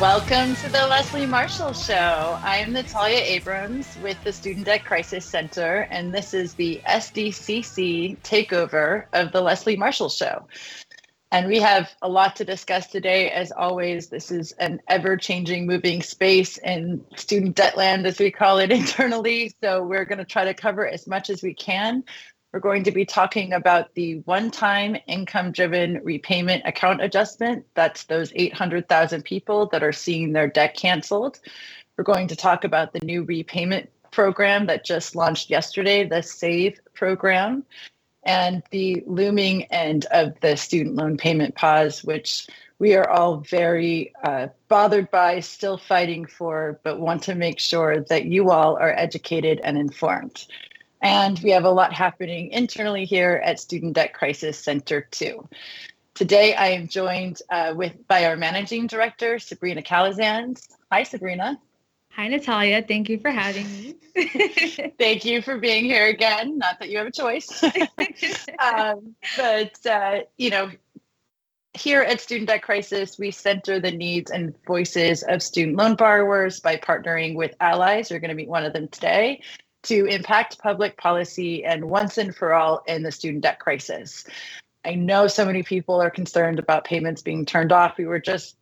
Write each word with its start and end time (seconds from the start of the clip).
Welcome 0.00 0.56
to 0.56 0.68
the 0.68 0.88
Leslie 0.88 1.24
Marshall 1.24 1.72
Show. 1.72 2.36
I 2.42 2.56
am 2.56 2.72
Natalia 2.72 3.20
Abrams 3.20 3.96
with 4.02 4.22
the 4.24 4.32
Student 4.32 4.66
Debt 4.66 4.84
Crisis 4.84 5.24
Center, 5.24 5.86
and 5.88 6.12
this 6.12 6.34
is 6.34 6.54
the 6.54 6.80
SDCC 6.84 8.18
takeover 8.22 9.04
of 9.12 9.30
the 9.30 9.40
Leslie 9.40 9.76
Marshall 9.76 10.08
Show. 10.08 10.48
And 11.30 11.46
we 11.46 11.60
have 11.60 11.92
a 12.02 12.08
lot 12.08 12.34
to 12.36 12.44
discuss 12.44 12.88
today. 12.88 13.30
As 13.30 13.52
always, 13.52 14.08
this 14.08 14.32
is 14.32 14.50
an 14.52 14.80
ever 14.88 15.16
changing, 15.16 15.64
moving 15.64 16.02
space 16.02 16.58
in 16.58 17.04
student 17.14 17.54
debt 17.54 17.76
land, 17.76 18.04
as 18.04 18.18
we 18.18 18.32
call 18.32 18.58
it 18.58 18.72
internally. 18.72 19.54
So 19.62 19.84
we're 19.84 20.04
going 20.06 20.18
to 20.18 20.24
try 20.24 20.44
to 20.44 20.54
cover 20.54 20.88
as 20.88 21.06
much 21.06 21.30
as 21.30 21.40
we 21.40 21.54
can. 21.54 22.02
We're 22.54 22.60
going 22.60 22.84
to 22.84 22.92
be 22.92 23.04
talking 23.04 23.52
about 23.52 23.92
the 23.94 24.20
one 24.26 24.48
time 24.48 24.96
income 25.08 25.50
driven 25.50 26.00
repayment 26.04 26.62
account 26.64 27.02
adjustment. 27.02 27.66
That's 27.74 28.04
those 28.04 28.32
800,000 28.36 29.24
people 29.24 29.66
that 29.72 29.82
are 29.82 29.90
seeing 29.90 30.32
their 30.32 30.46
debt 30.46 30.76
canceled. 30.76 31.40
We're 31.96 32.04
going 32.04 32.28
to 32.28 32.36
talk 32.36 32.62
about 32.62 32.92
the 32.92 33.00
new 33.00 33.24
repayment 33.24 33.90
program 34.12 34.66
that 34.66 34.84
just 34.84 35.16
launched 35.16 35.50
yesterday, 35.50 36.04
the 36.04 36.22
SAVE 36.22 36.78
program, 36.94 37.64
and 38.22 38.62
the 38.70 39.02
looming 39.04 39.64
end 39.72 40.06
of 40.12 40.38
the 40.40 40.56
student 40.56 40.94
loan 40.94 41.16
payment 41.16 41.56
pause, 41.56 42.04
which 42.04 42.46
we 42.78 42.94
are 42.94 43.10
all 43.10 43.38
very 43.38 44.12
uh, 44.22 44.46
bothered 44.68 45.10
by, 45.10 45.40
still 45.40 45.76
fighting 45.76 46.24
for, 46.24 46.78
but 46.84 47.00
want 47.00 47.24
to 47.24 47.34
make 47.34 47.58
sure 47.58 48.02
that 48.02 48.26
you 48.26 48.50
all 48.50 48.76
are 48.76 48.94
educated 48.96 49.60
and 49.64 49.76
informed. 49.76 50.46
And 51.04 51.38
we 51.40 51.50
have 51.50 51.64
a 51.64 51.70
lot 51.70 51.92
happening 51.92 52.50
internally 52.50 53.04
here 53.04 53.42
at 53.44 53.60
Student 53.60 53.92
Debt 53.92 54.14
Crisis 54.14 54.58
Center 54.58 55.02
too. 55.02 55.46
Today, 56.14 56.54
I 56.54 56.68
am 56.68 56.88
joined 56.88 57.42
uh, 57.50 57.74
with 57.76 58.08
by 58.08 58.24
our 58.24 58.36
managing 58.36 58.86
director, 58.86 59.38
Sabrina 59.38 59.82
Calazans. 59.82 60.66
Hi, 60.90 61.02
Sabrina. 61.02 61.60
Hi, 62.12 62.28
Natalia. 62.28 62.82
Thank 62.82 63.10
you 63.10 63.18
for 63.18 63.30
having 63.30 63.66
me. 63.70 63.94
Thank 64.98 65.26
you 65.26 65.42
for 65.42 65.58
being 65.58 65.84
here 65.84 66.06
again. 66.06 66.56
Not 66.56 66.78
that 66.78 66.88
you 66.88 66.96
have 66.96 67.08
a 67.08 67.12
choice. 67.12 67.62
um, 68.58 69.14
but, 69.36 69.86
uh, 69.86 70.20
you 70.38 70.48
know, 70.48 70.70
here 71.74 72.00
at 72.00 72.20
Student 72.20 72.48
Debt 72.48 72.62
Crisis, 72.62 73.18
we 73.18 73.30
center 73.30 73.78
the 73.78 73.90
needs 73.90 74.30
and 74.30 74.54
voices 74.64 75.22
of 75.24 75.42
student 75.42 75.76
loan 75.76 75.96
borrowers 75.96 76.60
by 76.60 76.76
partnering 76.76 77.34
with 77.34 77.54
allies. 77.60 78.10
You're 78.10 78.20
going 78.20 78.30
to 78.30 78.36
meet 78.36 78.48
one 78.48 78.64
of 78.64 78.72
them 78.72 78.88
today 78.88 79.42
to 79.84 80.06
impact 80.06 80.58
public 80.58 80.96
policy 80.96 81.64
and 81.64 81.84
once 81.84 82.18
and 82.18 82.34
for 82.34 82.54
all 82.54 82.82
in 82.86 83.02
the 83.02 83.12
student 83.12 83.42
debt 83.42 83.58
crisis. 83.58 84.24
I 84.84 84.94
know 84.94 85.26
so 85.26 85.46
many 85.46 85.62
people 85.62 86.00
are 86.02 86.10
concerned 86.10 86.58
about 86.58 86.84
payments 86.84 87.22
being 87.22 87.46
turned 87.46 87.72
off. 87.72 87.96
We 87.96 88.06
were 88.06 88.20
just 88.20 88.56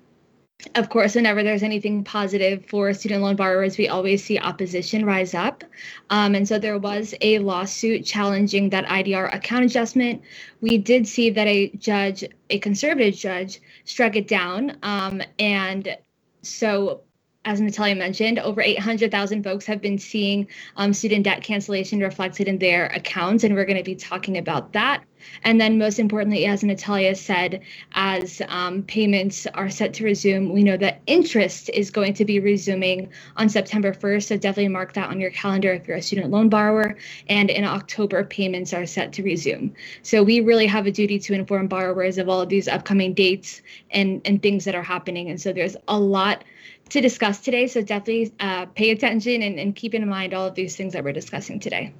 of 0.75 0.90
course, 0.90 1.16
whenever 1.16 1.44
there's 1.44 1.63
anything 1.63 2.03
positive 2.03 2.66
for 2.66 2.94
student 2.94 3.22
loan 3.22 3.35
borrowers, 3.35 3.78
we 3.78 3.88
always 3.88 4.24
see 4.24 4.40
opposition 4.40 5.06
rise 5.06 5.34
up. 5.34 5.63
Um, 6.09 6.35
and 6.35 6.47
so 6.47 6.59
there 6.59 6.78
was 6.78 7.13
a 7.22 7.40
lawsuit 7.40 8.06
challenging 8.06 8.69
that 8.69 8.85
IDR 8.85 9.34
account 9.34 9.66
adjustment. 9.66 10.22
We 10.62 10.78
did 10.78 11.07
see 11.07 11.29
that 11.31 11.47
a 11.47 11.69
judge, 11.72 12.24
a 12.50 12.59
conservative 12.59 13.16
judge, 13.16 13.62
struck 13.85 14.16
it 14.16 14.28
down. 14.28 14.78
Um, 14.84 15.22
and 15.40 15.97
so 16.41 17.01
as 17.45 17.59
Natalia 17.59 17.95
mentioned, 17.95 18.39
over 18.39 18.61
800,000 18.61 19.43
folks 19.43 19.65
have 19.65 19.81
been 19.81 19.97
seeing 19.97 20.47
um, 20.77 20.93
student 20.93 21.25
debt 21.25 21.43
cancellation 21.43 21.99
reflected 21.99 22.47
in 22.47 22.57
their 22.57 22.85
accounts, 22.87 23.43
and 23.43 23.53
we're 23.53 23.65
going 23.65 23.77
to 23.77 23.83
be 23.83 23.95
talking 23.95 24.37
about 24.37 24.71
that. 24.73 25.03
And 25.43 25.59
then, 25.59 25.77
most 25.77 25.99
importantly, 25.99 26.45
as 26.45 26.63
Natalia 26.63 27.15
said, 27.15 27.61
as 27.93 28.41
um, 28.47 28.83
payments 28.83 29.47
are 29.47 29.69
set 29.69 29.93
to 29.95 30.03
resume, 30.03 30.51
we 30.51 30.63
know 30.63 30.77
that 30.77 31.01
interest 31.07 31.69
is 31.73 31.91
going 31.91 32.13
to 32.15 32.25
be 32.25 32.39
resuming 32.39 33.09
on 33.37 33.49
September 33.49 33.93
1st. 33.93 34.23
So, 34.27 34.37
definitely 34.37 34.69
mark 34.69 34.93
that 34.93 35.09
on 35.09 35.19
your 35.19 35.31
calendar 35.31 35.73
if 35.73 35.87
you're 35.87 35.97
a 35.97 36.01
student 36.01 36.31
loan 36.31 36.49
borrower. 36.49 36.97
And 37.27 37.49
in 37.49 37.63
October, 37.63 38.23
payments 38.23 38.73
are 38.73 38.85
set 38.85 39.13
to 39.13 39.23
resume. 39.23 39.73
So, 40.01 40.23
we 40.23 40.39
really 40.41 40.67
have 40.67 40.87
a 40.87 40.91
duty 40.91 41.19
to 41.19 41.33
inform 41.33 41.67
borrowers 41.67 42.17
of 42.17 42.29
all 42.29 42.41
of 42.41 42.49
these 42.49 42.67
upcoming 42.67 43.13
dates 43.13 43.61
and, 43.91 44.21
and 44.25 44.41
things 44.41 44.65
that 44.65 44.75
are 44.75 44.83
happening. 44.83 45.29
And 45.29 45.39
so, 45.39 45.53
there's 45.53 45.77
a 45.87 45.99
lot 45.99 46.43
to 46.89 47.01
discuss 47.01 47.39
today. 47.39 47.67
So 47.67 47.81
definitely 47.81 48.33
uh, 48.39 48.66
pay 48.67 48.91
attention 48.91 49.41
and, 49.41 49.59
and 49.59 49.75
keep 49.75 49.94
in 49.94 50.07
mind 50.07 50.33
all 50.33 50.45
of 50.45 50.55
these 50.55 50.75
things 50.75 50.94
that 50.94 51.03
we're 51.03 51.13
discussing 51.13 51.59
today. 51.59 51.94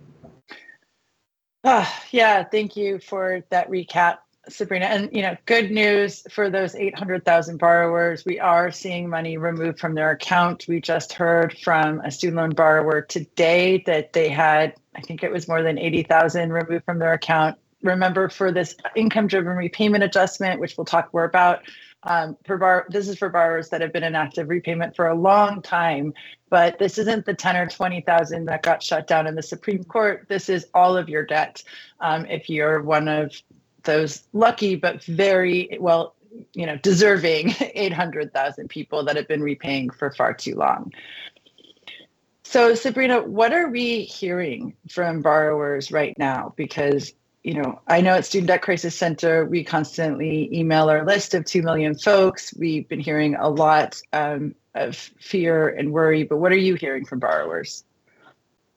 Uh, 1.64 1.86
yeah, 2.12 2.44
thank 2.44 2.76
you 2.76 3.00
for 3.00 3.44
that 3.50 3.70
recap, 3.70 4.18
Sabrina. 4.50 4.86
And 4.86 5.10
you 5.14 5.22
know, 5.22 5.38
good 5.46 5.72
news 5.72 6.24
for 6.30 6.50
those 6.50 6.76
800,000 6.76 7.58
borrowers. 7.58 8.26
We 8.26 8.40
are 8.40 8.70
seeing 8.70 9.10
money 9.10 9.38
removed 9.38 9.80
from 9.80 9.96
their 9.96 10.12
account. 10.12 10.66
We 10.68 10.82
just 10.82 11.14
heard 11.14 11.58
from 11.60 12.02
a 12.02 12.12
student 12.12 12.38
loan 12.38 12.50
borrower 12.50 13.02
today 13.02 13.82
that 13.86 14.12
they 14.12 14.28
had, 14.28 14.76
I 14.96 15.02
think 15.02 15.24
it 15.24 15.32
was 15.32 15.48
more 15.48 15.64
than 15.64 15.80
80,000 15.80 16.52
removed 16.52 16.84
from 16.84 17.00
their 17.00 17.14
account. 17.14 17.58
Remember, 17.82 18.30
for 18.30 18.52
this 18.52 18.76
income-driven 18.96 19.56
repayment 19.56 20.04
adjustment, 20.04 20.60
which 20.60 20.78
we'll 20.78 20.86
talk 20.86 21.14
more 21.14 21.26
about, 21.26 21.64
um, 22.06 22.38
for 22.46 22.58
bar, 22.58 22.86
this 22.90 23.08
is 23.08 23.18
for 23.18 23.30
borrowers 23.30 23.70
that 23.70 23.82
have 23.82 23.94
been 23.94 24.04
in 24.04 24.16
active 24.16 24.50
repayment 24.50 24.96
for 24.96 25.08
a 25.08 25.16
long 25.16 25.62
time, 25.62 26.14
but 26.50 26.78
this 26.80 26.98
isn't 26.98 27.26
the 27.26 27.34
10 27.34 27.56
or 27.56 27.68
20,000 27.68 28.46
that 28.46 28.64
got 28.64 28.84
shut 28.84 29.08
down 29.08 29.28
in 29.28 29.36
the 29.36 29.44
Supreme 29.44 29.84
Court. 29.84 30.26
This 30.28 30.50
is 30.50 30.68
all 30.74 30.98
of 30.98 31.10
your 31.10 31.26
debt. 31.26 31.64
Um, 32.00 32.26
if 32.26 32.50
you're 32.50 32.82
one 32.82 33.08
of 33.08 33.34
those 33.84 34.24
lucky 34.34 34.76
but 34.76 35.04
very 35.04 35.78
well, 35.80 36.16
you 36.54 36.66
know, 36.66 36.78
deserving 36.78 37.54
800,000 37.60 38.70
people 38.70 39.04
that 39.06 39.16
have 39.16 39.28
been 39.28 39.44
repaying 39.44 39.90
for 39.92 40.12
far 40.12 40.34
too 40.34 40.56
long. 40.56 40.92
So, 42.44 42.76
Sabrina, 42.76 43.22
what 43.24 43.54
are 43.54 43.70
we 43.70 44.04
hearing 44.04 44.76
from 44.90 45.22
borrowers 45.22 45.92
right 45.92 46.16
now? 46.20 46.54
Because 46.56 47.14
you 47.44 47.54
know, 47.56 47.82
I 47.88 48.00
know 48.00 48.14
at 48.16 48.26
Student 48.26 48.48
Debt 48.48 48.62
Crisis 48.62 48.96
Center, 48.96 49.46
we 49.46 49.64
constantly 49.64 50.50
email 50.58 50.90
our 50.90 51.06
list 51.06 51.34
of 51.34 51.44
2 51.44 51.62
million 51.62 51.94
folks. 51.94 52.54
We've 52.58 52.88
been 52.88 53.02
hearing 53.02 53.36
a 53.36 53.50
lot 53.50 54.02
um, 54.14 54.56
of 54.74 54.96
fear 54.96 55.68
and 55.68 55.92
worry, 55.92 56.24
but 56.24 56.38
what 56.38 56.54
are 56.54 56.58
you 56.58 56.76
hearing 56.76 57.06
from 57.06 57.20
borrowers? 57.20 57.84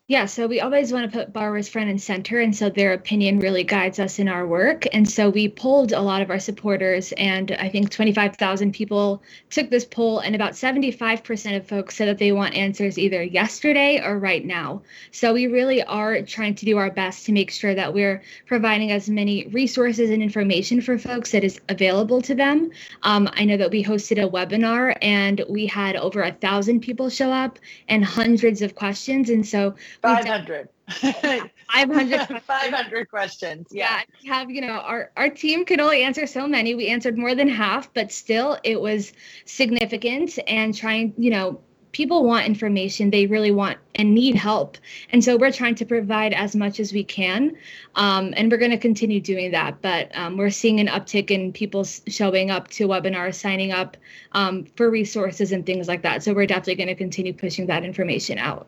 Yeah, 0.09 0.27
so 0.27 0.47
we 0.47 0.61
always 0.61 0.93
want 0.93 1.11
to 1.11 1.19
put 1.19 1.33
borrowers 1.33 1.69
front 1.69 1.91
and 1.91 2.01
center. 2.01 2.39
And 2.39 2.55
so 2.55 2.71
their 2.71 2.93
opinion 2.93 3.41
really 3.41 3.65
guides 3.65 3.99
us 3.99 4.21
in 4.21 4.29
our 4.29 4.47
work. 4.47 4.85
And 4.93 5.11
so 5.11 5.31
we 5.31 5.49
polled 5.49 5.91
a 5.91 6.01
lot 6.01 6.23
of 6.23 6.31
our 6.31 6.39
supporters, 6.39 7.11
and 7.17 7.51
I 7.59 7.69
think 7.69 7.91
25,000 7.91 8.73
people 8.73 9.21
took 9.51 9.69
this 9.69 9.85
poll, 9.85 10.21
and 10.21 10.37
about 10.37 10.53
75% 10.53 11.57
of 11.57 11.67
folks 11.67 11.97
said 11.97 12.07
that 12.07 12.19
they 12.19 12.31
want 12.31 12.55
answers 12.55 13.01
either 13.01 13.21
yesterday 13.21 14.01
or 14.01 14.21
right 14.21 14.45
now. 14.45 14.81
So 15.11 15.35
we 15.35 15.49
really 15.49 15.83
are 15.83 16.23
trying 16.23 16.55
to 16.55 16.65
do 16.65 16.79
our 16.79 16.93
best 16.93 17.27
to 17.27 17.33
make 17.33 17.51
sure 17.51 17.75
that 17.75 17.93
we're 17.93 18.23
providing 18.47 18.93
as 18.93 19.11
many 19.11 19.49
resources 19.49 20.11
and 20.11 20.23
information 20.23 20.81
for 20.81 20.99
folks 20.99 21.33
that 21.33 21.43
is 21.43 21.61
available 21.69 22.23
to 22.23 22.35
them. 22.37 22.71
Um, 23.03 23.29
I 23.33 23.45
know 23.45 23.57
that 23.57 23.73
we 23.73 23.83
hosted 23.83 24.25
a 24.25 24.31
webinar 24.31 24.97
and 25.03 25.45
we 25.49 25.67
had 25.67 25.97
over 25.97 26.23
a 26.23 26.31
thousand 26.31 26.79
people 26.79 27.11
show 27.11 27.33
up 27.33 27.59
and 27.89 28.05
hundreds 28.05 28.63
of 28.63 28.77
questions. 28.77 29.31
And 29.31 29.45
so 29.45 29.75
500. 30.03 30.69
500 30.89 32.43
500 32.47 33.11
questions. 33.11 33.69
Yeah. 33.71 34.03
yeah. 34.21 34.35
Have, 34.35 34.51
you 34.51 34.61
know, 34.61 34.75
our, 34.75 35.11
our 35.17 35.29
team 35.29 35.65
could 35.65 35.81
only 35.81 36.03
answer 36.03 36.27
so 36.27 36.47
many. 36.47 36.75
We 36.75 36.89
answered 36.89 37.19
more 37.19 37.35
than 37.35 37.49
half, 37.49 37.93
but 37.95 38.13
still 38.13 38.59
it 38.63 38.81
was 38.81 39.13
significant 39.45 40.39
and 40.47 40.75
trying, 40.75 41.15
you 41.17 41.31
know, 41.31 41.61
people 41.97 42.25
want 42.25 42.45
information 42.45 43.09
they 43.09 43.27
really 43.27 43.51
want 43.51 43.79
and 43.95 44.15
need 44.15 44.35
help 44.35 44.77
and 45.11 45.25
so 45.25 45.35
we're 45.35 45.51
trying 45.51 45.75
to 45.75 45.87
provide 45.87 46.35
as 46.35 46.55
much 46.55 46.79
as 46.79 46.93
we 46.93 47.03
can 47.03 47.57
um, 47.95 48.35
and 48.37 48.53
we're 48.53 48.59
going 48.59 48.71
to 48.71 48.77
continue 48.77 49.19
doing 49.19 49.51
that 49.51 49.81
but 49.81 50.15
um, 50.15 50.37
we're 50.37 50.51
seeing 50.51 50.79
an 50.79 50.89
uptick 50.89 51.31
in 51.31 51.51
people 51.55 51.85
showing 51.85 52.51
up 52.51 52.69
to 52.69 52.87
webinars 52.87 53.37
signing 53.37 53.73
up 53.73 53.97
um, 54.33 54.67
for 54.77 54.91
resources 54.91 55.53
and 55.53 55.65
things 55.65 55.89
like 55.89 56.03
that 56.03 56.23
so 56.23 56.35
we're 56.35 56.45
definitely 56.45 56.75
going 56.75 56.87
to 56.87 56.95
continue 56.95 57.33
pushing 57.33 57.65
that 57.65 57.83
information 57.83 58.37
out 58.37 58.67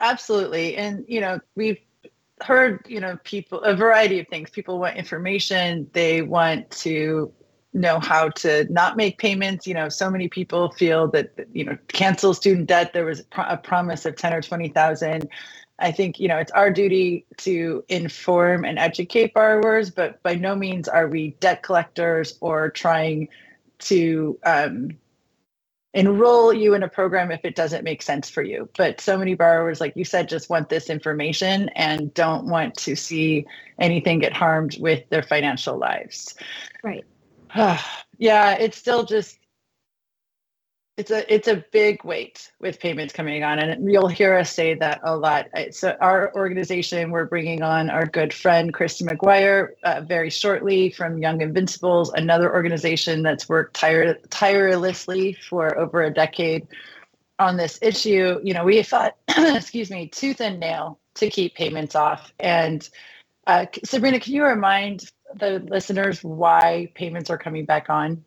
absolutely. 0.00 0.76
And 0.76 1.04
you 1.08 1.20
know 1.20 1.40
we've 1.54 1.78
heard 2.42 2.84
you 2.88 3.00
know 3.00 3.18
people 3.24 3.60
a 3.62 3.74
variety 3.74 4.20
of 4.20 4.28
things. 4.28 4.50
People 4.50 4.78
want 4.78 4.96
information. 4.96 5.88
They 5.92 6.22
want 6.22 6.70
to 6.70 7.32
know 7.72 8.00
how 8.00 8.30
to 8.30 8.66
not 8.72 8.96
make 8.96 9.18
payments. 9.18 9.66
You 9.66 9.74
know 9.74 9.88
so 9.88 10.10
many 10.10 10.28
people 10.28 10.70
feel 10.72 11.08
that 11.08 11.32
you 11.52 11.64
know 11.64 11.76
cancel 11.88 12.34
student 12.34 12.66
debt. 12.66 12.92
There 12.92 13.04
was 13.04 13.22
a 13.36 13.56
promise 13.56 14.06
of 14.06 14.16
10 14.16 14.32
or 14.32 14.42
20,000 14.42 15.28
I 15.78 15.92
think 15.92 16.18
you 16.18 16.28
know 16.28 16.38
it's 16.38 16.52
our 16.52 16.70
duty 16.70 17.26
to 17.38 17.84
inform 17.88 18.64
and 18.64 18.78
educate 18.78 19.34
borrowers, 19.34 19.90
but 19.90 20.22
by 20.22 20.34
no 20.34 20.54
means 20.54 20.88
are 20.88 21.06
we 21.08 21.30
debt 21.40 21.62
collectors 21.62 22.38
or 22.40 22.70
trying 22.70 23.28
to 23.80 24.38
um, 24.44 24.96
enroll 25.96 26.52
you 26.52 26.74
in 26.74 26.82
a 26.82 26.88
program 26.88 27.32
if 27.32 27.44
it 27.44 27.56
doesn't 27.56 27.82
make 27.82 28.02
sense 28.02 28.28
for 28.28 28.42
you. 28.42 28.68
But 28.76 29.00
so 29.00 29.16
many 29.16 29.34
borrowers, 29.34 29.80
like 29.80 29.96
you 29.96 30.04
said, 30.04 30.28
just 30.28 30.50
want 30.50 30.68
this 30.68 30.90
information 30.90 31.70
and 31.70 32.12
don't 32.12 32.46
want 32.46 32.74
to 32.78 32.94
see 32.94 33.46
anything 33.78 34.18
get 34.18 34.34
harmed 34.34 34.78
with 34.78 35.08
their 35.08 35.22
financial 35.22 35.78
lives. 35.78 36.34
Right. 36.82 37.04
yeah, 38.18 38.58
it's 38.58 38.76
still 38.76 39.04
just 39.04 39.38
it's 40.96 41.10
a 41.10 41.32
it's 41.32 41.46
a 41.46 41.62
big 41.72 42.02
weight 42.04 42.50
with 42.58 42.80
payments 42.80 43.12
coming 43.12 43.44
on 43.44 43.58
and 43.58 43.92
you'll 43.92 44.08
hear 44.08 44.34
us 44.34 44.50
say 44.50 44.74
that 44.74 45.00
a 45.02 45.14
lot. 45.14 45.46
So 45.72 45.94
our 46.00 46.34
organization 46.34 47.10
we're 47.10 47.26
bringing 47.26 47.62
on 47.62 47.90
our 47.90 48.06
good 48.06 48.32
friend 48.32 48.72
Kristin 48.72 49.08
McGuire 49.08 49.70
uh, 49.82 50.00
very 50.00 50.30
shortly 50.30 50.90
from 50.90 51.18
young 51.18 51.42
invincibles 51.42 52.10
another 52.14 52.52
organization 52.52 53.22
that's 53.22 53.46
worked 53.46 53.76
tire- 53.76 54.18
tirelessly 54.30 55.34
for 55.34 55.78
over 55.78 56.02
a 56.02 56.12
decade 56.12 56.66
on 57.38 57.58
this 57.58 57.78
issue. 57.82 58.40
You 58.42 58.54
know 58.54 58.64
we 58.64 58.82
fought 58.82 59.16
excuse 59.28 59.90
me 59.90 60.08
tooth 60.08 60.40
and 60.40 60.58
nail 60.58 60.98
to 61.16 61.28
keep 61.28 61.54
payments 61.54 61.94
off. 61.94 62.32
And 62.40 62.88
uh, 63.46 63.66
sabrina 63.84 64.18
can 64.18 64.32
you 64.32 64.44
remind 64.44 65.10
the 65.34 65.58
listeners 65.58 66.24
why 66.24 66.90
payments 66.94 67.28
are 67.28 67.38
coming 67.38 67.66
back 67.66 67.90
on 67.90 68.24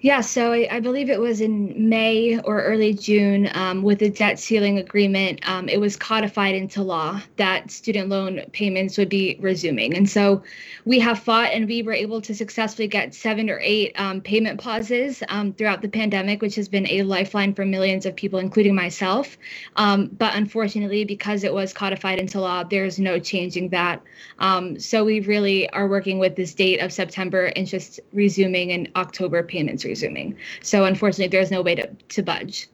yeah, 0.00 0.20
so 0.20 0.52
I, 0.52 0.68
I, 0.70 0.78
believe 0.78 1.10
it 1.10 1.18
was 1.18 1.40
in 1.40 1.88
May 1.88 2.38
or 2.42 2.62
early 2.62 2.94
June 2.94 3.50
um, 3.54 3.82
with 3.82 3.98
the 3.98 4.08
debt 4.08 4.38
ceiling 4.38 4.78
agreement. 4.78 5.40
Um, 5.48 5.68
it 5.68 5.80
was 5.80 5.96
codified 5.96 6.54
into 6.54 6.84
law 6.84 7.20
that 7.34 7.72
student 7.72 8.08
loan 8.08 8.42
payments 8.52 8.96
would 8.96 9.08
be 9.08 9.36
resuming. 9.40 9.96
And 9.96 10.08
so 10.08 10.44
we 10.84 11.00
have 11.00 11.18
fought 11.18 11.50
and 11.52 11.66
we 11.66 11.82
were 11.82 11.92
able 11.92 12.20
to 12.20 12.32
successfully 12.32 12.86
get 12.86 13.12
seven 13.12 13.50
or 13.50 13.58
eight 13.60 13.92
um, 13.98 14.20
payment 14.20 14.60
pauses 14.60 15.20
um, 15.30 15.52
throughout 15.52 15.82
the 15.82 15.88
pandemic, 15.88 16.42
which 16.42 16.54
has 16.54 16.68
been 16.68 16.86
a 16.86 17.02
lifeline 17.02 17.52
for 17.52 17.64
millions 17.64 18.06
of 18.06 18.14
people, 18.14 18.38
including 18.38 18.76
myself. 18.76 19.36
Um, 19.74 20.06
but 20.16 20.32
unfortunately, 20.36 21.06
because 21.06 21.42
it 21.42 21.52
was 21.52 21.72
codified 21.72 22.20
into 22.20 22.40
law, 22.40 22.62
there's 22.62 23.00
no 23.00 23.18
changing 23.18 23.70
that. 23.70 24.00
Um, 24.38 24.78
so 24.78 25.04
we 25.04 25.18
really 25.20 25.68
are 25.70 25.88
working 25.88 26.20
with 26.20 26.36
this 26.36 26.54
date 26.54 26.78
of 26.78 26.92
September 26.92 27.46
and 27.56 27.66
just 27.66 27.98
resuming 28.12 28.70
in 28.70 28.92
October 28.94 29.42
payments 29.42 29.87
resuming. 29.88 30.36
So 30.62 30.84
unfortunately, 30.84 31.28
there's 31.28 31.50
no 31.50 31.62
way 31.62 31.74
to, 31.74 31.88
to 31.88 32.22
budge. 32.22 32.68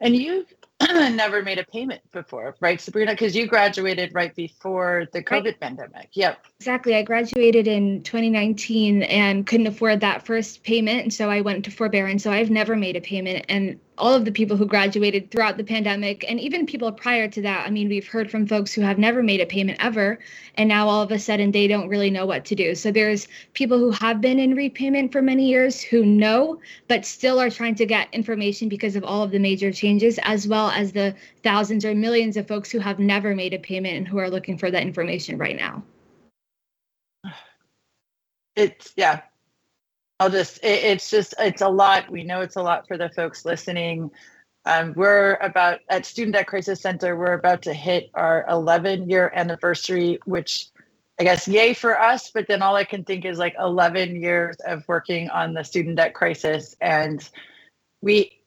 And 0.00 0.14
you've 0.14 0.52
never 0.80 1.42
made 1.42 1.58
a 1.58 1.64
payment 1.64 2.00
before, 2.12 2.54
right, 2.60 2.80
Sabrina? 2.80 3.12
Because 3.12 3.34
you 3.34 3.46
graduated 3.46 4.14
right 4.14 4.34
before 4.34 5.08
the 5.12 5.22
COVID 5.22 5.44
right. 5.44 5.60
pandemic. 5.60 6.10
Yep. 6.12 6.46
Exactly. 6.60 6.94
I 6.94 7.02
graduated 7.02 7.66
in 7.66 8.02
2019 8.04 9.02
and 9.02 9.44
couldn't 9.44 9.66
afford 9.66 10.00
that 10.00 10.24
first 10.24 10.62
payment. 10.62 11.02
And 11.02 11.12
so 11.12 11.30
I 11.30 11.40
went 11.40 11.64
to 11.64 11.72
forbearance. 11.72 12.22
So 12.22 12.30
I've 12.30 12.50
never 12.50 12.76
made 12.76 12.94
a 12.94 13.00
payment. 13.00 13.46
And 13.48 13.80
all 13.98 14.14
of 14.14 14.24
the 14.24 14.32
people 14.32 14.56
who 14.56 14.66
graduated 14.66 15.30
throughout 15.30 15.56
the 15.56 15.64
pandemic 15.64 16.24
and 16.28 16.40
even 16.40 16.66
people 16.66 16.90
prior 16.92 17.28
to 17.28 17.42
that. 17.42 17.66
I 17.66 17.70
mean, 17.70 17.88
we've 17.88 18.06
heard 18.06 18.30
from 18.30 18.46
folks 18.46 18.72
who 18.72 18.80
have 18.80 18.98
never 18.98 19.22
made 19.22 19.40
a 19.40 19.46
payment 19.46 19.78
ever, 19.82 20.18
and 20.54 20.68
now 20.68 20.88
all 20.88 21.02
of 21.02 21.10
a 21.10 21.18
sudden 21.18 21.50
they 21.50 21.66
don't 21.66 21.88
really 21.88 22.10
know 22.10 22.26
what 22.26 22.44
to 22.46 22.54
do. 22.54 22.74
So 22.74 22.90
there's 22.90 23.28
people 23.52 23.78
who 23.78 23.90
have 23.90 24.20
been 24.20 24.38
in 24.38 24.54
repayment 24.54 25.12
for 25.12 25.22
many 25.22 25.46
years 25.46 25.80
who 25.80 26.04
know, 26.04 26.60
but 26.88 27.04
still 27.04 27.40
are 27.40 27.50
trying 27.50 27.74
to 27.76 27.86
get 27.86 28.12
information 28.12 28.68
because 28.68 28.96
of 28.96 29.04
all 29.04 29.22
of 29.22 29.30
the 29.30 29.38
major 29.38 29.72
changes, 29.72 30.18
as 30.22 30.48
well 30.48 30.70
as 30.70 30.92
the 30.92 31.14
thousands 31.42 31.84
or 31.84 31.94
millions 31.94 32.36
of 32.36 32.48
folks 32.48 32.70
who 32.70 32.78
have 32.78 32.98
never 32.98 33.34
made 33.34 33.54
a 33.54 33.58
payment 33.58 33.96
and 33.96 34.08
who 34.08 34.18
are 34.18 34.30
looking 34.30 34.56
for 34.56 34.70
that 34.70 34.82
information 34.82 35.38
right 35.38 35.56
now. 35.56 35.82
It's, 38.56 38.92
yeah, 38.96 39.20
I'll 40.20 40.30
just, 40.30 40.58
it, 40.64 40.84
it's 40.84 41.10
just, 41.10 41.34
it's 41.38 41.62
a 41.62 41.68
lot. 41.68 42.10
We 42.10 42.24
know 42.24 42.40
it's 42.40 42.56
a 42.56 42.62
lot 42.62 42.88
for 42.88 42.96
the 42.96 43.08
folks 43.10 43.44
listening. 43.44 44.10
Um, 44.64 44.92
we're 44.96 45.34
about, 45.36 45.80
at 45.88 46.04
Student 46.04 46.34
Debt 46.34 46.46
Crisis 46.46 46.80
Center, 46.80 47.16
we're 47.16 47.32
about 47.32 47.62
to 47.62 47.72
hit 47.72 48.10
our 48.14 48.44
11 48.48 49.08
year 49.08 49.32
anniversary, 49.34 50.18
which 50.24 50.68
I 51.20 51.24
guess 51.24 51.48
yay 51.48 51.72
for 51.72 51.98
us, 52.00 52.30
but 52.30 52.46
then 52.46 52.62
all 52.62 52.76
I 52.76 52.84
can 52.84 53.04
think 53.04 53.24
is 53.24 53.38
like 53.38 53.54
11 53.58 54.20
years 54.20 54.56
of 54.66 54.84
working 54.86 55.30
on 55.30 55.54
the 55.54 55.64
student 55.64 55.96
debt 55.96 56.14
crisis. 56.14 56.76
And 56.80 57.26
we, 58.02 58.40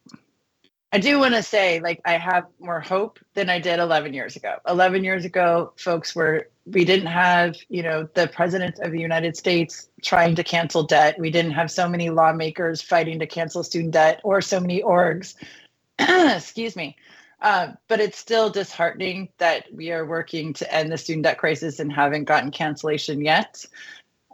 I 0.94 1.00
do 1.00 1.20
want 1.20 1.34
to 1.34 1.44
say, 1.44 1.80
like, 1.80 2.02
I 2.06 2.18
have 2.18 2.46
more 2.60 2.82
hope 2.82 3.20
than 3.34 3.50
I 3.50 3.60
did 3.60 3.80
11 3.80 4.14
years 4.14 4.36
ago. 4.36 4.58
11 4.68 5.04
years 5.04 5.26
ago, 5.26 5.74
folks 5.78 6.14
were, 6.14 6.50
we 6.66 6.86
didn't 6.86 7.08
have, 7.08 7.56
you 7.70 7.82
know, 7.82 8.08
the 8.14 8.28
president 8.28 8.80
of 8.80 8.92
the 8.92 9.00
United 9.00 9.36
States 9.36 9.90
trying 10.02 10.36
to 10.36 10.44
cancel 10.44 10.84
debt. 10.84 11.18
We 11.20 11.32
didn't 11.32 11.52
have 11.52 11.72
so 11.72 11.90
many 11.90 12.10
lawmakers 12.10 12.82
fighting 12.82 13.20
to 13.20 13.28
cancel 13.28 13.64
student 13.64 13.94
debt 13.94 14.22
or 14.24 14.42
so 14.42 14.60
many 14.60 14.82
orgs. 14.84 15.36
Excuse 16.00 16.76
me. 16.76 16.96
Uh, 17.42 17.74
but 17.88 18.00
it's 18.00 18.20
still 18.20 18.52
disheartening 18.52 19.30
that 19.40 19.66
we 19.74 19.92
are 19.92 20.06
working 20.06 20.54
to 20.54 20.74
end 20.74 20.92
the 20.92 20.98
student 20.98 21.24
debt 21.24 21.40
crisis 21.40 21.80
and 21.80 21.92
haven't 21.92 22.26
gotten 22.26 22.52
cancellation 22.52 23.26
yet. 23.26 23.66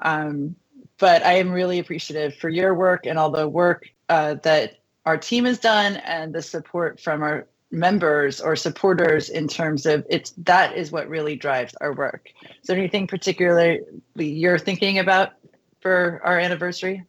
Um, 0.01 0.57
but 0.97 1.23
I 1.25 1.33
am 1.33 1.51
really 1.51 1.79
appreciative 1.79 2.35
for 2.35 2.49
your 2.49 2.73
work 2.73 3.05
and 3.05 3.17
all 3.17 3.29
the 3.29 3.47
work 3.47 3.89
uh, 4.09 4.35
that 4.43 4.79
our 5.05 5.17
team 5.17 5.45
has 5.45 5.59
done 5.59 5.95
and 5.97 6.35
the 6.35 6.41
support 6.41 6.99
from 6.99 7.21
our 7.21 7.47
members 7.71 8.39
or 8.39 8.55
supporters 8.55 9.29
in 9.29 9.47
terms 9.47 9.85
of 9.85 10.05
it's 10.09 10.31
that 10.37 10.77
is 10.77 10.91
what 10.91 11.09
really 11.09 11.35
drives 11.35 11.75
our 11.81 11.93
work. 11.93 12.29
Is 12.61 12.67
there 12.67 12.77
anything 12.77 13.07
particularly 13.07 13.81
you're 14.15 14.59
thinking 14.59 14.99
about 14.99 15.33
for 15.81 16.21
our 16.23 16.39
anniversary? 16.39 17.03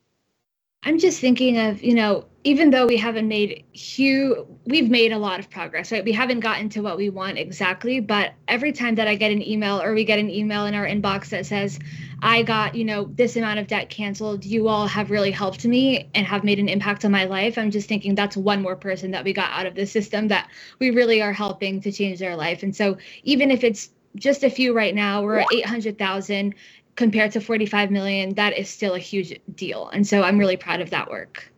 I'm 0.84 0.98
just 0.98 1.20
thinking 1.20 1.58
of, 1.58 1.82
you 1.82 1.94
know, 1.94 2.24
even 2.44 2.70
though 2.70 2.86
we 2.86 2.96
haven't 2.96 3.26
made 3.26 3.64
huge, 3.72 4.38
we've 4.64 4.88
made 4.88 5.10
a 5.10 5.18
lot 5.18 5.40
of 5.40 5.50
progress, 5.50 5.90
right? 5.90 6.04
We 6.04 6.12
haven't 6.12 6.38
gotten 6.40 6.68
to 6.70 6.80
what 6.80 6.96
we 6.96 7.10
want 7.10 7.36
exactly, 7.36 7.98
but 7.98 8.32
every 8.46 8.72
time 8.72 8.94
that 8.94 9.08
I 9.08 9.16
get 9.16 9.32
an 9.32 9.42
email 9.42 9.82
or 9.82 9.92
we 9.92 10.04
get 10.04 10.20
an 10.20 10.30
email 10.30 10.66
in 10.66 10.74
our 10.74 10.86
inbox 10.86 11.30
that 11.30 11.46
says, 11.46 11.80
I 12.22 12.44
got, 12.44 12.76
you 12.76 12.84
know, 12.84 13.10
this 13.16 13.34
amount 13.36 13.58
of 13.58 13.66
debt 13.66 13.90
canceled, 13.90 14.44
you 14.44 14.68
all 14.68 14.86
have 14.86 15.10
really 15.10 15.32
helped 15.32 15.64
me 15.66 16.08
and 16.14 16.24
have 16.26 16.44
made 16.44 16.60
an 16.60 16.68
impact 16.68 17.04
on 17.04 17.10
my 17.10 17.24
life. 17.24 17.58
I'm 17.58 17.72
just 17.72 17.88
thinking 17.88 18.14
that's 18.14 18.36
one 18.36 18.62
more 18.62 18.76
person 18.76 19.10
that 19.10 19.24
we 19.24 19.32
got 19.32 19.50
out 19.50 19.66
of 19.66 19.74
the 19.74 19.84
system 19.84 20.28
that 20.28 20.48
we 20.78 20.90
really 20.90 21.20
are 21.20 21.32
helping 21.32 21.80
to 21.80 21.90
change 21.90 22.20
their 22.20 22.36
life. 22.36 22.62
And 22.62 22.74
so 22.74 22.98
even 23.24 23.50
if 23.50 23.64
it's 23.64 23.90
just 24.16 24.42
a 24.42 24.50
few 24.50 24.74
right 24.74 24.94
now. 24.94 25.22
We're 25.22 25.38
at 25.38 25.46
800,000 25.52 26.54
compared 26.98 27.30
to 27.30 27.40
45 27.40 27.92
million. 27.92 28.34
That 28.34 28.58
is 28.58 28.68
still 28.68 28.94
a 28.94 28.98
huge 28.98 29.40
deal. 29.54 29.88
And 29.90 30.04
so 30.04 30.24
I'm 30.24 30.36
really 30.36 30.56
proud 30.56 30.80
of 30.80 30.90
that 30.90 31.08
work. 31.08 31.50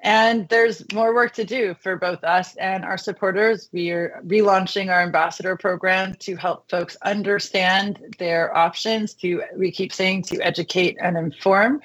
And 0.00 0.46
there's 0.48 0.84
more 0.92 1.12
work 1.14 1.32
to 1.34 1.44
do 1.44 1.74
for 1.82 1.96
both 1.96 2.22
us 2.22 2.54
and 2.56 2.84
our 2.84 2.98
supporters. 2.98 3.70
We 3.72 3.90
are 3.90 4.22
relaunching 4.26 4.92
our 4.92 5.00
ambassador 5.00 5.56
program 5.56 6.14
to 6.20 6.36
help 6.36 6.70
folks 6.70 6.96
understand 7.02 8.14
their 8.18 8.54
options, 8.54 9.14
to, 9.14 9.42
we 9.56 9.72
keep 9.72 9.92
saying, 9.92 10.24
to 10.24 10.40
educate 10.42 10.98
and 11.00 11.16
inform. 11.16 11.80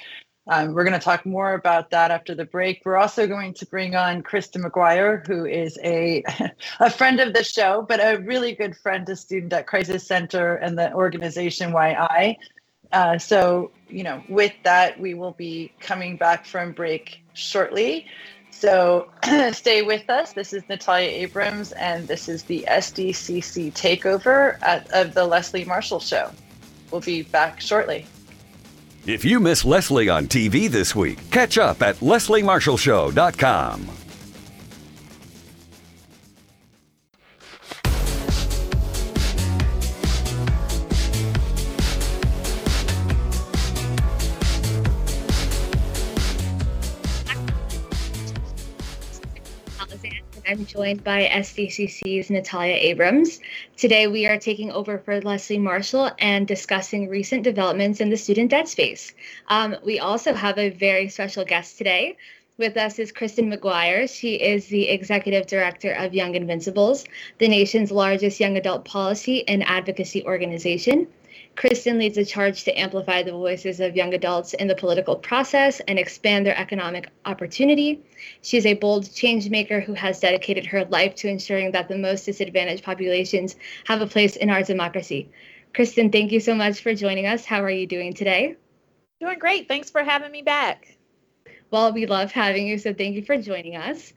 Um, 0.48 0.74
we're 0.74 0.84
going 0.84 1.00
to 1.00 1.04
talk 1.04 1.26
more 1.26 1.54
about 1.54 1.92
that 1.92 2.12
after 2.12 2.36
the 2.36 2.44
break. 2.44 2.82
We're 2.84 2.98
also 2.98 3.28
going 3.28 3.54
to 3.56 3.66
bring 3.66 3.96
on 3.96 4.24
Kristin 4.24 4.64
McGuire, 4.64 5.26
who 5.26 5.46
is 5.46 5.80
a, 5.84 6.24
a 6.80 6.90
friend 6.90 7.22
of 7.22 7.34
the 7.34 7.44
show, 7.44 7.86
but 7.88 8.00
a 8.02 8.18
really 8.18 8.54
good 8.54 8.76
friend 8.76 9.08
a 9.08 9.16
Student 9.16 9.52
Debt 9.52 9.68
Crisis 9.68 10.06
Center 10.06 10.56
and 10.56 10.78
the 10.78 10.94
organization 10.94 11.74
YI. 11.74 12.38
Uh, 12.92 13.18
so, 13.18 13.72
you 13.88 14.04
know, 14.04 14.22
with 14.28 14.54
that, 14.64 15.00
we 15.00 15.14
will 15.14 15.32
be 15.32 15.72
coming 15.80 16.18
back 16.18 16.46
from 16.46 16.74
break 16.74 17.22
shortly. 17.34 18.06
So 18.52 19.10
stay 19.52 19.82
with 19.82 20.10
us. 20.10 20.34
This 20.34 20.54
is 20.54 20.64
Natalia 20.68 21.10
Abrams, 21.10 21.72
and 21.72 22.08
this 22.08 22.28
is 22.28 22.44
the 22.44 22.66
SDCC 22.68 23.74
takeover 23.74 24.62
at, 24.62 24.92
of 24.92 25.14
the 25.14 25.26
Leslie 25.26 25.66
Marshall 25.66 26.00
Show. 26.02 26.30
We'll 26.92 27.02
be 27.02 27.24
back 27.24 27.62
shortly. 27.62 28.06
If 29.06 29.26
you 29.26 29.42
miss 29.42 29.66
Leslie 29.66 30.08
on 30.08 30.28
TV 30.28 30.70
this 30.70 30.96
week, 30.96 31.30
catch 31.30 31.58
up 31.58 31.82
at 31.82 31.98
lesliemarshallshow.com. 31.98 33.90
I'm 50.46 50.66
joined 50.66 51.04
by 51.04 51.26
SDCC's 51.26 52.30
Natalia 52.30 52.76
Abrams. 52.76 53.40
Today, 53.76 54.06
we 54.06 54.28
are 54.28 54.38
taking 54.38 54.72
over 54.72 55.00
for 55.00 55.20
Leslie 55.20 55.58
Marshall 55.58 56.12
and 56.20 56.48
discussing 56.48 57.10
recent 57.10 57.42
developments 57.44 58.00
in 58.02 58.10
the 58.12 58.18
student 58.18 58.52
debt 58.52 58.68
space. 58.68 59.14
Um, 59.48 59.76
we 59.84 60.00
also 60.00 60.34
have 60.34 60.60
a 60.60 60.70
very 60.70 61.10
special 61.10 61.44
guest 61.44 61.80
today. 61.80 62.16
With 62.58 62.78
us 62.78 63.00
is 63.00 63.12
Kristin 63.12 63.52
McGuire. 63.52 64.08
She 64.08 64.36
is 64.36 64.68
the 64.68 64.90
executive 64.90 65.48
director 65.48 65.92
of 65.92 66.14
Young 66.14 66.36
Invincibles, 66.36 67.04
the 67.40 67.48
nation's 67.48 67.92
largest 67.92 68.40
young 68.40 68.58
adult 68.58 68.86
policy 68.86 69.46
and 69.48 69.64
advocacy 69.68 70.24
organization. 70.24 71.08
Kristin 71.56 72.00
leads 72.00 72.18
a 72.18 72.26
charge 72.26 72.64
to 72.64 72.80
amplify 72.80 73.22
the 73.22 73.32
voices 73.32 73.80
of 73.80 73.96
young 73.96 74.14
adults 74.14 74.54
in 74.56 74.68
the 74.68 74.76
political 74.76 75.16
process 75.16 75.80
and 75.82 76.00
expand 76.00 76.46
their 76.46 76.58
economic 76.58 77.10
opportunity. 77.26 78.02
She's 78.42 78.66
a 78.66 78.74
bold 78.74 79.14
change 79.14 79.50
maker 79.50 79.80
who 79.80 79.94
has 79.94 80.20
dedicated 80.20 80.66
her 80.66 80.86
life 80.86 81.14
to 81.16 81.28
ensuring 81.28 81.72
that 81.72 81.88
the 81.88 81.98
most 81.98 82.26
disadvantaged 82.26 82.84
populations 82.84 83.56
have 83.86 84.02
a 84.02 84.08
place 84.08 84.36
in 84.36 84.50
our 84.50 84.64
democracy. 84.64 85.30
Kristin, 85.74 86.12
thank 86.12 86.32
you 86.32 86.40
so 86.40 86.56
much 86.56 86.82
for 86.82 86.96
joining 86.96 87.28
us. 87.28 87.46
How 87.46 87.62
are 87.64 87.70
you 87.70 87.86
doing 87.86 88.14
today? 88.14 88.56
Doing 89.20 89.40
great. 89.40 89.68
Thanks 89.68 89.90
for 89.90 90.04
having 90.04 90.32
me 90.32 90.42
back. 90.42 90.98
Well, 91.70 91.94
we 91.94 92.06
love 92.06 92.32
having 92.32 92.68
you, 92.68 92.78
so 92.78 92.94
thank 92.94 93.16
you 93.16 93.24
for 93.24 93.38
joining 93.38 93.76
us. 93.76 94.14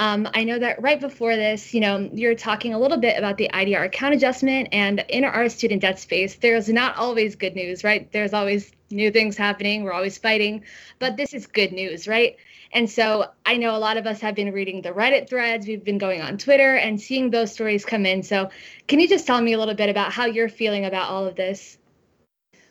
Um, 0.00 0.26
I 0.32 0.44
know 0.44 0.58
that 0.58 0.80
right 0.80 0.98
before 0.98 1.36
this, 1.36 1.74
you 1.74 1.80
know, 1.80 2.08
you're 2.14 2.34
talking 2.34 2.72
a 2.72 2.78
little 2.78 2.96
bit 2.96 3.18
about 3.18 3.36
the 3.36 3.50
IDR 3.52 3.84
account 3.84 4.14
adjustment, 4.14 4.70
and 4.72 5.04
in 5.10 5.24
our 5.24 5.46
student 5.50 5.82
debt 5.82 5.98
space, 5.98 6.36
there's 6.36 6.70
not 6.70 6.96
always 6.96 7.36
good 7.36 7.54
news, 7.54 7.84
right? 7.84 8.10
There's 8.10 8.32
always 8.32 8.72
new 8.90 9.10
things 9.10 9.36
happening. 9.36 9.84
We're 9.84 9.92
always 9.92 10.16
fighting, 10.16 10.64
but 11.00 11.18
this 11.18 11.34
is 11.34 11.46
good 11.46 11.72
news, 11.72 12.08
right? 12.08 12.38
And 12.72 12.88
so 12.88 13.26
I 13.44 13.58
know 13.58 13.76
a 13.76 13.78
lot 13.78 13.98
of 13.98 14.06
us 14.06 14.22
have 14.22 14.34
been 14.34 14.54
reading 14.54 14.80
the 14.80 14.88
Reddit 14.88 15.28
threads, 15.28 15.66
we've 15.66 15.84
been 15.84 15.98
going 15.98 16.22
on 16.22 16.38
Twitter 16.38 16.76
and 16.76 16.98
seeing 16.98 17.28
those 17.28 17.52
stories 17.52 17.84
come 17.84 18.06
in. 18.06 18.22
So, 18.22 18.48
can 18.88 19.00
you 19.00 19.08
just 19.08 19.26
tell 19.26 19.42
me 19.42 19.52
a 19.52 19.58
little 19.58 19.74
bit 19.74 19.90
about 19.90 20.12
how 20.12 20.24
you're 20.24 20.48
feeling 20.48 20.86
about 20.86 21.10
all 21.10 21.26
of 21.26 21.36
this? 21.36 21.76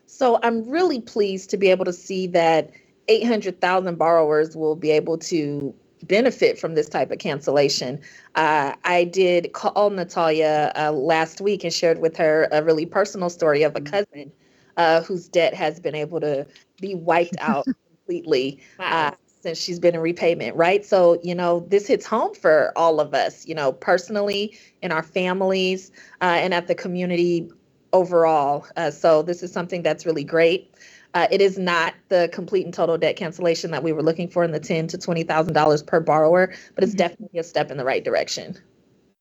So, 0.07 0.39
I'm 0.41 0.67
really 0.67 0.99
pleased 0.99 1.51
to 1.51 1.57
be 1.57 1.69
able 1.69 1.85
to 1.85 1.93
see 1.93 2.25
that 2.27 2.71
800,000 3.07 3.99
borrowers 3.99 4.55
will 4.55 4.75
be 4.75 4.89
able 4.89 5.19
to 5.19 5.75
benefit 6.03 6.57
from 6.57 6.75
this 6.75 6.87
type 6.87 7.11
of 7.11 7.19
cancellation. 7.19 7.99
Uh, 8.35 8.73
I 8.83 9.03
did 9.03 9.53
call 9.53 9.89
Natalia 9.89 10.71
uh, 10.75 10.91
last 10.91 11.41
week 11.41 11.63
and 11.63 11.73
shared 11.73 11.99
with 11.99 12.15
her 12.17 12.47
a 12.51 12.63
really 12.63 12.85
personal 12.85 13.29
story 13.29 13.63
of 13.63 13.75
a 13.75 13.79
mm-hmm. 13.79 13.91
cousin 13.91 14.31
uh, 14.77 15.01
whose 15.01 15.27
debt 15.27 15.53
has 15.53 15.79
been 15.79 15.95
able 15.95 16.19
to 16.21 16.45
be 16.81 16.95
wiped 16.95 17.35
out 17.39 17.65
completely. 17.65 18.61
Wow. 18.77 19.09
Uh, 19.09 19.15
since 19.41 19.57
she's 19.57 19.79
been 19.79 19.95
in 19.95 20.01
repayment, 20.01 20.53
right? 20.57 20.85
So, 20.85 21.17
you 21.23 21.33
know, 21.33 21.65
this 21.69 21.87
hits 21.87 22.05
home 22.05 22.35
for 22.35 22.73
all 22.75 22.99
of 22.99 23.13
us, 23.13 23.47
you 23.47 23.55
know, 23.55 23.71
personally, 23.71 24.57
in 24.81 24.91
our 24.91 25.01
families, 25.01 25.91
uh, 26.21 26.25
and 26.25 26.53
at 26.53 26.67
the 26.67 26.75
community 26.75 27.49
overall. 27.93 28.67
Uh, 28.75 28.91
so, 28.91 29.21
this 29.21 29.41
is 29.41 29.53
something 29.53 29.81
that's 29.81 30.05
really 30.05 30.25
great. 30.25 30.75
Uh, 31.13 31.27
it 31.31 31.41
is 31.41 31.57
not 31.57 31.95
the 32.09 32.29
complete 32.31 32.65
and 32.65 32.73
total 32.73 32.97
debt 32.97 33.15
cancellation 33.15 33.71
that 33.71 33.83
we 33.83 33.91
were 33.91 34.03
looking 34.03 34.29
for 34.29 34.43
in 34.43 34.51
the 34.51 34.59
ten 34.59 34.87
to 34.87 34.97
twenty 34.97 35.23
thousand 35.23 35.53
dollars 35.53 35.81
per 35.81 35.99
borrower, 35.99 36.53
but 36.75 36.83
it's 36.83 36.93
mm-hmm. 36.93 36.97
definitely 36.97 37.39
a 37.39 37.43
step 37.43 37.71
in 37.71 37.77
the 37.77 37.85
right 37.85 38.03
direction. 38.03 38.57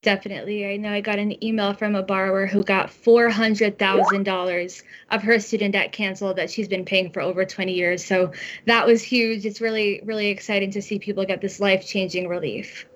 Definitely. 0.01 0.65
I 0.65 0.77
know 0.77 0.93
I 0.93 1.01
got 1.01 1.19
an 1.19 1.43
email 1.43 1.73
from 1.73 1.93
a 1.93 2.01
borrower 2.01 2.45
who 2.45 2.63
got 2.63 2.87
$400,000 2.87 4.83
of 5.11 5.21
her 5.23 5.39
student 5.39 5.73
debt 5.73 5.91
canceled 5.91 6.37
that 6.37 6.49
she's 6.49 6.69
been 6.69 6.85
paying 6.85 7.11
for 7.11 7.21
over 7.21 7.43
20 7.43 7.73
years. 7.73 8.05
So 8.05 8.31
that 8.65 8.87
was 8.87 9.03
huge. 9.03 9.45
It's 9.45 9.59
really, 9.59 9.99
really 10.05 10.27
exciting 10.27 10.71
to 10.71 10.81
see 10.81 10.99
people 10.99 11.25
get 11.25 11.41
this 11.41 11.59
life 11.59 11.85
changing 11.85 12.29
relief. 12.29 12.87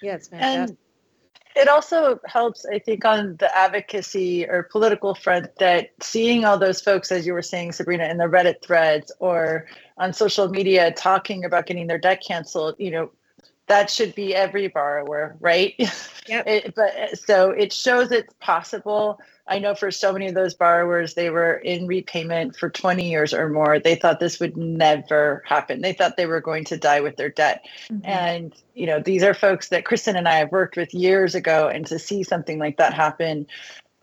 Yeah, 0.00 0.14
it's 0.14 0.28
fantastic. 0.28 0.70
And 0.70 0.78
it 1.56 1.68
also 1.68 2.18
helps, 2.26 2.66
I 2.66 2.78
think, 2.78 3.04
on 3.04 3.36
the 3.36 3.56
advocacy 3.56 4.46
or 4.46 4.64
political 4.64 5.14
front 5.14 5.56
that 5.58 5.90
seeing 6.00 6.44
all 6.44 6.58
those 6.58 6.80
folks, 6.80 7.12
as 7.12 7.26
you 7.26 7.32
were 7.32 7.42
saying, 7.42 7.72
Sabrina, 7.72 8.04
in 8.06 8.18
the 8.18 8.24
Reddit 8.24 8.62
threads 8.62 9.12
or 9.20 9.66
on 9.96 10.12
social 10.12 10.48
media 10.48 10.92
talking 10.92 11.44
about 11.44 11.66
getting 11.66 11.86
their 11.86 11.98
debt 11.98 12.22
canceled, 12.26 12.74
you 12.78 12.90
know, 12.90 13.10
that 13.66 13.88
should 13.88 14.14
be 14.14 14.34
every 14.34 14.68
borrower, 14.68 15.36
right? 15.40 15.74
Yep. 15.78 15.92
It, 16.26 16.74
but 16.74 16.96
uh, 16.96 17.14
so 17.14 17.50
it 17.50 17.70
shows 17.70 18.10
it's 18.10 18.32
possible. 18.40 19.20
I 19.46 19.58
know 19.58 19.74
for 19.74 19.90
so 19.90 20.12
many 20.12 20.26
of 20.26 20.34
those 20.34 20.54
borrowers, 20.54 21.14
they 21.14 21.28
were 21.28 21.54
in 21.56 21.86
repayment 21.86 22.56
for 22.56 22.70
20 22.70 23.08
years 23.08 23.34
or 23.34 23.50
more. 23.50 23.78
They 23.78 23.94
thought 23.94 24.18
this 24.18 24.40
would 24.40 24.56
never 24.56 25.42
happen. 25.46 25.82
They 25.82 25.92
thought 25.92 26.16
they 26.16 26.26
were 26.26 26.40
going 26.40 26.64
to 26.66 26.78
die 26.78 27.00
with 27.00 27.16
their 27.16 27.28
debt. 27.28 27.62
Mm-hmm. 27.90 28.04
And, 28.04 28.54
you 28.74 28.86
know, 28.86 29.00
these 29.00 29.22
are 29.22 29.34
folks 29.34 29.68
that 29.68 29.84
Kristin 29.84 30.16
and 30.16 30.28
I 30.28 30.36
have 30.36 30.50
worked 30.50 30.76
with 30.76 30.94
years 30.94 31.34
ago. 31.34 31.68
And 31.68 31.86
to 31.86 31.98
see 31.98 32.22
something 32.22 32.58
like 32.58 32.78
that 32.78 32.94
happen 32.94 33.46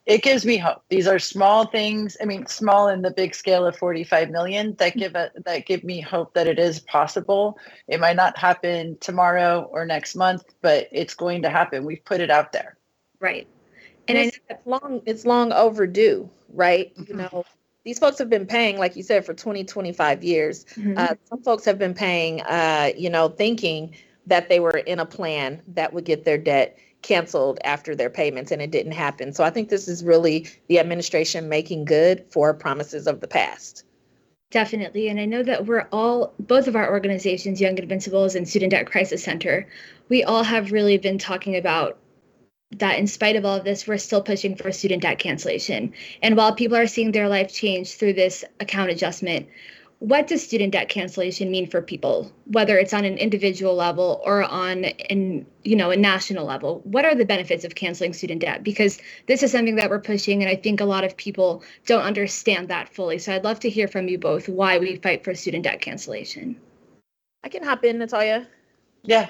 it 0.06 0.24
gives 0.24 0.46
me 0.46 0.58
hope. 0.58 0.84
These 0.90 1.08
are 1.08 1.20
small 1.20 1.68
things. 1.68 2.18
I 2.22 2.26
mean, 2.26 2.46
small 2.48 2.88
in 2.88 3.02
the 3.02 3.12
big 3.12 3.36
scale 3.36 3.66
of 3.66 3.78
45 3.78 4.32
million 4.32 4.76
that 4.76 4.96
give 4.96 5.16
a, 5.16 5.32
that 5.46 5.66
give 5.68 5.84
me 5.84 6.02
hope 6.02 6.34
that 6.34 6.48
it 6.48 6.58
is 6.58 6.80
possible. 6.80 7.58
It 7.88 8.00
might 8.00 8.16
not 8.16 8.38
happen 8.38 8.98
tomorrow 9.00 9.70
or 9.72 9.86
next 9.86 10.16
month, 10.16 10.44
but 10.62 10.88
it's 10.92 11.14
going 11.14 11.44
to 11.44 11.50
happen. 11.50 11.86
We've 11.86 12.04
put 12.04 12.20
it 12.20 12.32
out 12.32 12.52
there. 12.52 12.78
Right. 13.20 13.48
And, 14.18 14.32
it's 14.50 14.66
long 14.66 15.02
it's 15.06 15.26
long 15.26 15.52
overdue, 15.52 16.30
right? 16.54 16.96
Mm-hmm. 16.96 17.12
You 17.12 17.18
know, 17.18 17.46
these 17.84 18.00
folks 18.00 18.18
have 18.20 18.30
been 18.30 18.46
paying, 18.46 18.78
like 18.78 18.96
you 18.96 19.04
said, 19.04 19.26
for 19.26 19.34
20, 19.34 19.64
25 19.64 20.24
years. 20.24 20.66
Mm-hmm. 20.76 20.98
Uh, 20.98 21.16
some 21.26 21.42
folks 21.42 21.66
have 21.66 21.80
been 21.80 21.94
paying, 21.94 22.42
uh, 22.42 22.92
you 22.96 23.10
know, 23.10 23.30
thinking 23.30 23.96
that 24.28 24.50
they 24.50 24.60
were 24.60 24.78
in 24.78 25.00
a 25.00 25.06
plan 25.06 25.62
that 25.68 25.94
would 25.94 26.06
get 26.06 26.26
their 26.26 26.38
debt 26.38 26.78
canceled 27.02 27.60
after 27.64 27.96
their 27.96 28.10
payments 28.10 28.52
and 28.52 28.62
it 28.62 28.70
didn't 28.70 28.92
happen. 28.92 29.34
So 29.34 29.44
I 29.44 29.50
think 29.50 29.70
this 29.70 29.88
is 29.88 30.04
really 30.04 30.48
the 30.68 30.80
administration 30.80 31.50
making 31.50 31.86
good 31.86 32.26
for 32.30 32.54
promises 32.54 33.08
of 33.08 33.20
the 33.20 33.28
past. 33.28 33.84
Definitely. 34.52 35.08
And 35.08 35.20
I 35.20 35.26
know 35.26 35.44
that 35.44 35.66
we're 35.66 35.88
all, 35.92 36.34
both 36.40 36.68
of 36.68 36.76
our 36.76 36.92
organizations, 36.92 37.62
Young 37.62 37.78
Invincibles 37.78 38.36
and 38.36 38.48
Student 38.48 38.72
Debt 38.72 38.86
Crisis 38.86 39.24
Center, 39.24 39.68
we 40.10 40.24
all 40.24 40.44
have 40.44 40.72
really 40.72 40.98
been 40.98 41.18
talking 41.18 41.56
about 41.56 41.98
that 42.78 42.98
in 42.98 43.08
spite 43.08 43.36
of 43.36 43.46
all 43.46 43.58
of 43.58 43.64
this, 43.64 43.88
we're 43.88 43.98
still 43.98 44.22
pushing 44.22 44.56
for 44.56 44.72
student 44.72 45.02
debt 45.02 45.20
cancellation. 45.20 45.94
And 46.22 46.38
while 46.38 46.56
people 46.56 46.78
are 46.78 46.88
seeing 46.88 47.12
their 47.12 47.28
life 47.28 47.54
change 47.54 47.96
through 47.96 48.14
this 48.14 48.46
account 48.60 48.92
adjustment, 48.92 49.48
what 50.00 50.26
does 50.26 50.42
student 50.42 50.72
debt 50.72 50.90
cancellation 50.90 51.52
mean 51.52 51.70
for 51.70 51.80
people? 51.80 52.32
Whether 52.46 52.80
it's 52.80 52.94
on 52.94 53.06
an 53.06 53.20
individual 53.20 53.76
level 53.76 54.20
or 54.26 54.44
on 54.44 54.86
an 54.86 55.46
you 55.64 55.76
know 55.76 55.92
a 55.92 55.96
national 55.96 56.48
level 56.48 56.82
what 56.86 57.06
are 57.06 57.14
the 57.14 57.24
benefits 57.24 57.64
of 57.64 57.76
canceling 57.76 58.14
student 58.14 58.42
debt? 58.42 58.64
Because 58.64 59.00
this 59.28 59.44
is 59.44 59.52
something 59.52 59.76
that 59.76 59.92
we're 59.92 60.00
pushing 60.00 60.42
and 60.42 60.50
i 60.50 60.56
think 60.56 60.82
a 60.82 60.86
lot 60.86 61.04
of 61.04 61.16
people 61.18 61.62
don't 61.86 62.02
understand 62.02 62.70
that 62.70 62.90
fully. 62.90 63.20
So 63.20 63.32
i'd 63.36 63.44
love 63.44 63.60
to 63.60 63.70
hear 63.70 63.88
from 63.88 64.08
you 64.08 64.18
both 64.18 64.50
why 64.50 64.80
we 64.80 64.96
fight 64.96 65.24
for 65.24 65.36
student 65.36 65.66
debt 65.66 65.82
cancellation. 65.82 66.56
I 67.44 67.50
can 67.50 67.64
hop 67.64 67.84
in 67.84 68.00
natalia. 68.00 68.48
Yeah 69.04 69.30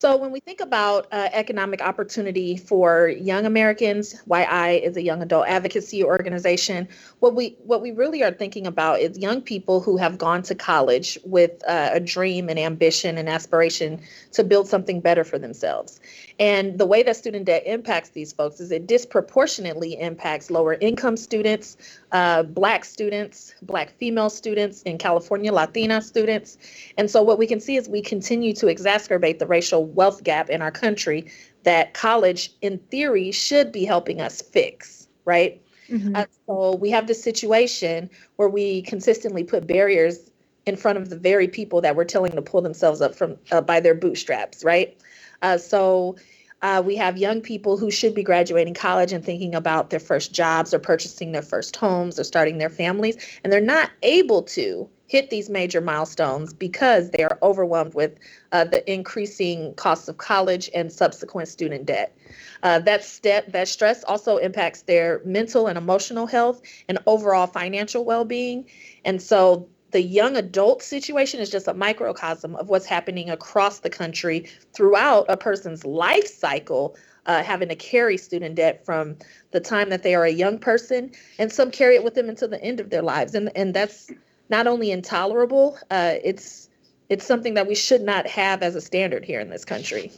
So, 0.00 0.16
when 0.16 0.30
we 0.30 0.40
think 0.40 0.62
about 0.62 1.08
uh, 1.12 1.28
economic 1.30 1.82
opportunity 1.82 2.56
for 2.56 3.08
young 3.08 3.44
Americans, 3.44 4.14
YI 4.26 4.80
is 4.82 4.96
a 4.96 5.02
young 5.02 5.20
adult 5.20 5.46
advocacy 5.46 6.02
organization. 6.02 6.88
What 7.18 7.34
we 7.34 7.58
what 7.64 7.82
we 7.82 7.90
really 7.90 8.22
are 8.22 8.32
thinking 8.32 8.66
about 8.66 9.00
is 9.00 9.18
young 9.18 9.42
people 9.42 9.82
who 9.82 9.98
have 9.98 10.16
gone 10.16 10.40
to 10.44 10.54
college 10.54 11.18
with 11.22 11.62
uh, 11.68 11.90
a 11.92 12.00
dream 12.00 12.48
and 12.48 12.58
ambition 12.58 13.18
and 13.18 13.28
aspiration 13.28 14.00
to 14.32 14.42
build 14.42 14.68
something 14.68 15.02
better 15.02 15.22
for 15.22 15.38
themselves. 15.38 16.00
And 16.40 16.78
the 16.78 16.86
way 16.86 17.02
that 17.02 17.16
student 17.16 17.44
debt 17.44 17.62
impacts 17.66 18.08
these 18.08 18.32
folks 18.32 18.60
is 18.60 18.72
it 18.72 18.86
disproportionately 18.86 20.00
impacts 20.00 20.50
lower 20.50 20.74
income 20.80 21.18
students, 21.18 21.76
uh, 22.12 22.44
Black 22.44 22.86
students, 22.86 23.54
Black 23.60 23.90
female 23.98 24.30
students, 24.30 24.82
in 24.82 24.96
California, 24.96 25.52
Latina 25.52 26.00
students. 26.00 26.56
And 26.96 27.10
so, 27.10 27.22
what 27.22 27.38
we 27.38 27.46
can 27.46 27.60
see 27.60 27.76
is 27.76 27.90
we 27.90 28.00
continue 28.00 28.54
to 28.54 28.66
exacerbate 28.66 29.38
the 29.38 29.46
racial 29.46 29.84
wealth 29.84 30.24
gap 30.24 30.48
in 30.48 30.62
our 30.62 30.70
country 30.70 31.30
that 31.64 31.92
college, 31.92 32.50
in 32.62 32.78
theory, 32.90 33.30
should 33.32 33.70
be 33.70 33.84
helping 33.84 34.22
us 34.22 34.40
fix, 34.40 35.08
right? 35.26 35.60
Mm-hmm. 35.90 36.16
Uh, 36.16 36.24
so, 36.46 36.76
we 36.76 36.88
have 36.90 37.06
this 37.06 37.22
situation 37.22 38.08
where 38.36 38.48
we 38.48 38.80
consistently 38.82 39.44
put 39.44 39.66
barriers 39.66 40.30
in 40.64 40.76
front 40.76 40.96
of 40.96 41.10
the 41.10 41.18
very 41.18 41.48
people 41.48 41.82
that 41.82 41.96
we're 41.96 42.04
telling 42.04 42.32
to 42.32 42.40
pull 42.40 42.62
themselves 42.62 43.02
up 43.02 43.14
from 43.14 43.36
uh, 43.52 43.60
by 43.60 43.78
their 43.78 43.94
bootstraps, 43.94 44.64
right? 44.64 44.96
Uh, 45.42 45.58
so 45.58 46.16
uh, 46.62 46.82
we 46.84 46.96
have 46.96 47.16
young 47.16 47.40
people 47.40 47.76
who 47.78 47.90
should 47.90 48.14
be 48.14 48.22
graduating 48.22 48.74
college 48.74 49.12
and 49.12 49.24
thinking 49.24 49.54
about 49.54 49.90
their 49.90 50.00
first 50.00 50.32
jobs 50.32 50.74
or 50.74 50.78
purchasing 50.78 51.32
their 51.32 51.42
first 51.42 51.74
homes 51.76 52.18
or 52.18 52.24
starting 52.24 52.58
their 52.58 52.68
families, 52.68 53.16
and 53.42 53.52
they're 53.52 53.60
not 53.60 53.90
able 54.02 54.42
to 54.42 54.88
hit 55.06 55.30
these 55.30 55.50
major 55.50 55.80
milestones 55.80 56.52
because 56.52 57.10
they 57.10 57.24
are 57.24 57.36
overwhelmed 57.42 57.94
with 57.94 58.16
uh, 58.52 58.64
the 58.64 58.88
increasing 58.92 59.74
costs 59.74 60.06
of 60.08 60.18
college 60.18 60.70
and 60.72 60.92
subsequent 60.92 61.48
student 61.48 61.84
debt. 61.84 62.16
Uh, 62.62 62.78
that 62.78 63.02
step, 63.02 63.50
that 63.50 63.66
stress 63.66 64.04
also 64.04 64.36
impacts 64.36 64.82
their 64.82 65.20
mental 65.24 65.66
and 65.66 65.76
emotional 65.76 66.26
health 66.26 66.62
and 66.88 66.98
overall 67.06 67.48
financial 67.48 68.04
well-being. 68.04 68.64
And 69.04 69.20
so 69.20 69.66
the 69.90 70.02
young 70.02 70.36
adult 70.36 70.82
situation 70.82 71.40
is 71.40 71.50
just 71.50 71.68
a 71.68 71.74
microcosm 71.74 72.54
of 72.56 72.68
what's 72.68 72.86
happening 72.86 73.30
across 73.30 73.80
the 73.80 73.90
country 73.90 74.48
throughout 74.72 75.26
a 75.28 75.36
person's 75.36 75.84
life 75.84 76.26
cycle 76.26 76.96
uh, 77.26 77.42
having 77.42 77.68
to 77.68 77.76
carry 77.76 78.16
student 78.16 78.54
debt 78.54 78.84
from 78.84 79.16
the 79.50 79.60
time 79.60 79.90
that 79.90 80.02
they 80.02 80.14
are 80.14 80.24
a 80.24 80.30
young 80.30 80.58
person 80.58 81.12
and 81.38 81.52
some 81.52 81.70
carry 81.70 81.94
it 81.94 82.04
with 82.04 82.14
them 82.14 82.28
until 82.28 82.48
the 82.48 82.62
end 82.62 82.80
of 82.80 82.90
their 82.90 83.02
lives. 83.02 83.34
And 83.34 83.50
and 83.56 83.74
that's 83.74 84.10
not 84.48 84.66
only 84.66 84.90
intolerable 84.90 85.78
uh, 85.90 86.14
it's 86.24 86.68
it's 87.08 87.26
something 87.26 87.54
that 87.54 87.66
we 87.66 87.74
should 87.74 88.02
not 88.02 88.26
have 88.26 88.62
as 88.62 88.74
a 88.76 88.80
standard 88.80 89.24
here 89.24 89.40
in 89.40 89.50
this 89.50 89.64
country. 89.64 90.12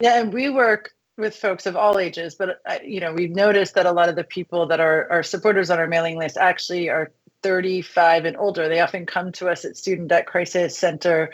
Yeah 0.00 0.20
and 0.20 0.32
we 0.32 0.50
work 0.50 0.92
with 1.16 1.36
folks 1.36 1.66
of 1.66 1.76
all 1.76 1.98
ages 1.98 2.34
but 2.34 2.60
uh, 2.66 2.78
you 2.84 3.00
know 3.00 3.12
we've 3.12 3.34
noticed 3.34 3.74
that 3.74 3.86
a 3.86 3.92
lot 3.92 4.08
of 4.08 4.16
the 4.16 4.24
people 4.24 4.66
that 4.66 4.80
are, 4.80 5.10
are 5.10 5.22
supporters 5.22 5.70
on 5.70 5.78
our 5.78 5.86
mailing 5.86 6.16
list 6.16 6.36
actually 6.36 6.88
are 6.88 7.12
35 7.42 8.24
and 8.24 8.36
older. 8.36 8.68
They 8.68 8.80
often 8.80 9.06
come 9.06 9.32
to 9.32 9.48
us 9.48 9.64
at 9.64 9.76
Student 9.76 10.08
Debt 10.08 10.26
Crisis 10.26 10.76
Center 10.76 11.32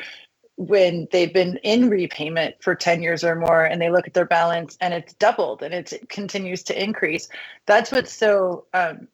when 0.57 1.07
they've 1.13 1.33
been 1.33 1.59
in 1.59 1.91
repayment 1.91 2.57
for 2.61 2.75
10 2.75 3.03
years 3.03 3.23
or 3.23 3.35
more 3.35 3.65
and 3.65 3.81
they 3.81 3.91
look 3.91 4.07
at 4.07 4.15
their 4.15 4.25
balance 4.25 4.79
and 4.81 4.95
it's 4.95 5.13
doubled 5.15 5.63
and 5.63 5.75
it 5.75 6.09
continues 6.09 6.63
to 6.65 6.83
increase. 6.83 7.29
That's 7.67 7.93
what's 7.93 8.13
so 8.13 8.65
um, 8.73 9.09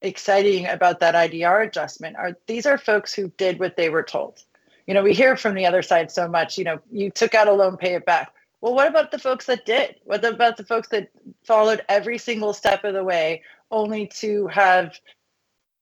exciting 0.00 0.66
about 0.66 1.00
that 1.00 1.14
IDR 1.14 1.66
adjustment 1.66 2.16
are 2.16 2.36
these 2.46 2.64
are 2.64 2.78
folks 2.78 3.12
who 3.12 3.28
did 3.36 3.58
what 3.60 3.76
they 3.76 3.90
were 3.90 4.02
told. 4.02 4.42
You 4.86 4.94
know, 4.94 5.02
we 5.02 5.12
hear 5.12 5.36
from 5.36 5.54
the 5.54 5.66
other 5.66 5.82
side 5.82 6.10
so 6.10 6.26
much, 6.26 6.58
you 6.58 6.64
know, 6.64 6.80
you 6.90 7.10
took 7.10 7.34
out 7.34 7.48
a 7.48 7.52
loan, 7.52 7.76
pay 7.76 7.94
it 7.94 8.06
back. 8.06 8.32
Well, 8.60 8.74
what 8.74 8.88
about 8.88 9.10
the 9.10 9.18
folks 9.18 9.46
that 9.46 9.66
did? 9.66 9.96
What 10.04 10.24
about 10.24 10.56
the 10.56 10.64
folks 10.64 10.88
that 10.88 11.10
followed 11.44 11.82
every 11.88 12.16
single 12.16 12.52
step 12.52 12.84
of 12.84 12.94
the 12.94 13.04
way 13.04 13.42
only 13.70 14.06
to 14.06 14.46
have 14.48 14.98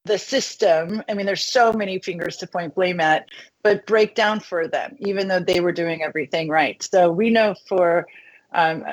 the 0.05 0.17
system. 0.17 1.03
I 1.07 1.13
mean 1.13 1.25
there's 1.25 1.43
so 1.43 1.73
many 1.73 1.99
fingers 1.99 2.37
to 2.37 2.47
point 2.47 2.75
blame 2.75 2.99
at 2.99 3.27
but 3.63 3.85
break 3.85 4.15
down 4.15 4.39
for 4.39 4.67
them 4.67 4.95
even 4.99 5.27
though 5.27 5.39
they 5.39 5.59
were 5.59 5.71
doing 5.71 6.01
everything 6.01 6.49
right. 6.49 6.81
So 6.81 7.11
we 7.11 7.29
know 7.29 7.55
for 7.67 8.07
um, 8.53 8.83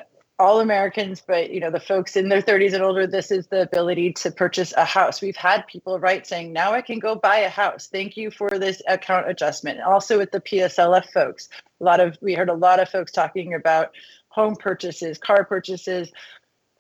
all 0.41 0.61
americans 0.61 1.21
but 1.27 1.51
you 1.51 1.59
know 1.59 1.71
the 1.71 1.81
folks 1.81 2.15
in 2.15 2.29
their 2.29 2.41
30s 2.41 2.73
and 2.73 2.83
older 2.85 3.09
this 3.09 3.33
is 3.33 3.49
the 3.49 3.63
ability 3.63 4.13
to 4.13 4.31
purchase 4.31 4.73
a 4.77 4.85
house. 4.85 5.21
We've 5.21 5.37
had 5.37 5.67
people 5.67 5.99
write 5.99 6.27
saying 6.27 6.53
now 6.53 6.73
i 6.73 6.83
can 6.83 6.99
go 6.99 7.15
buy 7.17 7.39
a 7.39 7.49
house. 7.49 7.89
Thank 7.91 8.17
you 8.17 8.31
for 8.31 8.51
this 8.51 8.81
account 8.87 9.29
adjustment. 9.29 9.81
Also 9.81 10.19
with 10.19 10.31
the 10.31 10.41
pslf 10.41 11.11
folks. 11.13 11.49
A 11.81 11.85
lot 11.85 12.01
of 12.01 12.17
we 12.21 12.35
heard 12.35 12.51
a 12.51 12.55
lot 12.55 12.81
of 12.81 12.89
folks 12.89 13.13
talking 13.13 13.55
about 13.55 13.93
home 14.29 14.55
purchases 14.55 15.19
car 15.19 15.45
purchases 15.45 16.13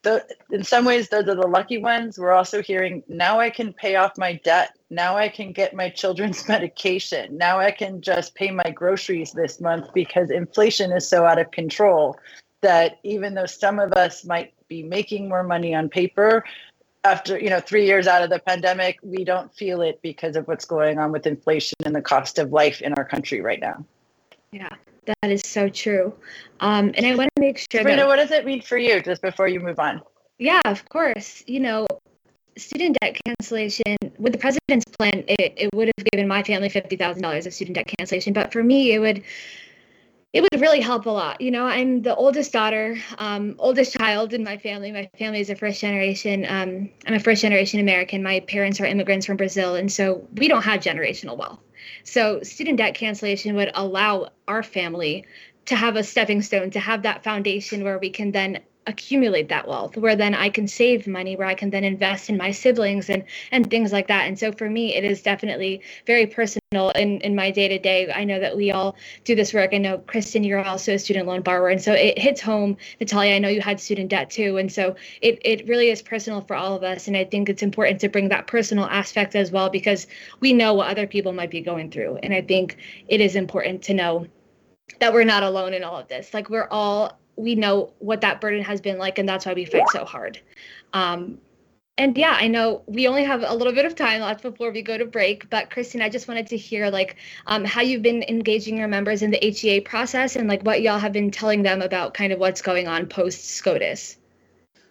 the, 0.08 0.56
in 0.56 0.64
some 0.64 0.84
ways 0.84 1.08
those 1.08 1.28
are 1.28 1.34
the 1.34 1.46
lucky 1.46 1.78
ones. 1.78 2.18
We're 2.18 2.32
also 2.32 2.62
hearing 2.62 3.02
now 3.08 3.40
i 3.40 3.50
can 3.50 3.72
pay 3.72 3.96
off 3.96 4.16
my 4.16 4.34
debt. 4.44 4.76
Now 4.90 5.16
i 5.16 5.28
can 5.28 5.52
get 5.52 5.74
my 5.74 5.90
children's 5.90 6.48
medication. 6.54 7.36
Now 7.36 7.58
i 7.58 7.70
can 7.70 8.00
just 8.00 8.34
pay 8.34 8.50
my 8.50 8.70
groceries 8.70 9.32
this 9.32 9.60
month 9.60 9.92
because 9.92 10.30
inflation 10.30 10.92
is 10.92 11.06
so 11.08 11.24
out 11.24 11.38
of 11.38 11.50
control 11.50 12.18
that 12.62 12.98
even 13.04 13.34
though 13.34 13.46
some 13.46 13.78
of 13.78 13.92
us 13.92 14.24
might 14.24 14.52
be 14.68 14.82
making 14.82 15.28
more 15.28 15.44
money 15.44 15.74
on 15.74 15.88
paper 15.88 16.44
after 17.04 17.38
you 17.38 17.50
know 17.50 17.60
3 17.60 17.86
years 17.86 18.06
out 18.06 18.22
of 18.22 18.30
the 18.30 18.40
pandemic 18.40 18.98
we 19.02 19.24
don't 19.24 19.54
feel 19.54 19.82
it 19.82 20.00
because 20.02 20.36
of 20.36 20.48
what's 20.48 20.64
going 20.64 20.98
on 20.98 21.12
with 21.12 21.26
inflation 21.26 21.76
and 21.84 21.94
the 21.94 22.02
cost 22.02 22.38
of 22.38 22.52
life 22.52 22.80
in 22.80 22.94
our 22.94 23.04
country 23.04 23.40
right 23.40 23.60
now. 23.60 23.84
Yeah 24.52 24.74
that 25.22 25.30
is 25.30 25.42
so 25.44 25.68
true. 25.68 26.14
Um, 26.60 26.92
and 26.96 27.06
I 27.06 27.14
want 27.14 27.30
to 27.36 27.40
make 27.40 27.58
sure 27.58 27.80
Sabrina, 27.80 28.02
that, 28.02 28.08
what 28.08 28.16
does 28.16 28.30
it 28.30 28.44
mean 28.44 28.62
for 28.62 28.78
you 28.78 29.02
just 29.02 29.22
before 29.22 29.48
you 29.48 29.60
move 29.60 29.78
on? 29.78 30.02
Yeah, 30.38 30.60
of 30.64 30.88
course. 30.88 31.42
You 31.46 31.60
know, 31.60 31.86
student 32.56 32.96
debt 33.00 33.18
cancellation 33.24 33.96
with 34.18 34.32
the 34.32 34.38
president's 34.38 34.84
plan, 34.98 35.24
it, 35.28 35.54
it 35.56 35.74
would 35.74 35.90
have 35.96 36.06
given 36.12 36.28
my 36.28 36.42
family 36.42 36.68
$50,000 36.68 37.46
of 37.46 37.54
student 37.54 37.76
debt 37.76 37.86
cancellation. 37.98 38.32
But 38.32 38.52
for 38.52 38.62
me, 38.62 38.92
it 38.92 38.98
would 38.98 39.22
it 40.34 40.42
would 40.42 40.60
really 40.60 40.80
help 40.80 41.06
a 41.06 41.10
lot. 41.10 41.40
You 41.40 41.50
know, 41.50 41.64
I'm 41.64 42.02
the 42.02 42.14
oldest 42.14 42.52
daughter, 42.52 42.98
um, 43.16 43.54
oldest 43.58 43.94
child 43.94 44.34
in 44.34 44.44
my 44.44 44.58
family. 44.58 44.92
My 44.92 45.08
family 45.18 45.40
is 45.40 45.48
a 45.48 45.56
first 45.56 45.80
generation. 45.80 46.44
Um, 46.46 46.90
I'm 47.06 47.14
a 47.14 47.20
first 47.20 47.40
generation 47.40 47.80
American. 47.80 48.22
My 48.22 48.40
parents 48.40 48.78
are 48.78 48.84
immigrants 48.84 49.24
from 49.24 49.38
Brazil, 49.38 49.74
and 49.74 49.90
so 49.90 50.28
we 50.34 50.46
don't 50.46 50.62
have 50.62 50.80
generational 50.80 51.38
wealth. 51.38 51.60
So 52.04 52.42
student 52.42 52.78
debt 52.78 52.94
cancellation 52.94 53.56
would 53.56 53.70
allow 53.74 54.30
our 54.46 54.62
family 54.62 55.24
to 55.66 55.76
have 55.76 55.96
a 55.96 56.02
stepping 56.04 56.42
stone, 56.42 56.70
to 56.70 56.80
have 56.80 57.02
that 57.02 57.22
foundation 57.22 57.84
where 57.84 57.98
we 57.98 58.10
can 58.10 58.32
then 58.32 58.60
accumulate 58.88 59.48
that 59.50 59.68
wealth 59.68 59.96
where 59.96 60.16
then 60.16 60.34
I 60.34 60.48
can 60.48 60.66
save 60.66 61.06
money 61.06 61.36
where 61.36 61.46
I 61.46 61.54
can 61.54 61.70
then 61.70 61.84
invest 61.84 62.30
in 62.30 62.36
my 62.38 62.50
siblings 62.50 63.10
and 63.10 63.22
and 63.52 63.70
things 63.70 63.92
like 63.92 64.08
that. 64.08 64.26
And 64.26 64.38
so 64.38 64.50
for 64.50 64.68
me 64.68 64.94
it 64.96 65.04
is 65.04 65.22
definitely 65.22 65.82
very 66.06 66.26
personal 66.26 66.90
in 66.96 67.20
in 67.20 67.36
my 67.36 67.50
day 67.50 67.68
to 67.68 67.78
day 67.78 68.10
I 68.10 68.24
know 68.24 68.40
that 68.40 68.56
we 68.56 68.72
all 68.72 68.96
do 69.24 69.34
this 69.34 69.52
work. 69.52 69.70
I 69.74 69.78
know 69.78 69.98
Kristin 69.98 70.44
you're 70.44 70.64
also 70.64 70.94
a 70.94 70.98
student 70.98 71.26
loan 71.28 71.42
borrower 71.42 71.68
and 71.68 71.80
so 71.80 71.92
it 71.92 72.18
hits 72.18 72.40
home. 72.40 72.78
Natalia 72.98 73.34
I 73.34 73.38
know 73.38 73.48
you 73.48 73.60
had 73.60 73.78
student 73.78 74.08
debt 74.08 74.30
too 74.30 74.56
and 74.56 74.72
so 74.72 74.96
it 75.20 75.38
it 75.44 75.68
really 75.68 75.90
is 75.90 76.00
personal 76.00 76.40
for 76.40 76.56
all 76.56 76.74
of 76.74 76.82
us 76.82 77.08
and 77.08 77.16
I 77.16 77.24
think 77.24 77.48
it's 77.48 77.62
important 77.62 78.00
to 78.00 78.08
bring 78.08 78.30
that 78.30 78.46
personal 78.46 78.86
aspect 78.86 79.36
as 79.36 79.50
well 79.50 79.68
because 79.68 80.06
we 80.40 80.54
know 80.54 80.72
what 80.72 80.88
other 80.88 81.06
people 81.06 81.32
might 81.32 81.50
be 81.50 81.60
going 81.60 81.90
through 81.90 82.16
and 82.22 82.32
I 82.32 82.40
think 82.40 82.78
it 83.08 83.20
is 83.20 83.36
important 83.36 83.82
to 83.82 83.94
know 83.94 84.26
that 85.00 85.12
we're 85.12 85.24
not 85.24 85.42
alone 85.42 85.74
in 85.74 85.84
all 85.84 85.98
of 85.98 86.08
this. 86.08 86.32
Like 86.32 86.48
we're 86.48 86.68
all 86.70 87.18
we 87.38 87.54
know 87.54 87.92
what 88.00 88.20
that 88.22 88.40
burden 88.40 88.62
has 88.64 88.80
been 88.80 88.98
like, 88.98 89.18
and 89.18 89.28
that's 89.28 89.46
why 89.46 89.54
we 89.54 89.64
fight 89.64 89.88
so 89.92 90.04
hard. 90.04 90.40
Um, 90.92 91.38
and 91.96 92.16
yeah, 92.16 92.36
I 92.38 92.46
know 92.46 92.82
we 92.86 93.08
only 93.08 93.24
have 93.24 93.42
a 93.44 93.54
little 93.54 93.72
bit 93.72 93.84
of 93.84 93.96
time 93.96 94.20
left 94.20 94.42
before 94.42 94.70
we 94.70 94.82
go 94.82 94.96
to 94.96 95.04
break, 95.04 95.50
but 95.50 95.68
Kristin, 95.70 96.00
I 96.00 96.08
just 96.08 96.28
wanted 96.28 96.46
to 96.48 96.56
hear 96.56 96.90
like 96.90 97.16
um, 97.46 97.64
how 97.64 97.80
you've 97.80 98.02
been 98.02 98.22
engaging 98.28 98.78
your 98.78 98.86
members 98.86 99.22
in 99.22 99.32
the 99.32 99.38
HEA 99.38 99.80
process 99.80 100.36
and 100.36 100.48
like 100.48 100.62
what 100.62 100.80
y'all 100.82 101.00
have 101.00 101.12
been 101.12 101.32
telling 101.32 101.62
them 101.62 101.82
about 101.82 102.14
kind 102.14 102.32
of 102.32 102.38
what's 102.38 102.62
going 102.62 102.86
on 102.86 103.06
post 103.06 103.44
SCOTUS. 103.46 104.17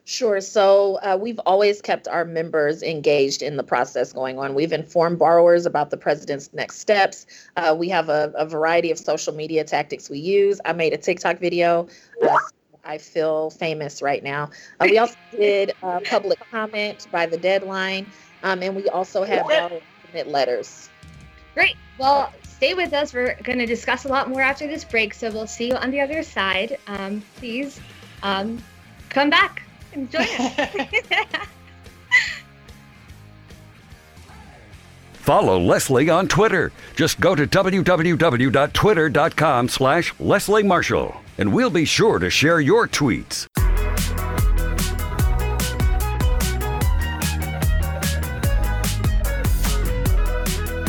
Sure. 0.07 0.39
So 0.39 0.99
uh, 1.03 1.17
we've 1.19 1.39
always 1.45 1.81
kept 1.81 2.07
our 2.07 2.23
members 2.23 2.81
engaged 2.81 3.41
in 3.41 3.57
the 3.57 3.63
process 3.63 4.13
going 4.13 4.39
on. 4.39 4.53
We've 4.53 4.71
informed 4.71 5.19
borrowers 5.19 5.65
about 5.65 5.89
the 5.89 5.97
president's 5.97 6.49
next 6.53 6.79
steps. 6.79 7.25
Uh, 7.57 7.75
we 7.77 7.89
have 7.89 8.07
a, 8.07 8.31
a, 8.37 8.45
variety 8.45 8.89
of 8.89 8.97
social 8.97 9.33
media 9.33 9.65
tactics 9.65 10.09
we 10.09 10.19
use. 10.19 10.61
I 10.63 10.71
made 10.71 10.93
a 10.93 10.97
TikTok 10.97 11.39
video. 11.39 11.89
Uh, 12.23 12.37
I 12.85 12.99
feel 12.99 13.49
famous 13.49 14.01
right 14.01 14.23
now. 14.23 14.49
Uh, 14.79 14.87
we 14.89 14.97
also 14.97 15.17
did 15.31 15.73
public 16.05 16.39
comment 16.51 17.05
by 17.11 17.25
the 17.25 17.37
deadline, 17.37 18.07
um, 18.43 18.63
and 18.63 18.77
we 18.77 18.87
also 18.87 19.25
have 19.25 19.45
submit 20.05 20.29
letters. 20.29 20.89
Great. 21.53 21.75
Well, 21.99 22.31
stay 22.43 22.75
with 22.75 22.93
us. 22.93 23.13
We're 23.13 23.37
going 23.43 23.59
to 23.59 23.65
discuss 23.65 24.05
a 24.05 24.07
lot 24.07 24.29
more 24.29 24.39
after 24.39 24.67
this 24.67 24.85
break, 24.85 25.13
so 25.13 25.29
we'll 25.31 25.47
see 25.47 25.67
you 25.67 25.75
on 25.75 25.91
the 25.91 25.99
other 25.99 26.23
side. 26.23 26.77
Um, 26.87 27.21
please 27.35 27.81
um, 28.23 28.63
come 29.09 29.29
back. 29.29 29.66
Enjoy 29.93 30.19
it. 30.21 31.27
Follow 35.27 35.59
Leslie 35.59 36.09
on 36.09 36.27
Twitter. 36.29 36.71
Just 36.95 37.19
go 37.19 37.35
to 37.35 37.45
www.twitter.com 37.45 39.67
slash 39.67 40.13
Leslie 40.21 40.63
Marshall, 40.63 41.17
and 41.37 41.53
we'll 41.53 41.69
be 41.69 41.83
sure 41.83 42.17
to 42.17 42.29
share 42.29 42.61
your 42.61 42.87
tweets. 42.87 43.45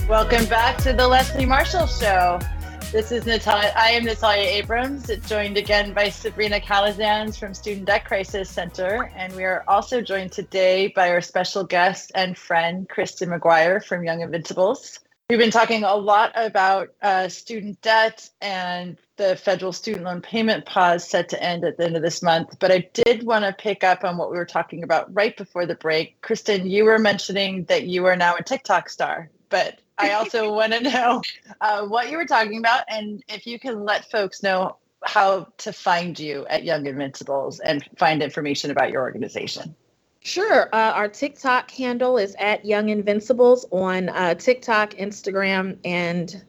Welcome 0.09 0.47
back 0.47 0.77
to 0.85 0.93
the 0.93 1.09
Leslie 1.09 1.45
Marshall 1.45 1.89
Show. 1.89 2.39
This 2.91 3.13
is 3.13 3.27
Natalia. 3.27 3.71
I 3.77 3.91
am 3.91 4.05
Natalia 4.05 4.49
Abrams, 4.49 5.11
joined 5.27 5.59
again 5.59 5.93
by 5.93 6.09
Sabrina 6.09 6.59
Calazans 6.59 7.39
from 7.39 7.53
Student 7.53 7.85
Debt 7.85 8.07
Crisis 8.07 8.49
Center. 8.49 9.13
And 9.15 9.37
we 9.37 9.45
are 9.45 9.63
also 9.69 10.01
joined 10.01 10.33
today 10.33 10.89
by 10.89 11.11
our 11.11 11.21
special 11.21 11.65
guest 11.65 12.13
and 12.15 12.37
friend, 12.37 12.89
Kristin 12.89 13.29
McGuire 13.29 13.85
from 13.85 14.05
Young 14.05 14.23
Invincibles. 14.23 15.01
We've 15.29 15.39
been 15.39 15.51
talking 15.51 15.85
a 15.85 15.97
lot 15.97 16.33
about 16.35 16.89
uh, 17.03 17.29
student 17.29 17.79
debt 17.83 18.31
and 18.41 18.97
the 19.19 19.37
federal 19.37 19.75
student 19.75 20.07
loan 20.07 20.23
payment 20.23 20.65
pause 20.65 21.07
set 21.07 21.29
to 21.29 21.43
end 21.43 21.65
at 21.65 21.77
the 21.77 21.85
end 21.85 21.95
of 21.95 22.01
this 22.01 22.23
month. 22.23 22.59
But 22.59 22.73
I 22.73 22.89
did 22.95 23.23
want 23.25 23.45
to 23.45 23.53
pick 23.53 23.85
up 23.85 24.03
on 24.03 24.17
what 24.17 24.31
we 24.31 24.39
were 24.39 24.47
talking 24.47 24.83
about 24.83 25.15
right 25.15 25.37
before 25.37 25.67
the 25.67 25.75
break. 25.75 26.19
Kristin, 26.23 26.71
you 26.71 26.87
were 26.87 26.99
mentioning 26.99 27.65
that 27.65 27.83
you 27.83 28.07
are 28.07 28.17
now 28.17 28.37
a 28.37 28.43
TikTok 28.43 28.89
star, 28.89 29.29
but 29.51 29.79
I 29.99 30.13
also 30.13 30.53
want 30.53 30.73
to 30.73 30.81
know 30.91 31.23
uh, 31.61 31.87
what 31.87 32.11
you 32.11 32.17
were 32.17 32.27
talking 32.27 32.59
about 32.59 32.85
and 32.89 33.23
if 33.29 33.47
you 33.47 33.59
can 33.59 33.85
let 33.85 34.11
folks 34.11 34.43
know 34.43 34.77
how 35.05 35.47
to 35.59 35.73
find 35.73 36.19
you 36.19 36.47
at 36.49 36.65
Young 36.65 36.87
Invincibles 36.87 37.61
and 37.61 37.89
find 37.97 38.23
information 38.23 38.71
about 38.71 38.91
your 38.91 39.03
organization. 39.03 39.75
Sure. 40.21 40.69
Uh, 40.73 40.93
our 40.93 41.09
TikTok 41.09 41.71
handle 41.71 42.19
is 42.19 42.35
at 42.39 42.65
Young 42.65 42.89
Invincibles 42.89 43.65
on 43.71 44.09
uh, 44.09 44.35
TikTok, 44.35 44.95
Instagram, 44.95 45.79
and 45.85 46.43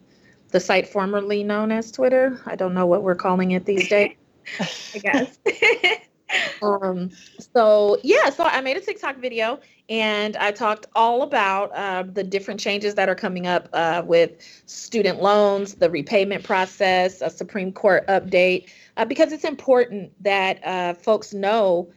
the 0.49 0.59
site 0.59 0.87
formerly 0.87 1.43
known 1.43 1.71
as 1.71 1.91
Twitter. 1.91 2.41
I 2.45 2.55
don't 2.55 2.73
know 2.73 2.87
what 2.87 3.03
we're 3.03 3.15
calling 3.15 3.51
it 3.51 3.65
these 3.65 3.87
days. 3.87 4.15
I 4.95 4.97
guess. 4.97 5.37
um, 6.63 7.11
so 7.53 7.99
yeah, 8.03 8.31
so 8.31 8.43
I 8.43 8.61
made 8.61 8.77
a 8.77 8.81
TikTok 8.81 9.17
video 9.17 9.59
and 9.89 10.37
I 10.37 10.51
talked 10.51 10.85
all 10.95 11.23
about 11.23 11.71
uh, 11.75 12.03
the 12.03 12.23
different 12.23 12.59
changes 12.59 12.93
that 12.95 13.09
are 13.09 13.15
coming 13.15 13.47
up 13.47 13.69
uh, 13.73 14.03
with 14.05 14.31
student 14.67 15.21
loans, 15.21 15.75
the 15.75 15.89
repayment 15.89 16.43
process, 16.43 17.21
a 17.21 17.29
Supreme 17.29 17.71
Court 17.71 18.05
update, 18.07 18.69
uh, 18.97 19.05
because 19.05 19.31
it's 19.31 19.43
important 19.43 20.11
that 20.23 20.65
uh, 20.65 20.93
folks 20.93 21.33
know 21.33 21.89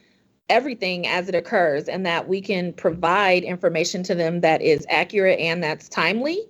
everything 0.48 1.06
as 1.06 1.28
it 1.28 1.34
occurs 1.34 1.88
and 1.88 2.04
that 2.06 2.28
we 2.28 2.40
can 2.40 2.72
provide 2.72 3.44
information 3.44 4.02
to 4.02 4.14
them 4.14 4.40
that 4.40 4.62
is 4.62 4.86
accurate 4.88 5.38
and 5.38 5.62
that's 5.62 5.88
timely 5.88 6.40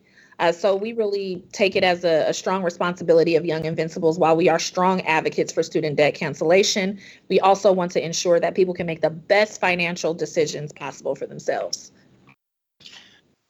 uh, 0.42 0.50
so 0.50 0.74
we 0.74 0.92
really 0.92 1.40
take 1.52 1.76
it 1.76 1.84
as 1.84 2.04
a, 2.04 2.28
a, 2.28 2.34
strong 2.34 2.64
responsibility 2.64 3.36
of 3.36 3.44
Young 3.44 3.64
Invincibles. 3.64 4.18
While 4.18 4.36
we 4.36 4.48
are 4.48 4.58
strong 4.58 5.00
advocates 5.02 5.52
for 5.52 5.62
student 5.62 5.96
debt 5.96 6.14
cancellation, 6.14 6.98
we 7.28 7.38
also 7.38 7.70
want 7.70 7.92
to 7.92 8.04
ensure 8.04 8.40
that 8.40 8.56
people 8.56 8.74
can 8.74 8.84
make 8.84 9.00
the 9.00 9.10
best 9.10 9.60
financial 9.60 10.14
decisions 10.14 10.72
possible 10.72 11.14
for 11.14 11.26
themselves. 11.26 11.92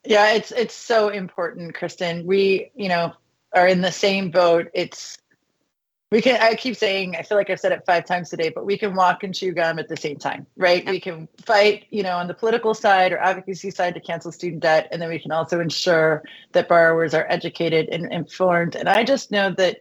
Yeah, 0.05 0.33
it's 0.35 0.53
it's 0.53 0.75
so 0.75 1.09
important, 1.09 1.75
Kristin. 1.75 2.27
We, 2.27 2.71
you 2.75 2.91
know, 2.91 3.15
are 3.55 3.69
in 3.69 3.81
the 3.81 3.93
same 3.93 4.31
boat. 4.31 4.69
It's 4.75 5.17
we 6.13 6.23
can 6.23 6.41
i 6.41 6.55
keep 6.55 6.77
saying 6.77 7.17
i 7.17 7.23
feel 7.23 7.37
like 7.37 7.51
i've 7.51 7.59
said 7.59 7.73
it 7.73 7.83
five 7.85 8.05
times 8.05 8.31
today 8.31 8.51
but 8.51 8.65
we 8.65 8.79
can 8.79 8.95
walk 8.95 9.25
and 9.25 9.35
chew 9.35 9.53
gum 9.53 9.79
at 9.79 9.89
the 9.89 9.97
same 9.97 10.17
time 10.17 10.47
right? 10.57 10.87
We 10.87 11.01
can 11.01 11.29
fight 11.45 11.87
you 11.91 12.03
know 12.03 12.17
on 12.17 12.29
the 12.29 12.35
political 12.35 12.75
side 12.75 13.13
or 13.13 13.19
advocacy 13.19 13.71
side 13.71 13.95
to 13.95 14.01
cancel 14.01 14.33
student 14.33 14.63
debt. 14.63 14.89
And 14.91 15.01
then 15.01 15.09
we 15.09 15.19
can 15.19 15.33
also 15.33 15.61
ensure 15.61 16.23
that 16.53 16.69
borrowers 16.69 17.15
are 17.15 17.27
educated 17.29 17.89
and 17.91 18.13
informed. 18.13 18.77
And 18.77 18.89
i 18.89 19.05
just 19.05 19.31
know 19.31 19.51
that 19.51 19.81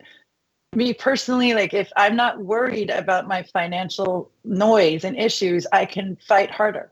me 0.74 0.94
personally 0.94 1.54
like 1.54 1.74
if 1.74 1.92
i'm 1.96 2.16
not 2.16 2.40
worried 2.40 2.90
about 2.90 3.28
my 3.28 3.44
financial 3.44 4.32
noise 4.44 5.04
and 5.04 5.18
issues 5.18 5.68
i 5.72 5.86
can 5.86 6.18
fight 6.28 6.50
harder. 6.50 6.92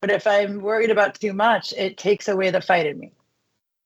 But 0.00 0.10
if 0.10 0.26
i'm 0.26 0.60
worried 0.60 0.90
about 0.90 1.18
too 1.18 1.32
much 1.32 1.72
it 1.72 1.96
takes 1.96 2.28
away 2.28 2.50
the 2.50 2.60
fight 2.60 2.86
in 2.86 2.98
me 2.98 3.12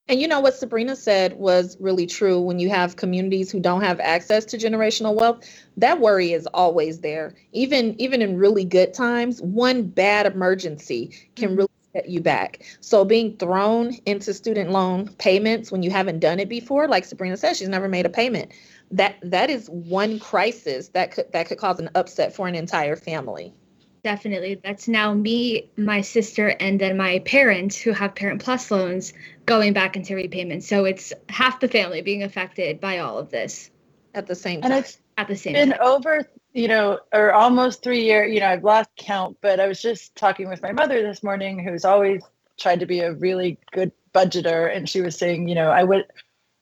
and 0.08 0.20
you 0.20 0.26
know 0.26 0.40
what 0.40 0.54
Sabrina 0.54 0.96
said 0.96 1.34
was 1.34 1.76
really 1.78 2.06
true 2.06 2.40
when 2.40 2.58
you 2.58 2.68
have 2.68 2.96
communities 2.96 3.50
who 3.50 3.60
don't 3.60 3.82
have 3.82 4.00
access 4.00 4.44
to 4.46 4.58
generational 4.58 5.14
wealth, 5.14 5.48
that 5.76 6.00
worry 6.00 6.32
is 6.32 6.46
always 6.48 7.00
there. 7.00 7.34
Even 7.52 7.94
even 8.00 8.20
in 8.20 8.36
really 8.36 8.64
good 8.64 8.92
times, 8.92 9.40
one 9.40 9.84
bad 9.84 10.26
emergency 10.26 11.14
can 11.36 11.50
mm-hmm. 11.50 11.58
really 11.58 11.70
set 11.92 12.08
you 12.08 12.20
back. 12.20 12.60
So 12.80 13.04
being 13.04 13.36
thrown 13.36 13.94
into 14.06 14.34
student 14.34 14.70
loan 14.70 15.08
payments 15.18 15.70
when 15.70 15.82
you 15.84 15.90
haven't 15.90 16.18
done 16.18 16.40
it 16.40 16.48
before, 16.48 16.88
like 16.88 17.04
Sabrina 17.04 17.36
said, 17.36 17.56
she's 17.56 17.68
never 17.68 17.88
made 17.88 18.06
a 18.06 18.10
payment. 18.10 18.50
That 18.90 19.16
that 19.22 19.48
is 19.48 19.68
one 19.70 20.18
crisis 20.18 20.88
that 20.88 21.12
could 21.12 21.30
that 21.32 21.46
could 21.46 21.58
cause 21.58 21.78
an 21.78 21.90
upset 21.94 22.34
for 22.34 22.48
an 22.48 22.56
entire 22.56 22.96
family. 22.96 23.54
Definitely. 24.02 24.60
That's 24.62 24.88
now 24.88 25.12
me, 25.12 25.70
my 25.76 26.00
sister, 26.00 26.48
and 26.60 26.80
then 26.80 26.96
my 26.96 27.18
parents 27.20 27.76
who 27.76 27.92
have 27.92 28.14
Parent 28.14 28.42
Plus 28.42 28.70
loans 28.70 29.12
going 29.44 29.72
back 29.72 29.96
into 29.96 30.14
repayment. 30.14 30.64
So 30.64 30.84
it's 30.84 31.12
half 31.28 31.60
the 31.60 31.68
family 31.68 32.00
being 32.00 32.22
affected 32.22 32.80
by 32.80 32.98
all 32.98 33.18
of 33.18 33.30
this 33.30 33.70
at 34.14 34.26
the 34.26 34.34
same 34.34 34.62
time. 34.62 34.72
And 34.72 34.84
it's 34.84 34.98
at 35.18 35.28
the 35.28 35.36
same 35.36 35.52
been 35.52 35.70
time. 35.70 35.80
over, 35.82 36.28
you 36.54 36.68
know, 36.68 37.00
or 37.12 37.32
almost 37.32 37.82
three 37.82 38.04
years. 38.04 38.32
You 38.32 38.40
know, 38.40 38.48
I've 38.48 38.64
lost 38.64 38.88
count, 38.96 39.36
but 39.42 39.60
I 39.60 39.66
was 39.66 39.82
just 39.82 40.14
talking 40.16 40.48
with 40.48 40.62
my 40.62 40.72
mother 40.72 41.02
this 41.02 41.22
morning, 41.22 41.62
who's 41.62 41.84
always 41.84 42.22
tried 42.58 42.80
to 42.80 42.86
be 42.86 43.00
a 43.00 43.12
really 43.12 43.58
good 43.72 43.92
budgeter, 44.14 44.74
and 44.74 44.88
she 44.88 45.00
was 45.02 45.16
saying, 45.16 45.48
you 45.48 45.54
know, 45.54 45.70
I 45.70 45.84
would 45.84 46.06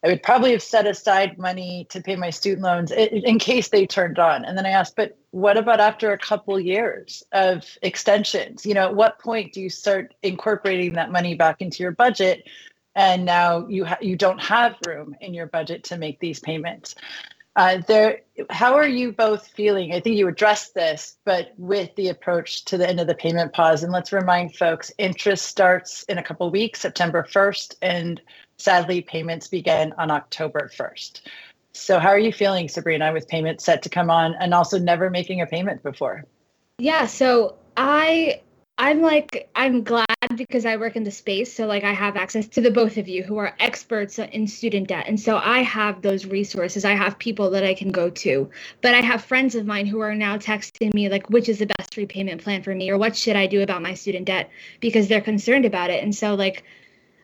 I 0.04 0.08
would 0.08 0.22
probably 0.22 0.52
have 0.52 0.62
set 0.62 0.86
aside 0.86 1.38
money 1.38 1.86
to 1.90 2.00
pay 2.00 2.14
my 2.16 2.30
student 2.30 2.62
loans 2.62 2.92
in, 2.92 3.38
case 3.38 3.68
they 3.68 3.86
turned 3.86 4.18
on. 4.18 4.44
And 4.44 4.56
then 4.56 4.64
I 4.64 4.70
asked, 4.70 4.94
but 4.94 5.17
what 5.38 5.56
about 5.56 5.78
after 5.78 6.12
a 6.12 6.18
couple 6.18 6.58
years 6.58 7.22
of 7.32 7.64
extensions? 7.82 8.66
You 8.66 8.74
know, 8.74 8.86
at 8.88 8.94
what 8.94 9.18
point 9.20 9.52
do 9.52 9.60
you 9.60 9.70
start 9.70 10.14
incorporating 10.22 10.94
that 10.94 11.12
money 11.12 11.34
back 11.34 11.62
into 11.62 11.82
your 11.82 11.92
budget? 11.92 12.48
And 12.96 13.24
now 13.24 13.66
you 13.68 13.84
ha- 13.84 13.98
you 14.00 14.16
don't 14.16 14.42
have 14.42 14.76
room 14.86 15.14
in 15.20 15.34
your 15.34 15.46
budget 15.46 15.84
to 15.84 15.96
make 15.96 16.18
these 16.18 16.40
payments. 16.40 16.96
Uh, 17.54 17.78
there, 17.86 18.20
how 18.50 18.74
are 18.74 18.86
you 18.86 19.12
both 19.12 19.46
feeling? 19.48 19.92
I 19.92 20.00
think 20.00 20.16
you 20.16 20.28
addressed 20.28 20.74
this, 20.74 21.16
but 21.24 21.52
with 21.56 21.94
the 21.96 22.08
approach 22.08 22.64
to 22.66 22.78
the 22.78 22.88
end 22.88 23.00
of 23.00 23.06
the 23.06 23.14
payment 23.14 23.52
pause, 23.52 23.82
and 23.82 23.92
let's 23.92 24.12
remind 24.12 24.56
folks, 24.56 24.92
interest 24.98 25.44
starts 25.44 26.04
in 26.04 26.18
a 26.18 26.22
couple 26.22 26.48
weeks, 26.50 26.80
September 26.80 27.26
1st, 27.28 27.74
and 27.82 28.20
sadly, 28.58 29.02
payments 29.02 29.48
begin 29.48 29.92
on 29.98 30.10
October 30.10 30.70
1st. 30.72 31.20
So, 31.72 31.98
how 31.98 32.08
are 32.08 32.18
you 32.18 32.32
feeling, 32.32 32.68
Sabrina, 32.68 33.12
with 33.12 33.28
payments 33.28 33.64
set 33.64 33.82
to 33.82 33.88
come 33.88 34.10
on 34.10 34.34
and 34.40 34.52
also 34.54 34.78
never 34.78 35.10
making 35.10 35.40
a 35.40 35.46
payment 35.46 35.82
before? 35.82 36.24
Yeah, 36.78 37.06
so 37.06 37.56
I 37.76 38.40
I'm 38.80 39.02
like 39.02 39.50
I'm 39.56 39.82
glad 39.82 40.06
because 40.36 40.64
I 40.64 40.76
work 40.76 40.94
in 40.94 41.02
the 41.02 41.10
space 41.10 41.52
so 41.52 41.66
like 41.66 41.82
I 41.82 41.92
have 41.92 42.16
access 42.16 42.46
to 42.48 42.60
the 42.60 42.70
both 42.70 42.96
of 42.96 43.08
you 43.08 43.24
who 43.24 43.36
are 43.38 43.52
experts 43.58 44.20
in 44.20 44.46
student 44.46 44.86
debt. 44.86 45.06
And 45.08 45.18
so 45.18 45.38
I 45.38 45.64
have 45.64 46.00
those 46.00 46.26
resources. 46.26 46.84
I 46.84 46.92
have 46.92 47.18
people 47.18 47.50
that 47.50 47.64
I 47.64 47.74
can 47.74 47.90
go 47.90 48.08
to. 48.10 48.48
But 48.80 48.94
I 48.94 49.00
have 49.00 49.24
friends 49.24 49.56
of 49.56 49.66
mine 49.66 49.86
who 49.86 49.98
are 49.98 50.14
now 50.14 50.36
texting 50.38 50.94
me 50.94 51.08
like 51.08 51.28
which 51.28 51.48
is 51.48 51.58
the 51.58 51.66
best 51.78 51.96
repayment 51.96 52.42
plan 52.42 52.62
for 52.62 52.72
me 52.72 52.88
or 52.90 52.98
what 52.98 53.16
should 53.16 53.34
I 53.34 53.48
do 53.48 53.62
about 53.62 53.82
my 53.82 53.94
student 53.94 54.26
debt 54.26 54.48
because 54.78 55.08
they're 55.08 55.20
concerned 55.20 55.64
about 55.64 55.90
it. 55.90 56.04
And 56.04 56.14
so 56.14 56.36
like 56.36 56.62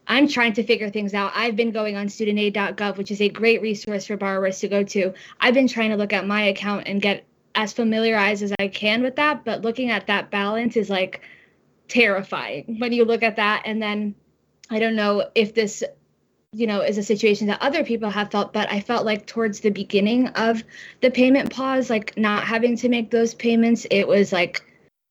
I'm 0.07 0.29
trying 0.29 0.53
to 0.55 0.63
figure 0.63 0.91
things 0.91 1.15
out. 1.15 1.33
I've 1.35 1.57
been 1.57 1.71
going 1.71 1.97
on 1.97 2.07
studentaid.gov, 2.07 2.97
which 2.97 3.11
is 3.11 3.21
a 3.21 3.29
great 3.29 3.63
resource 3.63 4.07
for 4.07 4.17
borrowers 4.17 4.61
to 4.61 4.69
go 4.69 4.83
to. 4.83 5.15
I've 5.41 5.55
been 5.55 5.69
trying 5.69 5.91
to 5.91 5.97
look 5.97 6.13
at 6.13 6.27
my 6.27 6.43
account 6.43 6.87
and 6.87 7.01
get 7.01 7.25
as 7.55 7.73
familiarized 7.73 8.43
as 8.43 8.53
I 8.59 8.69
can 8.69 9.03
with 9.03 9.17
that, 9.17 9.45
but 9.45 9.63
looking 9.63 9.91
at 9.91 10.09
that 10.09 10.31
balance 10.31 10.77
is 10.77 10.91
like 10.91 11.23
terrifying 11.89 12.77
when 12.79 12.93
you 12.93 13.05
look 13.05 13.23
at 13.23 13.37
that 13.37 13.63
and 13.67 13.83
then 13.83 14.15
I 14.71 14.79
don't 14.79 14.97
know 14.97 15.29
if 15.35 15.55
this 15.55 15.85
you 16.53 16.67
know 16.67 16.81
is 16.81 16.99
a 16.99 17.03
situation 17.03 17.49
that 17.49 17.61
other 17.61 17.85
people 17.85 18.09
have 18.11 18.31
felt 18.31 18.53
but 18.53 18.71
I 18.73 18.81
felt 18.81 19.05
like 19.05 19.27
towards 19.27 19.61
the 19.61 19.71
beginning 19.71 20.29
of 20.29 20.63
the 21.01 21.11
payment 21.11 21.53
pause 21.53 21.91
like 21.91 22.17
not 22.17 22.45
having 22.45 22.77
to 22.79 22.89
make 22.89 23.11
those 23.11 23.35
payments 23.35 23.87
it 23.91 24.09
was 24.09 24.33
like 24.33 24.65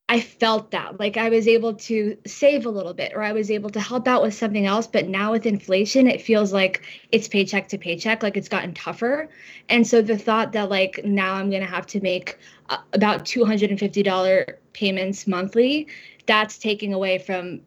I 0.09 0.19
felt 0.19 0.71
that 0.71 0.99
like 0.99 1.15
I 1.15 1.29
was 1.29 1.47
able 1.47 1.75
to 1.75 2.17
save 2.27 2.65
a 2.65 2.69
little 2.69 2.93
bit 2.93 3.13
or 3.15 3.23
I 3.23 3.31
was 3.31 3.49
able 3.49 3.69
to 3.69 3.79
help 3.79 4.07
out 4.07 4.21
with 4.21 4.33
something 4.33 4.65
else. 4.65 4.85
But 4.85 5.07
now 5.07 5.31
with 5.31 5.45
inflation, 5.45 6.07
it 6.07 6.21
feels 6.21 6.51
like 6.51 6.83
it's 7.11 7.27
paycheck 7.27 7.69
to 7.69 7.77
paycheck, 7.77 8.21
like 8.21 8.35
it's 8.35 8.49
gotten 8.49 8.73
tougher. 8.73 9.29
And 9.69 9.87
so 9.87 10.01
the 10.01 10.17
thought 10.17 10.51
that 10.51 10.69
like 10.69 10.99
now 11.05 11.35
I'm 11.35 11.49
going 11.49 11.63
to 11.63 11.69
have 11.69 11.87
to 11.87 12.01
make 12.01 12.37
uh, 12.69 12.77
about 12.91 13.23
$250 13.23 14.53
payments 14.73 15.25
monthly, 15.25 15.87
that's 16.25 16.57
taking 16.57 16.93
away 16.93 17.17
from 17.17 17.61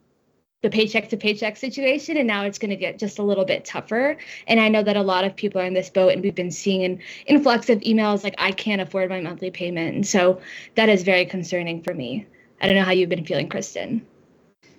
the 0.63 0.71
paycheck 0.71 1.09
to 1.09 1.17
paycheck 1.17 1.57
situation 1.57 2.17
and 2.17 2.27
now 2.27 2.45
it's 2.45 2.59
going 2.59 2.71
to 2.71 2.77
get 2.77 2.99
just 2.99 3.19
a 3.19 3.23
little 3.23 3.45
bit 3.45 3.65
tougher 3.65 4.17
and 4.47 4.59
i 4.59 4.69
know 4.69 4.83
that 4.83 4.97
a 4.97 5.03
lot 5.03 5.25
of 5.25 5.37
people 5.37 5.61
are 5.61 5.65
in 5.65 5.75
this 5.75 5.91
boat 5.91 6.13
and 6.13 6.23
we've 6.23 6.35
been 6.35 6.51
seeing 6.51 6.85
an 6.85 6.99
influx 7.27 7.69
of 7.69 7.79
emails 7.81 8.25
like 8.25 8.35
i 8.39 8.51
can't 8.51 8.81
afford 8.81 9.11
my 9.11 9.21
monthly 9.21 9.51
payment 9.51 9.95
and 9.95 10.07
so 10.07 10.41
that 10.75 10.89
is 10.89 11.03
very 11.03 11.27
concerning 11.27 11.83
for 11.83 11.95
me 11.95 12.27
i 12.61 12.67
don't 12.67 12.77
know 12.77 12.83
how 12.83 12.93
you've 12.93 13.11
been 13.11 13.25
feeling 13.25 13.49
Kristin 13.49 14.01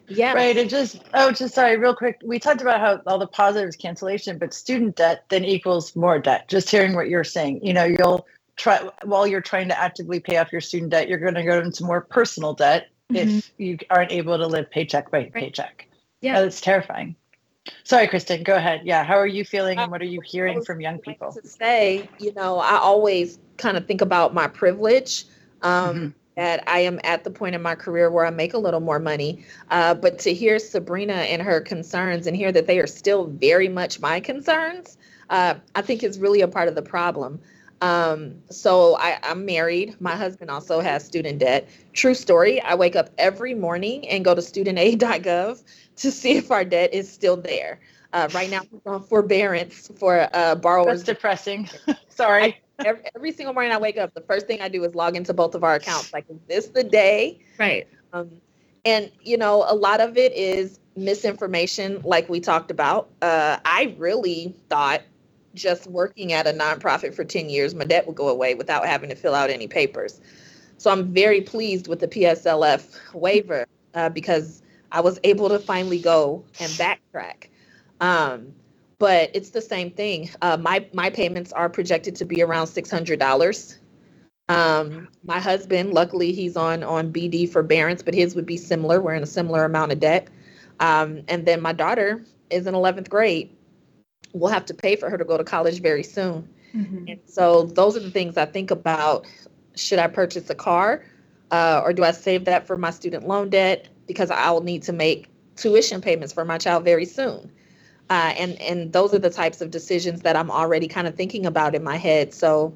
Yeah. 0.07 0.33
Right. 0.33 0.55
It 0.55 0.69
just, 0.69 1.03
oh, 1.13 1.31
just 1.31 1.53
sorry, 1.53 1.77
real 1.77 1.93
quick. 1.93 2.21
We 2.23 2.39
talked 2.39 2.61
about 2.61 2.79
how 2.79 3.01
all 3.05 3.19
the 3.19 3.27
positives 3.27 3.75
cancellation, 3.75 4.37
but 4.37 4.53
student 4.53 4.95
debt 4.95 5.25
then 5.27 5.43
equals 5.43 5.97
more 5.97 6.17
debt. 6.17 6.47
Just 6.47 6.69
hearing 6.69 6.95
what 6.95 7.09
you're 7.09 7.25
saying, 7.25 7.59
you 7.61 7.73
know, 7.73 7.83
you'll 7.83 8.25
try 8.55 8.89
while 9.03 9.27
you're 9.27 9.41
trying 9.41 9.67
to 9.67 9.77
actively 9.77 10.21
pay 10.21 10.37
off 10.37 10.51
your 10.51 10.61
student 10.61 10.91
debt, 10.91 11.09
you're 11.09 11.19
going 11.19 11.35
to 11.35 11.43
go 11.43 11.59
into 11.59 11.83
more 11.83 12.01
personal 12.01 12.53
debt 12.53 12.87
mm-hmm. 13.11 13.37
if 13.37 13.51
you 13.57 13.77
aren't 13.89 14.11
able 14.11 14.37
to 14.37 14.47
live 14.47 14.69
paycheck 14.69 15.11
by 15.11 15.19
right. 15.19 15.33
paycheck. 15.33 15.87
Yeah. 16.21 16.41
That's 16.41 16.61
terrifying. 16.61 17.15
Sorry, 17.83 18.07
Kristin, 18.07 18.43
go 18.43 18.55
ahead. 18.55 18.81
Yeah. 18.85 19.03
How 19.03 19.15
are 19.15 19.27
you 19.27 19.43
feeling 19.43 19.77
and 19.77 19.91
what 19.91 20.01
are 20.01 20.05
you 20.05 20.21
hearing 20.21 20.63
from 20.63 20.79
young 20.79 20.99
people? 20.99 21.33
To 21.33 21.47
say, 21.47 22.09
you 22.19 22.33
know, 22.33 22.59
I 22.59 22.77
always 22.77 23.39
kind 23.57 23.75
of 23.75 23.85
think 23.85 24.01
about 24.01 24.33
my 24.33 24.47
privilege. 24.47 25.25
Um, 25.61 25.95
mm-hmm 25.95 26.07
that 26.37 26.63
I 26.67 26.79
am 26.81 26.99
at 27.03 27.23
the 27.23 27.31
point 27.31 27.55
in 27.55 27.63
my 27.63 27.73
career 27.73 28.11
where 28.11 28.23
I 28.23 28.29
make 28.29 28.53
a 28.53 28.59
little 28.59 28.79
more 28.79 28.99
money. 28.99 29.43
Uh, 29.71 29.95
but 29.95 30.19
to 30.19 30.33
hear 30.35 30.59
Sabrina 30.59 31.13
and 31.13 31.41
her 31.41 31.59
concerns 31.59 32.27
and 32.27 32.37
hear 32.37 32.51
that 32.51 32.67
they 32.67 32.77
are 32.77 32.85
still 32.85 33.25
very 33.25 33.67
much 33.67 33.99
my 33.99 34.19
concerns, 34.19 34.97
uh, 35.31 35.55
I 35.73 35.81
think 35.81 36.03
is 36.03 36.19
really 36.19 36.41
a 36.41 36.47
part 36.47 36.67
of 36.67 36.75
the 36.75 36.83
problem. 36.83 37.39
Um, 37.81 38.41
so 38.49 38.97
I, 38.97 39.19
I'm 39.23 39.45
married. 39.45 39.99
My 39.99 40.15
husband 40.15 40.49
also 40.49 40.79
has 40.79 41.05
student 41.05 41.39
debt. 41.39 41.69
True 41.93 42.13
story. 42.13 42.61
I 42.61 42.75
wake 42.75 42.95
up 42.95 43.09
every 43.17 43.53
morning 43.53 44.07
and 44.09 44.25
go 44.25 44.33
to 44.33 44.41
studentaid.gov 44.41 45.63
to 45.97 46.11
see 46.11 46.37
if 46.37 46.51
our 46.51 46.65
debt 46.65 46.93
is 46.93 47.11
still 47.11 47.37
there. 47.37 47.79
Uh, 48.13 48.29
right 48.33 48.49
now, 48.49 48.61
we're 48.83 48.95
on 48.95 49.03
forbearance 49.03 49.91
for 49.99 50.27
uh, 50.33 50.55
borrowers. 50.55 51.03
That's 51.03 51.17
depressing. 51.17 51.69
Sorry 52.09 52.61
every, 52.85 53.03
every 53.15 53.31
single 53.31 53.53
morning 53.53 53.71
I 53.71 53.77
wake 53.77 53.97
up, 53.97 54.13
the 54.13 54.21
first 54.21 54.47
thing 54.47 54.61
I 54.61 54.69
do 54.69 54.83
is 54.83 54.95
log 54.95 55.15
into 55.15 55.33
both 55.33 55.55
of 55.55 55.63
our 55.63 55.75
accounts. 55.75 56.13
Like, 56.13 56.25
is 56.29 56.37
this 56.47 56.67
the 56.67 56.83
day? 56.83 57.39
Right. 57.57 57.87
Um, 58.13 58.31
and 58.85 59.11
you 59.21 59.37
know, 59.37 59.65
a 59.67 59.75
lot 59.75 59.99
of 59.99 60.17
it 60.17 60.33
is 60.33 60.79
misinformation, 60.95 62.01
like 62.03 62.29
we 62.29 62.39
talked 62.39 62.71
about. 62.71 63.09
Uh, 63.21 63.57
I 63.65 63.95
really 63.97 64.55
thought 64.69 65.01
just 65.57 65.87
working 65.87 66.33
at 66.33 66.47
a 66.47 66.51
nonprofit 66.51 67.13
for 67.13 67.23
10 67.23 67.49
years, 67.49 67.75
my 67.75 67.83
debt 67.83 68.07
would 68.07 68.15
go 68.15 68.29
away 68.29 68.55
without 68.55 68.85
having 68.85 69.09
to 69.09 69.15
fill 69.15 69.35
out 69.35 69.49
any 69.49 69.67
papers. 69.67 70.21
So 70.77 70.91
I'm 70.91 71.11
very 71.11 71.41
pleased 71.41 71.87
with 71.87 71.99
the 71.99 72.07
PSLF 72.07 73.13
waiver 73.13 73.65
uh, 73.93 74.09
because 74.09 74.61
I 74.91 75.01
was 75.01 75.19
able 75.23 75.49
to 75.49 75.59
finally 75.59 75.99
go 75.99 76.45
and 76.59 76.71
backtrack. 76.73 77.49
Um, 77.99 78.53
but 78.99 79.31
it's 79.33 79.51
the 79.51 79.61
same 79.61 79.91
thing. 79.91 80.29
Uh, 80.41 80.57
my 80.57 80.85
my 80.93 81.09
payments 81.09 81.51
are 81.53 81.69
projected 81.69 82.15
to 82.15 82.25
be 82.25 82.41
around 82.41 82.67
six 82.67 82.89
hundred 82.89 83.19
dollars. 83.19 83.77
Um, 84.49 85.09
my 85.25 85.39
husband, 85.39 85.93
luckily, 85.93 86.31
he's 86.31 86.55
on 86.55 86.83
on 86.83 87.11
BD 87.11 87.49
forbearance, 87.49 88.01
but 88.01 88.13
his 88.13 88.35
would 88.35 88.45
be 88.45 88.57
similar. 88.57 89.01
We're 89.01 89.15
in 89.15 89.23
a 89.23 89.27
similar 89.27 89.65
amount 89.65 89.91
of 89.91 89.99
debt. 89.99 90.29
Um, 90.79 91.23
and 91.27 91.45
then 91.45 91.61
my 91.61 91.73
daughter 91.73 92.23
is 92.49 92.65
in 92.65 92.75
eleventh 92.75 93.09
grade. 93.09 93.56
We'll 94.33 94.51
have 94.51 94.65
to 94.65 94.73
pay 94.73 94.95
for 94.95 95.09
her 95.09 95.17
to 95.17 95.25
go 95.25 95.37
to 95.37 95.43
college 95.43 95.81
very 95.81 96.03
soon. 96.03 96.47
Mm-hmm. 96.73 97.05
And 97.07 97.19
so 97.25 97.63
those 97.63 97.95
are 97.97 97.99
the 97.99 98.11
things 98.11 98.37
I 98.37 98.45
think 98.45 98.71
about. 98.71 99.25
Should 99.75 99.99
I 99.99 100.07
purchase 100.07 100.49
a 100.49 100.55
car, 100.55 101.05
uh, 101.51 101.81
or 101.83 101.93
do 101.93 102.03
I 102.03 102.11
save 102.11 102.45
that 102.45 102.65
for 102.65 102.77
my 102.77 102.91
student 102.91 103.27
loan 103.27 103.49
debt 103.49 103.89
because 104.07 104.31
I'll 104.31 104.61
need 104.61 104.83
to 104.83 104.93
make 104.93 105.29
tuition 105.55 106.01
payments 106.01 106.33
for 106.33 106.45
my 106.45 106.57
child 106.57 106.83
very 106.83 107.05
soon? 107.05 107.51
Uh, 108.09 108.33
and 108.37 108.59
and 108.61 108.93
those 108.93 109.13
are 109.13 109.19
the 109.19 109.29
types 109.29 109.61
of 109.61 109.69
decisions 109.69 110.21
that 110.21 110.35
I'm 110.35 110.49
already 110.49 110.87
kind 110.87 111.07
of 111.07 111.15
thinking 111.15 111.45
about 111.45 111.75
in 111.75 111.83
my 111.83 111.97
head. 111.97 112.33
So, 112.33 112.75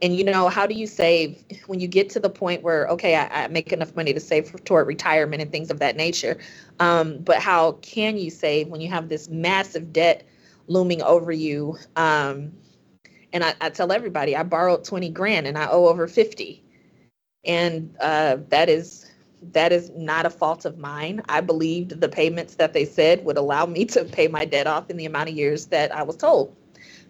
and 0.00 0.16
you 0.16 0.24
know, 0.24 0.48
how 0.48 0.66
do 0.66 0.74
you 0.74 0.86
save 0.86 1.44
when 1.66 1.78
you 1.78 1.86
get 1.86 2.10
to 2.10 2.20
the 2.20 2.30
point 2.30 2.62
where 2.62 2.88
okay, 2.88 3.14
I, 3.16 3.44
I 3.44 3.48
make 3.48 3.72
enough 3.72 3.94
money 3.94 4.12
to 4.12 4.20
save 4.20 4.48
for, 4.48 4.58
toward 4.58 4.86
retirement 4.86 5.42
and 5.42 5.52
things 5.52 5.70
of 5.70 5.78
that 5.78 5.96
nature? 5.96 6.38
Um, 6.80 7.18
but 7.18 7.38
how 7.38 7.72
can 7.82 8.16
you 8.16 8.30
save 8.30 8.68
when 8.68 8.80
you 8.80 8.88
have 8.88 9.08
this 9.08 9.28
massive 9.28 9.92
debt 9.92 10.26
looming 10.72 11.02
over 11.02 11.32
you? 11.32 11.76
Um, 11.96 12.52
and 13.32 13.44
I, 13.44 13.54
I 13.60 13.70
tell 13.70 13.92
everybody 13.92 14.36
I 14.36 14.42
borrowed 14.42 14.84
20 14.84 15.10
grand 15.10 15.46
and 15.46 15.56
I 15.56 15.68
owe 15.68 15.86
over 15.86 16.06
50, 16.06 16.62
and 17.44 17.94
uh, 18.00 18.38
that 18.48 18.68
is 18.68 19.10
that 19.52 19.72
is 19.72 19.90
not 19.96 20.24
a 20.24 20.30
fault 20.30 20.64
of 20.64 20.78
mine. 20.78 21.20
I 21.28 21.40
believed 21.40 22.00
the 22.00 22.08
payments 22.08 22.54
that 22.56 22.72
they 22.72 22.84
said 22.84 23.24
would 23.24 23.36
allow 23.36 23.66
me 23.66 23.84
to 23.86 24.04
pay 24.04 24.28
my 24.28 24.44
debt 24.44 24.66
off 24.66 24.88
in 24.88 24.96
the 24.96 25.04
amount 25.04 25.30
of 25.30 25.36
years 25.36 25.66
that 25.66 25.92
I 25.94 26.02
was 26.02 26.16
told. 26.16 26.54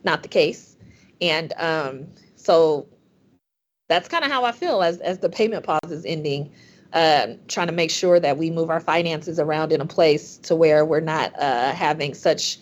Not 0.05 0.23
the 0.23 0.29
case. 0.29 0.77
And 1.21 1.53
um, 1.59 2.07
so 2.37 2.87
that's 3.89 4.09
kind 4.09 4.25
of 4.25 4.31
how 4.31 4.45
I 4.45 4.53
feel 4.53 4.83
as, 4.83 4.99
as 5.01 5.19
the 5.19 5.29
payment 5.29 5.65
pause 5.65 5.91
is 5.91 6.05
ending, 6.07 6.51
uh, 6.95 7.29
trying 7.49 7.67
to 7.67 7.73
make 7.73 7.91
sure 7.91 8.19
that 8.19 8.39
we 8.39 8.51
move 8.51 8.71
our 8.71 8.81
finances 8.81 9.39
around 9.39 9.73
in 9.73 9.81
a 9.81 9.87
place 9.87 10.39
to 10.39 10.57
where 10.57 10.85
we're 10.85 11.01
not 11.01 11.39
uh, 11.39 11.73
having 11.73 12.15
such 12.15 12.59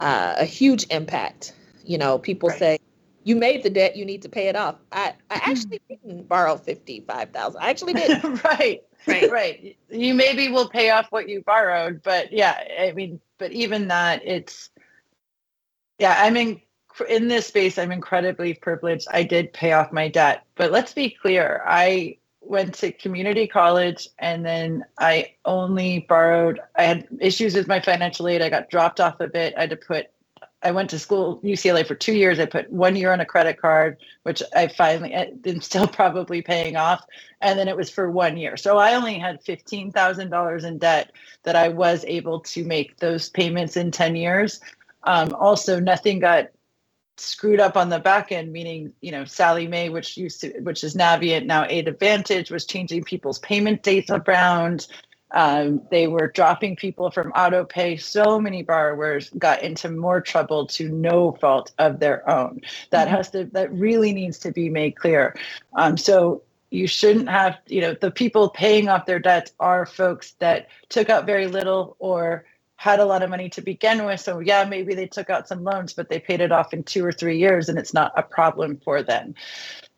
uh, 0.00 0.34
a 0.38 0.44
huge 0.44 0.86
impact. 0.90 1.54
You 1.84 1.98
know, 1.98 2.18
people 2.18 2.48
right. 2.48 2.58
say, 2.58 2.78
you 3.24 3.36
made 3.36 3.62
the 3.62 3.70
debt, 3.70 3.96
you 3.96 4.04
need 4.04 4.22
to 4.22 4.28
pay 4.28 4.48
it 4.48 4.56
off. 4.56 4.76
I, 4.92 5.14
I 5.30 5.40
actually 5.44 5.80
didn't 5.88 6.28
borrow 6.28 6.56
55,000. 6.56 7.60
I 7.60 7.70
actually 7.70 7.92
did. 7.92 8.24
right. 8.44 8.82
Right. 9.06 9.30
right. 9.30 9.76
You 9.90 10.14
maybe 10.14 10.48
will 10.48 10.68
pay 10.68 10.90
off 10.90 11.06
what 11.10 11.28
you 11.28 11.42
borrowed, 11.42 12.02
but 12.02 12.32
yeah, 12.32 12.62
I 12.80 12.92
mean, 12.92 13.20
but 13.38 13.52
even 13.52 13.88
that, 13.88 14.22
it's, 14.24 14.70
yeah, 15.98 16.16
I'm 16.18 16.36
in, 16.36 16.60
in 17.08 17.28
this 17.28 17.46
space, 17.46 17.78
I'm 17.78 17.92
incredibly 17.92 18.54
privileged. 18.54 19.06
I 19.10 19.22
did 19.22 19.52
pay 19.52 19.72
off 19.72 19.92
my 19.92 20.08
debt, 20.08 20.44
but 20.54 20.72
let's 20.72 20.92
be 20.92 21.10
clear. 21.10 21.62
I 21.66 22.16
went 22.50 22.74
to 22.74 22.90
community 22.92 23.46
college 23.46 24.08
and 24.18 24.44
then 24.44 24.84
I 24.98 25.32
only 25.44 26.00
borrowed, 26.08 26.60
I 26.76 26.82
had 26.82 27.08
issues 27.20 27.54
with 27.54 27.68
my 27.68 27.80
financial 27.80 28.26
aid. 28.28 28.42
I 28.42 28.50
got 28.50 28.68
dropped 28.68 29.00
off 29.00 29.20
a 29.20 29.28
bit. 29.28 29.54
I 29.56 29.62
had 29.62 29.70
to 29.70 29.76
put 29.76 30.10
I 30.62 30.72
went 30.72 30.90
to 30.90 30.98
school 30.98 31.40
UCLA 31.42 31.86
for 31.86 31.94
two 31.94 32.12
years. 32.12 32.38
I 32.38 32.44
put 32.44 32.70
one 32.70 32.94
year 32.94 33.12
on 33.12 33.20
a 33.20 33.24
credit 33.24 33.58
card, 33.58 33.96
which 34.24 34.42
I 34.54 34.68
finally 34.68 35.14
am 35.46 35.60
still 35.62 35.86
probably 35.86 36.42
paying 36.42 36.76
off, 36.76 37.02
and 37.40 37.58
then 37.58 37.66
it 37.66 37.76
was 37.76 37.88
for 37.88 38.10
one 38.10 38.36
year. 38.36 38.58
So 38.58 38.76
I 38.76 38.94
only 38.94 39.18
had 39.18 39.42
fifteen 39.42 39.90
thousand 39.90 40.28
dollars 40.28 40.64
in 40.64 40.76
debt 40.76 41.12
that 41.44 41.56
I 41.56 41.68
was 41.68 42.04
able 42.06 42.40
to 42.40 42.64
make 42.64 42.98
those 42.98 43.30
payments 43.30 43.76
in 43.76 43.90
ten 43.90 44.16
years. 44.16 44.60
Um, 45.04 45.34
also, 45.34 45.80
nothing 45.80 46.18
got 46.18 46.50
screwed 47.20 47.60
up 47.60 47.76
on 47.76 47.88
the 47.88 47.98
back 47.98 48.32
end, 48.32 48.52
meaning 48.52 48.92
you 49.00 49.12
know 49.12 49.24
Sallie 49.24 49.68
Mae, 49.68 49.88
which 49.88 50.16
used 50.16 50.40
to, 50.42 50.50
which 50.60 50.84
is 50.84 50.94
Navient 50.94 51.46
now 51.46 51.64
Aidvantage, 51.64 52.50
was 52.50 52.64
changing 52.64 53.04
people's 53.04 53.38
payment 53.40 53.82
dates 53.82 54.10
around. 54.10 54.86
Um, 55.32 55.82
they 55.90 56.08
were 56.08 56.28
dropping 56.28 56.74
people 56.74 57.10
from 57.10 57.30
auto 57.32 57.64
pay. 57.64 57.96
So 57.96 58.40
many 58.40 58.62
borrowers 58.62 59.30
got 59.38 59.62
into 59.62 59.88
more 59.90 60.20
trouble 60.20 60.66
to 60.66 60.88
no 60.88 61.32
fault 61.32 61.70
of 61.78 62.00
their 62.00 62.28
own. 62.28 62.62
That 62.90 63.06
mm-hmm. 63.06 63.16
has 63.16 63.30
to 63.30 63.44
that 63.52 63.72
really 63.72 64.12
needs 64.12 64.38
to 64.40 64.52
be 64.52 64.68
made 64.68 64.96
clear. 64.96 65.36
Um, 65.74 65.96
so 65.96 66.42
you 66.70 66.86
shouldn't 66.86 67.28
have 67.28 67.58
you 67.66 67.80
know 67.80 67.94
the 67.94 68.10
people 68.10 68.48
paying 68.48 68.88
off 68.88 69.06
their 69.06 69.18
debts 69.18 69.52
are 69.60 69.86
folks 69.86 70.32
that 70.38 70.68
took 70.88 71.10
out 71.10 71.26
very 71.26 71.46
little 71.46 71.96
or 71.98 72.44
had 72.80 72.98
a 72.98 73.04
lot 73.04 73.22
of 73.22 73.28
money 73.28 73.50
to 73.50 73.60
begin 73.60 74.06
with. 74.06 74.18
So 74.20 74.38
yeah, 74.38 74.64
maybe 74.64 74.94
they 74.94 75.06
took 75.06 75.28
out 75.28 75.46
some 75.46 75.62
loans, 75.64 75.92
but 75.92 76.08
they 76.08 76.18
paid 76.18 76.40
it 76.40 76.50
off 76.50 76.72
in 76.72 76.82
two 76.82 77.04
or 77.04 77.12
three 77.12 77.36
years, 77.36 77.68
and 77.68 77.78
it's 77.78 77.92
not 77.92 78.10
a 78.16 78.22
problem 78.22 78.80
for 78.82 79.02
them. 79.02 79.34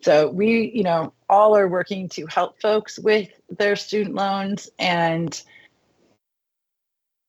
So 0.01 0.29
we, 0.29 0.73
you 0.75 0.83
know, 0.83 1.13
all 1.29 1.57
are 1.57 1.69
working 1.69 2.09
to 2.09 2.27
help 2.27 2.61
folks 2.61 2.99
with 2.99 3.29
their 3.57 3.77
student 3.77 4.17
loans 4.17 4.69
and 4.81 5.41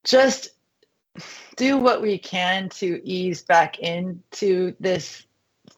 just 0.03 0.49
do 1.55 1.77
what 1.77 2.01
we 2.01 2.17
can 2.17 2.67
to 2.69 2.99
ease 3.07 3.43
back 3.43 3.77
into 3.77 4.73
this 4.79 5.27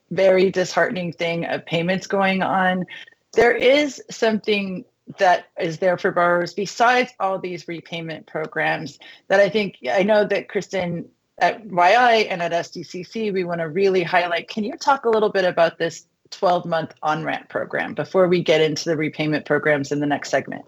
very 0.10 0.52
disheartening 0.52 1.12
thing 1.12 1.44
of 1.48 1.66
payments 1.66 2.08
going 2.08 2.42
on. 2.42 2.86
There 3.34 3.52
is 3.52 4.02
something 4.10 4.86
that 5.18 5.48
is 5.60 5.78
there 5.80 5.98
for 5.98 6.12
borrowers 6.12 6.54
besides 6.54 7.12
all 7.20 7.38
these 7.38 7.68
repayment 7.68 8.26
programs 8.26 8.98
that 9.28 9.40
I 9.40 9.50
think 9.50 9.78
I 9.92 10.04
know 10.04 10.26
that 10.26 10.48
Kristin 10.48 11.06
at 11.38 11.64
YI 11.66 12.28
and 12.28 12.42
at 12.42 12.52
SDCC 12.52 13.32
we 13.32 13.44
want 13.44 13.60
to 13.62 13.70
really 13.70 14.04
highlight. 14.04 14.48
Can 14.48 14.64
you 14.64 14.76
talk 14.78 15.06
a 15.06 15.10
little 15.10 15.30
bit 15.30 15.46
about 15.46 15.78
this 15.78 16.08
12 16.32 16.66
month 16.66 16.94
on 17.04 17.24
ramp 17.24 17.50
program 17.50 17.94
before 17.94 18.28
we 18.28 18.42
get 18.42 18.62
into 18.62 18.90
the 18.90 18.98
repayment 18.98 19.46
programs 19.46 19.92
in 19.92 20.00
the 20.00 20.08
next 20.08 20.30
segment? 20.30 20.66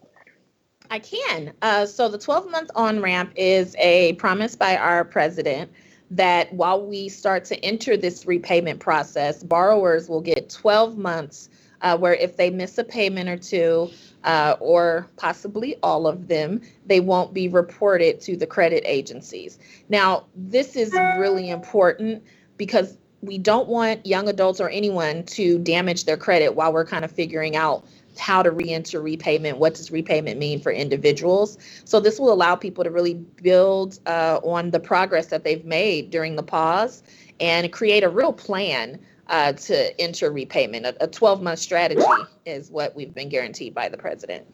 I 0.90 1.00
can. 1.00 1.54
Uh, 1.62 1.86
so, 1.86 2.08
the 2.08 2.18
12 2.18 2.50
month 2.50 2.72
on 2.76 3.02
ramp 3.02 3.34
is 3.36 3.76
a 3.78 4.14
promise 4.14 4.56
by 4.56 4.78
our 4.78 5.04
president 5.04 5.72
that 6.12 6.54
while 6.54 6.86
we 6.86 7.10
start 7.10 7.44
to 7.46 7.66
enter 7.66 7.98
this 7.98 8.26
repayment 8.26 8.80
process, 8.80 9.44
borrowers 9.44 10.08
will 10.08 10.22
get 10.22 10.50
12 10.50 10.98
months 10.98 11.50
uh, 11.82 11.98
where 11.98 12.16
if 12.16 12.38
they 12.38 12.50
miss 12.50 12.78
a 12.78 12.84
payment 12.84 13.30
or 13.30 13.38
two, 13.38 13.90
uh, 14.28 14.58
or 14.60 15.08
possibly 15.16 15.78
all 15.82 16.06
of 16.06 16.28
them, 16.28 16.62
they 16.86 17.00
won't 17.00 17.34
be 17.34 17.48
reported 17.48 18.20
to 18.20 18.36
the 18.36 18.46
credit 18.46 18.84
agencies. 18.86 19.58
Now, 19.88 20.26
this 20.36 20.76
is 20.76 20.92
really 20.92 21.50
important 21.50 22.22
because 22.58 22.98
we 23.22 23.38
don't 23.38 23.70
want 23.70 24.06
young 24.06 24.28
adults 24.28 24.60
or 24.60 24.70
anyone 24.70 25.24
to 25.24 25.58
damage 25.60 26.04
their 26.04 26.18
credit 26.18 26.56
while 26.56 26.74
we're 26.74 26.86
kind 26.86 27.06
of 27.06 27.12
figuring 27.12 27.56
out 27.56 27.86
how 28.20 28.44
to 28.44 28.52
re-enter 28.52 29.00
repayment 29.00 29.60
what 29.60 29.76
does 29.76 29.92
repayment 29.92 30.40
mean 30.40 30.60
for 30.60 30.72
individuals 30.72 31.60
so 31.86 32.00
this 32.00 32.20
will 32.20 32.34
allow 32.34 32.56
people 32.56 32.84
to 32.84 32.90
really 32.90 33.14
build 33.14 34.00
uh, 34.08 34.40
on 34.44 34.72
the 34.72 34.80
progress 34.80 35.28
that 35.28 35.44
they've 35.44 35.66
made 35.66 36.10
during 36.10 36.36
the 36.36 36.42
pause 36.42 37.04
and 37.40 37.72
create 37.72 38.04
a 38.04 38.10
real 38.10 38.34
plan 38.34 39.00
uh, 39.30 39.54
to 39.54 40.02
enter 40.02 40.32
repayment. 40.32 40.86
A 41.00 41.08
12 41.08 41.42
month 41.42 41.60
strategy 41.60 42.04
is 42.46 42.70
what 42.70 42.96
we've 42.96 43.14
been 43.14 43.30
guaranteed 43.30 43.74
by 43.74 43.90
the 43.90 43.98
president. 43.98 44.48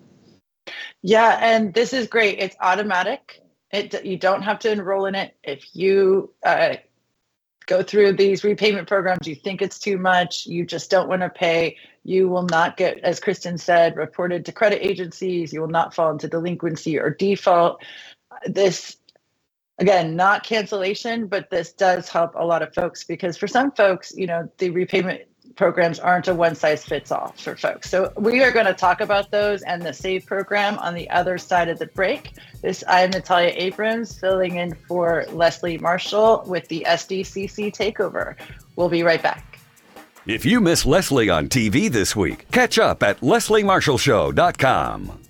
Yeah 1.01 1.37
and 1.41 1.73
this 1.73 1.93
is 1.93 2.07
great. 2.07 2.39
It's 2.39 2.55
automatic. 2.59 3.41
It, 3.71 4.05
you 4.05 4.17
don't 4.17 4.43
have 4.43 4.59
to 4.59 4.71
enroll 4.71 5.05
in 5.07 5.15
it. 5.15 5.35
If 5.43 5.75
you 5.75 6.31
uh, 6.45 6.75
go 7.65 7.81
through 7.81 8.13
these 8.13 8.43
repayment 8.43 8.87
programs, 8.87 9.27
you 9.27 9.35
think 9.35 9.61
it's 9.61 9.79
too 9.79 9.97
much, 9.97 10.45
you 10.45 10.65
just 10.65 10.91
don't 10.91 11.09
want 11.09 11.21
to 11.21 11.29
pay, 11.29 11.77
you 12.03 12.27
will 12.27 12.43
not 12.43 12.77
get, 12.77 12.99
as 12.99 13.19
Kristin 13.19 13.59
said, 13.59 13.95
reported 13.95 14.45
to 14.45 14.51
credit 14.51 14.85
agencies, 14.85 15.53
you 15.53 15.61
will 15.61 15.67
not 15.67 15.93
fall 15.93 16.11
into 16.11 16.27
delinquency 16.27 16.99
or 16.99 17.09
default. 17.09 17.83
This, 18.45 18.97
again, 19.79 20.15
not 20.15 20.43
cancellation, 20.43 21.27
but 21.27 21.49
this 21.49 21.73
does 21.73 22.09
help 22.09 22.35
a 22.35 22.45
lot 22.45 22.61
of 22.61 22.73
folks 22.73 23.03
because 23.03 23.37
for 23.37 23.47
some 23.47 23.71
folks, 23.71 24.13
you 24.15 24.27
know, 24.27 24.49
the 24.57 24.69
repayment 24.69 25.21
programs 25.55 25.99
aren't 25.99 26.27
a 26.27 26.33
one 26.33 26.55
size 26.55 26.83
fits 26.83 27.11
all 27.11 27.33
for 27.37 27.55
folks. 27.55 27.87
So 27.89 28.11
we 28.17 28.43
are 28.43 28.51
going 28.51 28.65
to 28.65 28.73
talk 28.73 28.99
about 29.01 29.29
those 29.31 29.61
and 29.63 29.81
the 29.81 29.93
SAVE 29.93 30.25
program 30.25 30.77
on 30.79 30.95
the 30.95 31.09
other 31.09 31.37
side 31.37 31.69
of 31.69 31.79
the 31.79 31.87
break. 31.87 32.33
This 32.61 32.83
I 32.87 33.01
am 33.01 33.09
Natalia 33.11 33.53
Abrams 33.55 34.17
filling 34.17 34.55
in 34.55 34.73
for 34.87 35.25
Leslie 35.31 35.77
Marshall 35.77 36.43
with 36.47 36.67
the 36.69 36.85
SDCC 36.87 37.75
takeover. 37.75 38.35
We'll 38.75 38.89
be 38.89 39.03
right 39.03 39.21
back. 39.21 39.59
If 40.25 40.45
you 40.45 40.61
miss 40.61 40.85
Leslie 40.85 41.29
on 41.29 41.49
TV 41.49 41.91
this 41.91 42.15
week, 42.15 42.49
catch 42.51 42.79
up 42.79 43.03
at 43.03 43.19
lesliemarshallshow.com. 43.19 45.22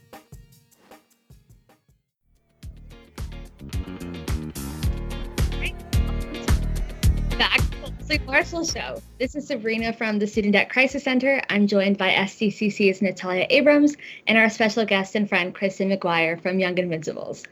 Leslie 8.10 8.26
Marshall 8.26 8.66
Show. 8.66 9.02
This 9.18 9.34
is 9.34 9.48
Sabrina 9.48 9.94
from 9.94 10.20
the 10.20 10.28
Student 10.28 10.52
Debt 10.52 10.70
Crisis 10.70 11.06
Center. 11.06 11.42
I'm 11.50 11.68
joined 11.68 11.98
by 11.98 12.10
SDCC's 12.10 13.02
Natalia 13.02 13.48
Abrams 13.50 13.96
and 14.28 14.38
our 14.38 14.50
special 14.50 14.84
guest 14.84 15.16
and 15.16 15.30
friend, 15.30 15.56
Kristin 15.56 15.98
McGuire 15.98 16.42
from 16.42 16.60
Young 16.60 16.78
Invincibles. 16.78 17.46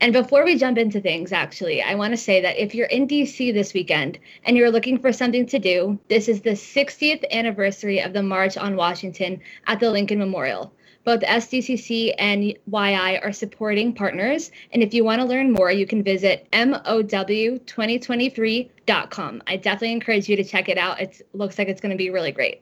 And 0.00 0.14
before 0.14 0.46
we 0.46 0.56
jump 0.56 0.78
into 0.78 1.02
things, 1.02 1.30
actually, 1.30 1.82
I 1.82 1.94
want 1.94 2.14
to 2.14 2.16
say 2.16 2.40
that 2.40 2.56
if 2.56 2.74
you're 2.74 2.86
in 2.86 3.06
DC 3.06 3.52
this 3.52 3.74
weekend 3.74 4.18
and 4.44 4.56
you're 4.56 4.70
looking 4.70 4.98
for 4.98 5.12
something 5.12 5.44
to 5.44 5.58
do, 5.58 5.98
this 6.08 6.26
is 6.26 6.40
the 6.40 6.52
60th 6.52 7.30
anniversary 7.30 8.00
of 8.00 8.14
the 8.14 8.22
March 8.22 8.56
on 8.56 8.76
Washington 8.76 9.42
at 9.66 9.78
the 9.78 9.90
Lincoln 9.90 10.18
Memorial. 10.18 10.72
Both 11.08 11.22
SDCC 11.22 12.12
and 12.18 12.44
YI 12.44 13.18
are 13.22 13.32
supporting 13.32 13.94
partners. 13.94 14.50
And 14.72 14.82
if 14.82 14.92
you 14.92 15.04
want 15.04 15.22
to 15.22 15.26
learn 15.26 15.54
more, 15.54 15.72
you 15.72 15.86
can 15.86 16.02
visit 16.02 16.46
MOW2023.com. 16.52 19.42
I 19.46 19.56
definitely 19.56 19.92
encourage 19.92 20.28
you 20.28 20.36
to 20.36 20.44
check 20.44 20.68
it 20.68 20.76
out. 20.76 21.00
It 21.00 21.26
looks 21.32 21.58
like 21.58 21.68
it's 21.68 21.80
going 21.80 21.92
to 21.92 21.96
be 21.96 22.10
really 22.10 22.30
great. 22.30 22.60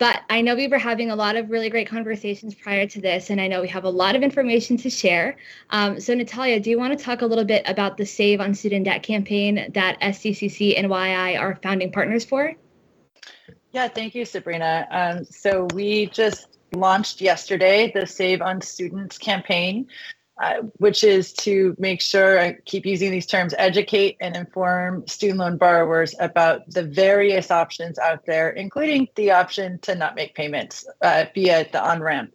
But 0.00 0.22
I 0.28 0.40
know 0.40 0.56
we 0.56 0.66
were 0.66 0.76
having 0.76 1.12
a 1.12 1.14
lot 1.14 1.36
of 1.36 1.50
really 1.50 1.70
great 1.70 1.88
conversations 1.88 2.52
prior 2.52 2.88
to 2.88 3.00
this, 3.00 3.30
and 3.30 3.40
I 3.40 3.46
know 3.46 3.60
we 3.60 3.68
have 3.68 3.84
a 3.84 3.90
lot 3.90 4.16
of 4.16 4.24
information 4.24 4.76
to 4.78 4.90
share. 4.90 5.36
Um, 5.70 6.00
so, 6.00 6.14
Natalia, 6.14 6.58
do 6.58 6.68
you 6.68 6.80
want 6.80 6.98
to 6.98 7.04
talk 7.04 7.22
a 7.22 7.26
little 7.26 7.44
bit 7.44 7.62
about 7.68 7.96
the 7.96 8.04
Save 8.04 8.40
on 8.40 8.54
Student 8.54 8.86
Debt 8.86 9.04
campaign 9.04 9.70
that 9.74 10.00
SDCC 10.00 10.76
and 10.76 10.88
YI 10.88 11.36
are 11.36 11.60
founding 11.62 11.92
partners 11.92 12.24
for? 12.24 12.56
Yeah, 13.70 13.86
thank 13.86 14.16
you, 14.16 14.24
Sabrina. 14.24 14.88
Um, 14.90 15.24
so, 15.26 15.68
we 15.74 16.06
just 16.06 16.51
launched 16.74 17.20
yesterday 17.20 17.92
the 17.94 18.06
Save 18.06 18.42
on 18.42 18.60
Students 18.60 19.18
campaign, 19.18 19.86
uh, 20.42 20.62
which 20.78 21.04
is 21.04 21.32
to 21.32 21.76
make 21.78 22.00
sure, 22.00 22.40
I 22.40 22.54
keep 22.64 22.86
using 22.86 23.10
these 23.10 23.26
terms, 23.26 23.54
educate 23.58 24.16
and 24.20 24.34
inform 24.34 25.06
student 25.06 25.38
loan 25.38 25.58
borrowers 25.58 26.14
about 26.18 26.68
the 26.70 26.82
various 26.82 27.50
options 27.50 27.98
out 27.98 28.24
there, 28.26 28.50
including 28.50 29.08
the 29.14 29.30
option 29.30 29.78
to 29.80 29.94
not 29.94 30.16
make 30.16 30.34
payments 30.34 30.86
uh, 31.02 31.26
via 31.34 31.66
the 31.70 31.82
on 31.82 32.00
ramp. 32.00 32.32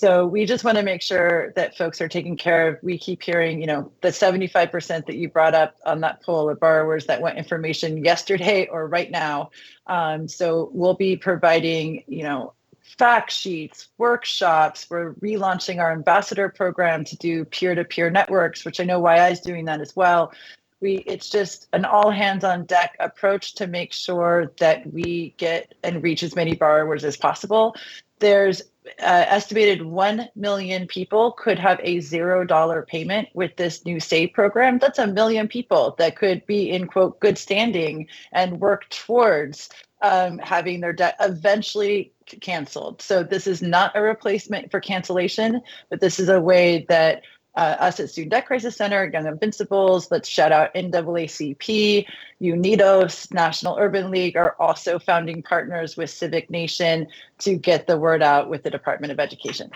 So 0.00 0.26
we 0.26 0.46
just 0.46 0.64
want 0.64 0.78
to 0.78 0.82
make 0.82 1.02
sure 1.02 1.52
that 1.56 1.76
folks 1.76 2.00
are 2.00 2.08
taken 2.08 2.34
care 2.34 2.68
of. 2.68 2.78
We 2.82 2.96
keep 2.96 3.22
hearing, 3.22 3.60
you 3.60 3.66
know, 3.66 3.92
the 4.00 4.08
75% 4.08 5.04
that 5.04 5.16
you 5.16 5.28
brought 5.28 5.54
up 5.54 5.76
on 5.84 6.00
that 6.00 6.22
poll 6.22 6.48
of 6.48 6.58
borrowers 6.58 7.04
that 7.04 7.20
want 7.20 7.36
information 7.36 8.02
yesterday 8.02 8.66
or 8.66 8.86
right 8.86 9.10
now. 9.10 9.50
Um, 9.86 10.26
so 10.26 10.70
we'll 10.72 10.94
be 10.94 11.18
providing, 11.18 12.04
you 12.06 12.22
know, 12.22 12.54
fact 12.98 13.32
sheets, 13.32 13.88
workshops. 13.98 14.86
We're 14.90 15.14
relaunching 15.14 15.80
our 15.80 15.92
ambassador 15.92 16.48
program 16.48 17.04
to 17.04 17.16
do 17.16 17.44
peer-to-peer 17.44 18.10
networks, 18.10 18.64
which 18.64 18.80
I 18.80 18.84
know 18.84 19.06
YI 19.06 19.32
is 19.32 19.40
doing 19.40 19.64
that 19.66 19.80
as 19.80 19.94
well. 19.94 20.32
We 20.80 20.96
it's 21.06 21.28
just 21.28 21.68
an 21.72 21.84
all 21.84 22.10
hands 22.10 22.42
on 22.42 22.64
deck 22.64 22.96
approach 23.00 23.54
to 23.56 23.66
make 23.66 23.92
sure 23.92 24.52
that 24.58 24.90
we 24.92 25.34
get 25.36 25.74
and 25.82 26.02
reach 26.02 26.22
as 26.22 26.34
many 26.34 26.54
borrowers 26.54 27.04
as 27.04 27.16
possible. 27.16 27.74
There's 28.18 28.62
uh, 28.98 29.24
estimated 29.28 29.82
1 29.82 30.28
million 30.34 30.86
people 30.86 31.32
could 31.32 31.58
have 31.58 31.80
a 31.82 32.00
zero 32.00 32.44
dollar 32.44 32.82
payment 32.82 33.28
with 33.34 33.54
this 33.56 33.84
new 33.84 34.00
save 34.00 34.32
program 34.32 34.78
that's 34.78 34.98
a 34.98 35.06
million 35.06 35.46
people 35.48 35.94
that 35.98 36.16
could 36.16 36.44
be 36.46 36.70
in 36.70 36.86
quote 36.86 37.20
good 37.20 37.36
standing 37.36 38.06
and 38.32 38.58
work 38.58 38.88
towards 38.88 39.68
um, 40.02 40.38
having 40.38 40.80
their 40.80 40.94
debt 40.94 41.14
eventually 41.20 42.12
canceled. 42.40 43.02
So 43.02 43.22
this 43.22 43.46
is 43.46 43.62
not 43.62 43.96
a 43.96 44.02
replacement 44.02 44.70
for 44.70 44.80
cancellation, 44.80 45.62
but 45.88 46.00
this 46.00 46.18
is 46.18 46.28
a 46.28 46.40
way 46.40 46.86
that 46.88 47.22
uh, 47.56 47.76
us 47.80 47.98
at 47.98 48.10
Student 48.10 48.30
Debt 48.30 48.46
Crisis 48.46 48.76
Center, 48.76 49.10
Young 49.12 49.26
Invincibles, 49.26 50.10
let's 50.10 50.28
shout 50.28 50.52
out 50.52 50.72
NAACP, 50.74 52.06
UNIDOS, 52.40 53.34
National 53.34 53.76
Urban 53.78 54.10
League 54.10 54.36
are 54.36 54.54
also 54.60 54.98
founding 54.98 55.42
partners 55.42 55.96
with 55.96 56.10
Civic 56.10 56.48
Nation 56.48 57.08
to 57.38 57.56
get 57.56 57.86
the 57.86 57.98
word 57.98 58.22
out 58.22 58.48
with 58.48 58.62
the 58.62 58.70
Department 58.70 59.12
of 59.12 59.18
Education. 59.18 59.70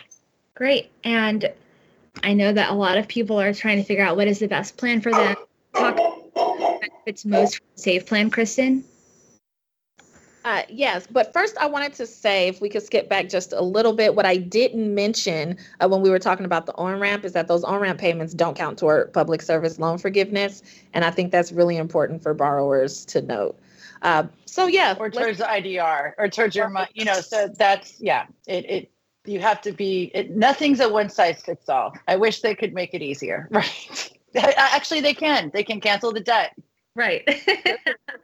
Great. 0.55 0.91
And 1.03 1.53
I 2.23 2.33
know 2.33 2.53
that 2.53 2.71
a 2.71 2.75
lot 2.75 2.97
of 2.97 3.09
people 3.09 3.41
are 3.41 3.53
trying 3.53 3.79
to 3.79 3.85
figure 3.85 4.05
out 4.05 4.17
what 4.17 4.29
is 4.29 4.39
the 4.39 4.47
best 4.47 4.77
plan 4.77 5.01
for 5.01 5.11
them. 5.11 5.35
Talk 5.75 5.95
about 5.95 6.25
it's 7.07 7.25
most 7.25 7.61
safe 7.75 8.07
plan, 8.07 8.31
Kristin. 8.31 8.83
Uh, 10.45 10.63
yes, 10.69 11.07
but 11.11 11.33
first 11.33 11.57
I 11.57 11.67
wanted 11.67 11.95
to 11.95 12.07
say, 12.07 12.49
if 12.49 12.61
we 12.61 12.69
could 12.69 12.83
skip 12.83 13.09
back 13.09 13.31
just 13.31 13.55
a 13.55 13.63
little 13.63 13.95
bit, 13.95 14.15
what 14.15 14.27
I 14.27 14.37
didn't 14.37 14.95
mention 14.95 15.57
uh, 15.81 15.89
when 15.89 16.03
we 16.03 16.11
were 16.11 16.19
talking 16.19 16.45
about 16.45 16.67
the 16.67 16.75
on 16.75 17.01
ramp 17.01 17.25
is 17.25 17.33
that 17.33 17.49
those 17.49 17.65
on 17.65 17.81
ramp 17.81 17.99
payments 17.99 18.35
don't 18.35 18.55
count 18.55 18.79
toward 18.79 19.11
public 19.15 19.41
service 19.41 19.79
loan 19.79 19.97
forgiveness, 19.97 20.63
and 20.93 21.03
I 21.03 21.11
think 21.11 21.33
that's 21.33 21.51
really 21.51 21.79
important 21.79 22.23
for 22.23 22.35
borrowers 22.35 23.07
to 23.07 23.23
note. 23.23 23.59
Uh, 24.03 24.25
so 24.45 24.67
yeah, 24.67 24.95
or 24.99 25.09
towards 25.09 25.39
the 25.39 25.45
IDR, 25.45 26.13
or 26.19 26.29
towards 26.29 26.55
your 26.55 26.69
money, 26.69 26.91
you 26.93 27.07
know. 27.07 27.21
So 27.23 27.49
that's 27.49 27.99
yeah, 27.99 28.27
it 28.47 28.67
it 28.69 28.91
you 29.25 29.41
have 29.41 29.63
to 29.63 29.73
be. 29.73 30.11
It, 30.15 30.37
nothing's 30.37 30.81
a 30.81 30.91
one 30.91 31.09
size 31.09 31.41
fits 31.41 31.71
all. 31.71 31.97
I 32.07 32.17
wish 32.17 32.43
they 32.43 32.55
could 32.55 32.75
make 32.75 32.93
it 32.93 33.01
easier, 33.01 33.49
right? 33.51 34.13
Actually, 34.37 35.01
they 35.01 35.15
can. 35.15 35.51
They 35.55 35.65
can 35.65 35.81
cancel 35.81 36.13
the 36.13 36.21
debt 36.21 36.55
Right. 36.97 37.29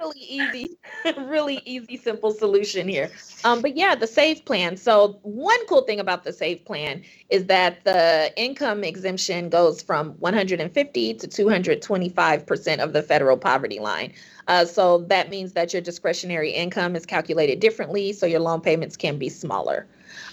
really 0.00 0.20
easy, 0.20 0.78
really 1.18 1.60
easy, 1.64 1.96
simple 1.96 2.30
solution 2.30 2.88
here. 2.88 3.10
Um, 3.44 3.62
but 3.62 3.76
yeah, 3.76 3.94
the 3.94 4.06
SAVE 4.06 4.44
plan. 4.44 4.76
So 4.76 5.18
one 5.22 5.66
cool 5.66 5.82
thing 5.82 5.98
about 5.98 6.24
the 6.24 6.32
SAVE 6.32 6.64
plan 6.64 7.02
is 7.30 7.46
that 7.46 7.84
the 7.84 8.32
income 8.36 8.84
exemption 8.84 9.48
goes 9.48 9.82
from 9.82 10.12
150 10.20 11.14
to 11.14 11.26
225 11.26 12.46
percent 12.46 12.80
of 12.80 12.92
the 12.92 13.02
federal 13.02 13.36
poverty 13.36 13.80
line. 13.80 14.12
Uh, 14.48 14.64
so 14.64 14.98
that 15.08 15.30
means 15.30 15.52
that 15.52 15.72
your 15.72 15.82
discretionary 15.82 16.50
income 16.50 16.94
is 16.96 17.06
calculated 17.06 17.60
differently, 17.60 18.12
so 18.12 18.26
your 18.26 18.40
loan 18.40 18.60
payments 18.60 18.96
can 18.96 19.18
be 19.18 19.28
smaller. 19.28 19.86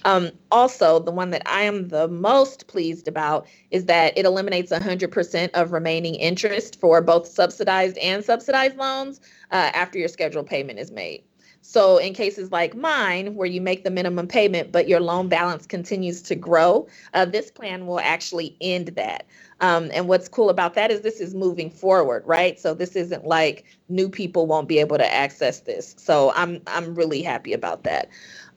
Um, 0.06 0.32
also, 0.52 1.00
the 1.00 1.12
one 1.12 1.32
that 1.32 1.44
I 1.46 1.64
am 1.64 1.90
the 1.90 2.08
most 2.08 2.68
pleased 2.68 3.08
about 3.08 3.48
is 3.72 3.86
that 3.86 4.18
it 4.18 4.26
eliminates 4.26 4.72
100% 4.72 5.50
of 5.54 5.72
remaining 5.72 6.16
interest 6.16 6.80
for 6.80 7.02
both 7.02 7.28
subsidized 7.28 7.98
and 7.98 8.24
subsidized 8.24 8.78
loans 8.78 9.20
uh, 9.52 9.72
after 9.74 9.98
your 10.00 10.08
scheduled 10.08 10.48
payment 10.48 10.80
is 10.80 10.92
made. 10.92 11.24
So, 11.62 11.98
in 11.98 12.14
cases 12.14 12.52
like 12.52 12.76
mine, 12.76 13.36
where 13.36 13.48
you 13.48 13.60
make 13.60 13.84
the 13.84 13.92
minimum 13.92 14.28
payment 14.28 14.72
but 14.72 14.88
your 14.88 15.02
loan 15.02 15.28
balance 15.28 15.66
continues 15.66 16.22
to 16.22 16.36
grow, 16.36 16.88
uh, 17.14 17.26
this 17.26 17.52
plan 17.52 17.88
will 17.88 18.00
actually 18.00 18.56
end 18.62 18.90
that. 18.96 19.26
Um, 19.60 19.90
and 19.94 20.08
what's 20.08 20.30
cool 20.30 20.50
about 20.50 20.76
that 20.76 20.92
is 20.92 21.02
this 21.02 21.20
is 21.20 21.34
moving 21.34 21.70
forward, 21.70 22.24
right? 22.26 22.58
So 22.60 22.74
this 22.74 22.96
isn't 22.96 23.26
like 23.26 23.66
new 23.90 24.08
people 24.08 24.46
won't 24.48 24.70
be 24.70 24.80
able 24.80 24.98
to 24.98 25.14
access 25.14 25.62
this. 25.62 25.94
So 25.98 26.32
I'm 26.36 26.62
I'm 26.68 26.96
really 26.96 27.22
happy 27.22 27.54
about 27.54 27.84
that. 27.84 28.08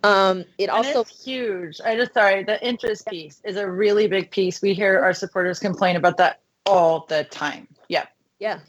Um, 0.03 0.44
it 0.59 0.70
and 0.70 0.70
also 0.70 1.05
huge. 1.05 1.80
I 1.84 1.96
just 1.96 2.14
sorry, 2.14 2.42
the 2.42 2.64
interest 2.66 3.07
piece 3.07 3.40
is 3.44 3.57
a 3.57 3.70
really 3.70 4.07
big 4.07 4.30
piece. 4.30 4.62
We 4.62 4.72
hear 4.72 4.98
our 4.98 5.12
supporters 5.12 5.59
complain 5.59 5.96
about 5.96 6.16
that 6.16 6.40
all 6.66 7.07
the 7.09 7.24
time. 7.24 7.68
Yeah. 7.88 8.07
Yeah. 8.38 8.61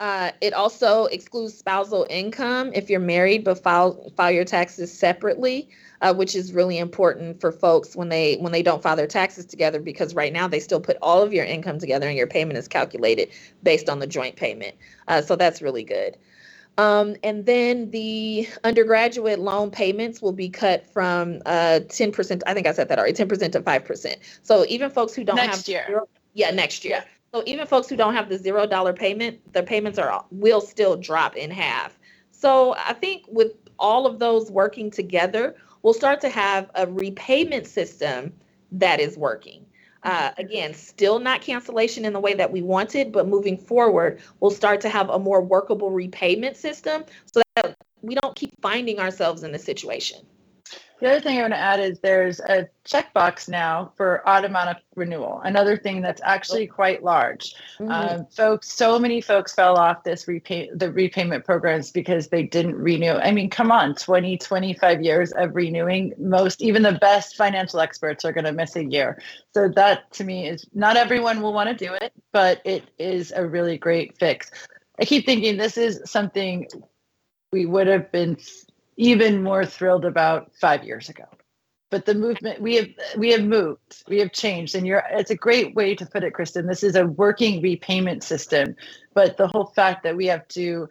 Uh, 0.00 0.32
it 0.40 0.52
also 0.52 1.04
excludes 1.06 1.56
spousal 1.56 2.04
income 2.10 2.72
if 2.74 2.90
you're 2.90 2.98
married 2.98 3.44
but 3.44 3.62
file 3.62 4.10
file 4.16 4.32
your 4.32 4.44
taxes 4.44 4.92
separately, 4.92 5.68
uh, 6.00 6.12
which 6.12 6.34
is 6.34 6.52
really 6.52 6.78
important 6.78 7.40
for 7.40 7.52
folks 7.52 7.94
when 7.94 8.08
they 8.08 8.34
when 8.38 8.50
they 8.50 8.64
don't 8.64 8.82
file 8.82 8.96
their 8.96 9.06
taxes 9.06 9.46
together 9.46 9.78
because 9.78 10.12
right 10.16 10.32
now 10.32 10.48
they 10.48 10.58
still 10.58 10.80
put 10.80 10.96
all 11.00 11.22
of 11.22 11.32
your 11.32 11.44
income 11.44 11.78
together 11.78 12.08
and 12.08 12.16
your 12.16 12.26
payment 12.26 12.58
is 12.58 12.66
calculated 12.66 13.28
based 13.62 13.88
on 13.88 14.00
the 14.00 14.06
joint 14.06 14.34
payment. 14.34 14.74
Uh, 15.06 15.22
so 15.22 15.36
that's 15.36 15.62
really 15.62 15.84
good. 15.84 16.16
Um, 16.78 17.16
and 17.22 17.44
then 17.44 17.90
the 17.90 18.48
undergraduate 18.64 19.38
loan 19.38 19.70
payments 19.70 20.22
will 20.22 20.32
be 20.32 20.48
cut 20.48 20.86
from 20.86 21.42
uh, 21.44 21.80
10%. 21.86 22.42
I 22.46 22.54
think 22.54 22.66
I 22.66 22.72
said 22.72 22.88
that 22.88 22.98
already, 22.98 23.12
10% 23.12 23.52
to 23.52 23.60
5%. 23.60 24.16
So 24.42 24.64
even 24.68 24.90
folks 24.90 25.14
who 25.14 25.22
don't 25.24 25.36
Next 25.36 25.56
have 25.56 25.68
year. 25.68 25.84
zero- 25.86 26.08
yeah, 26.34 26.50
next 26.50 26.84
year. 26.84 27.04
So 27.34 27.42
even 27.46 27.66
folks 27.66 27.88
who 27.88 27.96
don't 27.96 28.14
have 28.14 28.28
the 28.28 28.38
zero 28.38 28.66
dollar 28.66 28.92
payment, 28.92 29.52
their 29.52 29.62
payments 29.62 29.98
are 29.98 30.24
will 30.30 30.60
still 30.60 30.96
drop 30.96 31.36
in 31.36 31.50
half. 31.50 31.98
So 32.30 32.74
I 32.76 32.92
think 32.94 33.24
with 33.28 33.52
all 33.78 34.06
of 34.06 34.18
those 34.18 34.50
working 34.50 34.90
together, 34.90 35.54
we'll 35.82 35.94
start 35.94 36.20
to 36.22 36.28
have 36.28 36.70
a 36.74 36.86
repayment 36.86 37.66
system 37.66 38.32
that 38.72 39.00
is 39.00 39.16
working. 39.16 39.64
Uh, 40.02 40.32
again, 40.36 40.74
still 40.74 41.20
not 41.20 41.42
cancellation 41.42 42.04
in 42.04 42.12
the 42.12 42.20
way 42.20 42.34
that 42.34 42.50
we 42.50 42.60
wanted, 42.60 43.12
but 43.12 43.28
moving 43.28 43.56
forward, 43.56 44.20
we'll 44.40 44.50
start 44.50 44.80
to 44.80 44.88
have 44.88 45.08
a 45.10 45.18
more 45.18 45.40
workable 45.40 45.90
repayment 45.90 46.56
system 46.56 47.04
so 47.32 47.40
that 47.54 47.76
we 48.02 48.16
don't 48.16 48.34
keep 48.34 48.50
finding 48.60 48.98
ourselves 48.98 49.44
in 49.44 49.52
this 49.52 49.64
situation. 49.64 50.18
The 51.02 51.10
other 51.10 51.20
thing 51.20 51.38
I 51.38 51.40
want 51.40 51.52
to 51.54 51.58
add 51.58 51.80
is 51.80 51.98
there's 51.98 52.38
a 52.38 52.68
checkbox 52.84 53.48
now 53.48 53.90
for 53.96 54.22
automatic 54.24 54.84
renewal. 54.94 55.40
Another 55.42 55.76
thing 55.76 56.00
that's 56.00 56.20
actually 56.22 56.68
quite 56.68 57.02
large. 57.02 57.56
Um, 57.80 58.26
folks, 58.26 58.72
so 58.72 59.00
many 59.00 59.20
folks 59.20 59.52
fell 59.52 59.76
off 59.76 60.04
this 60.04 60.28
repay 60.28 60.70
the 60.72 60.92
repayment 60.92 61.44
programs 61.44 61.90
because 61.90 62.28
they 62.28 62.44
didn't 62.44 62.76
renew. 62.76 63.14
I 63.14 63.32
mean, 63.32 63.50
come 63.50 63.72
on, 63.72 63.96
20, 63.96 64.38
25 64.38 65.02
years 65.02 65.32
of 65.32 65.56
renewing. 65.56 66.14
Most, 66.18 66.62
even 66.62 66.84
the 66.84 66.92
best 66.92 67.34
financial 67.34 67.80
experts 67.80 68.24
are 68.24 68.32
going 68.32 68.44
to 68.44 68.52
miss 68.52 68.76
a 68.76 68.84
year. 68.84 69.20
So 69.54 69.68
that 69.70 70.12
to 70.12 70.24
me 70.24 70.46
is 70.46 70.64
not 70.72 70.96
everyone 70.96 71.42
will 71.42 71.52
want 71.52 71.68
to 71.68 71.74
do 71.84 71.92
it, 71.94 72.12
but 72.32 72.62
it 72.64 72.84
is 73.00 73.32
a 73.34 73.44
really 73.44 73.76
great 73.76 74.16
fix. 74.18 74.52
I 75.00 75.04
keep 75.04 75.26
thinking 75.26 75.56
this 75.56 75.76
is 75.76 76.00
something 76.04 76.68
we 77.50 77.66
would 77.66 77.88
have 77.88 78.12
been 78.12 78.36
even 78.96 79.42
more 79.42 79.64
thrilled 79.64 80.04
about 80.04 80.52
five 80.60 80.84
years 80.84 81.08
ago. 81.08 81.24
But 81.90 82.06
the 82.06 82.14
movement 82.14 82.60
we 82.60 82.76
have 82.76 82.88
we 83.18 83.32
have 83.32 83.42
moved, 83.42 84.02
we 84.08 84.18
have 84.20 84.32
changed, 84.32 84.74
and 84.74 84.86
you're 84.86 85.02
it's 85.10 85.30
a 85.30 85.36
great 85.36 85.74
way 85.74 85.94
to 85.94 86.06
put 86.06 86.24
it, 86.24 86.32
Kristin. 86.32 86.66
This 86.66 86.82
is 86.82 86.96
a 86.96 87.06
working 87.06 87.60
repayment 87.60 88.24
system, 88.24 88.76
but 89.12 89.36
the 89.36 89.46
whole 89.48 89.66
fact 89.66 90.02
that 90.04 90.16
we 90.16 90.26
have 90.26 90.48
to 90.48 90.88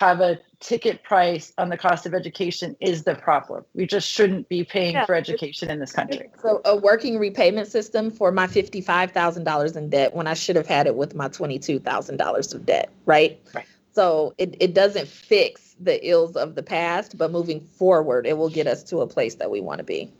have 0.00 0.20
a 0.20 0.38
ticket 0.60 1.02
price 1.02 1.52
on 1.56 1.68
the 1.68 1.76
cost 1.76 2.04
of 2.04 2.14
education 2.14 2.76
is 2.80 3.04
the 3.04 3.14
problem. 3.14 3.64
We 3.74 3.86
just 3.86 4.08
shouldn't 4.08 4.48
be 4.48 4.64
paying 4.64 4.94
Yeah. 4.94 5.06
for 5.06 5.14
education 5.14 5.70
in 5.70 5.78
this 5.78 5.92
country. 5.92 6.30
So 6.42 6.60
a 6.64 6.76
working 6.76 7.18
repayment 7.18 7.68
system 7.68 8.10
for 8.10 8.32
my 8.32 8.48
fifty-five 8.48 9.12
thousand 9.12 9.44
dollars 9.44 9.76
in 9.76 9.88
debt 9.88 10.14
when 10.14 10.26
I 10.26 10.34
should 10.34 10.56
have 10.56 10.66
had 10.66 10.88
it 10.88 10.96
with 10.96 11.14
my 11.14 11.28
twenty-two 11.28 11.78
thousand 11.78 12.16
dollars 12.16 12.52
of 12.52 12.66
debt, 12.66 12.90
right? 13.06 13.40
Right. 13.54 13.66
So 13.92 14.34
it, 14.36 14.56
it 14.58 14.74
doesn't 14.74 15.06
fix 15.08 15.67
the 15.80 16.08
ills 16.08 16.36
of 16.36 16.54
the 16.54 16.62
past, 16.62 17.16
but 17.16 17.30
moving 17.30 17.60
forward, 17.60 18.26
it 18.26 18.36
will 18.36 18.50
get 18.50 18.66
us 18.66 18.82
to 18.84 19.00
a 19.00 19.06
place 19.06 19.36
that 19.36 19.50
we 19.50 19.60
want 19.60 19.78
to 19.78 19.84
be. 19.84 20.10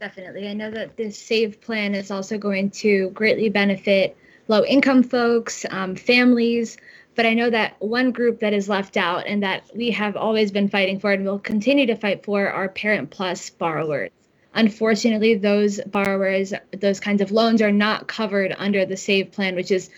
Definitely. 0.00 0.48
I 0.48 0.54
know 0.54 0.70
that 0.70 0.96
this 0.96 1.18
SAVE 1.18 1.60
plan 1.60 1.94
is 1.94 2.10
also 2.10 2.38
going 2.38 2.70
to 2.70 3.10
greatly 3.10 3.48
benefit 3.50 4.16
low 4.48 4.64
income 4.64 5.02
folks, 5.02 5.64
um, 5.70 5.94
families. 5.94 6.76
But 7.14 7.26
I 7.26 7.34
know 7.34 7.50
that 7.50 7.76
one 7.80 8.12
group 8.12 8.40
that 8.40 8.52
is 8.52 8.68
left 8.68 8.96
out 8.96 9.26
and 9.26 9.42
that 9.42 9.64
we 9.74 9.90
have 9.90 10.16
always 10.16 10.50
been 10.50 10.68
fighting 10.68 10.98
for 10.98 11.12
and 11.12 11.24
will 11.24 11.38
continue 11.38 11.86
to 11.86 11.96
fight 11.96 12.24
for 12.24 12.48
are 12.48 12.68
Parent 12.68 13.10
Plus 13.10 13.50
borrowers. 13.50 14.10
Unfortunately, 14.54 15.34
those 15.34 15.80
borrowers, 15.86 16.52
those 16.72 16.98
kinds 16.98 17.20
of 17.20 17.30
loans 17.30 17.62
are 17.62 17.72
not 17.72 18.08
covered 18.08 18.54
under 18.58 18.84
the 18.84 18.96
SAVE 18.96 19.30
plan, 19.30 19.54
which 19.54 19.70
is 19.70 19.90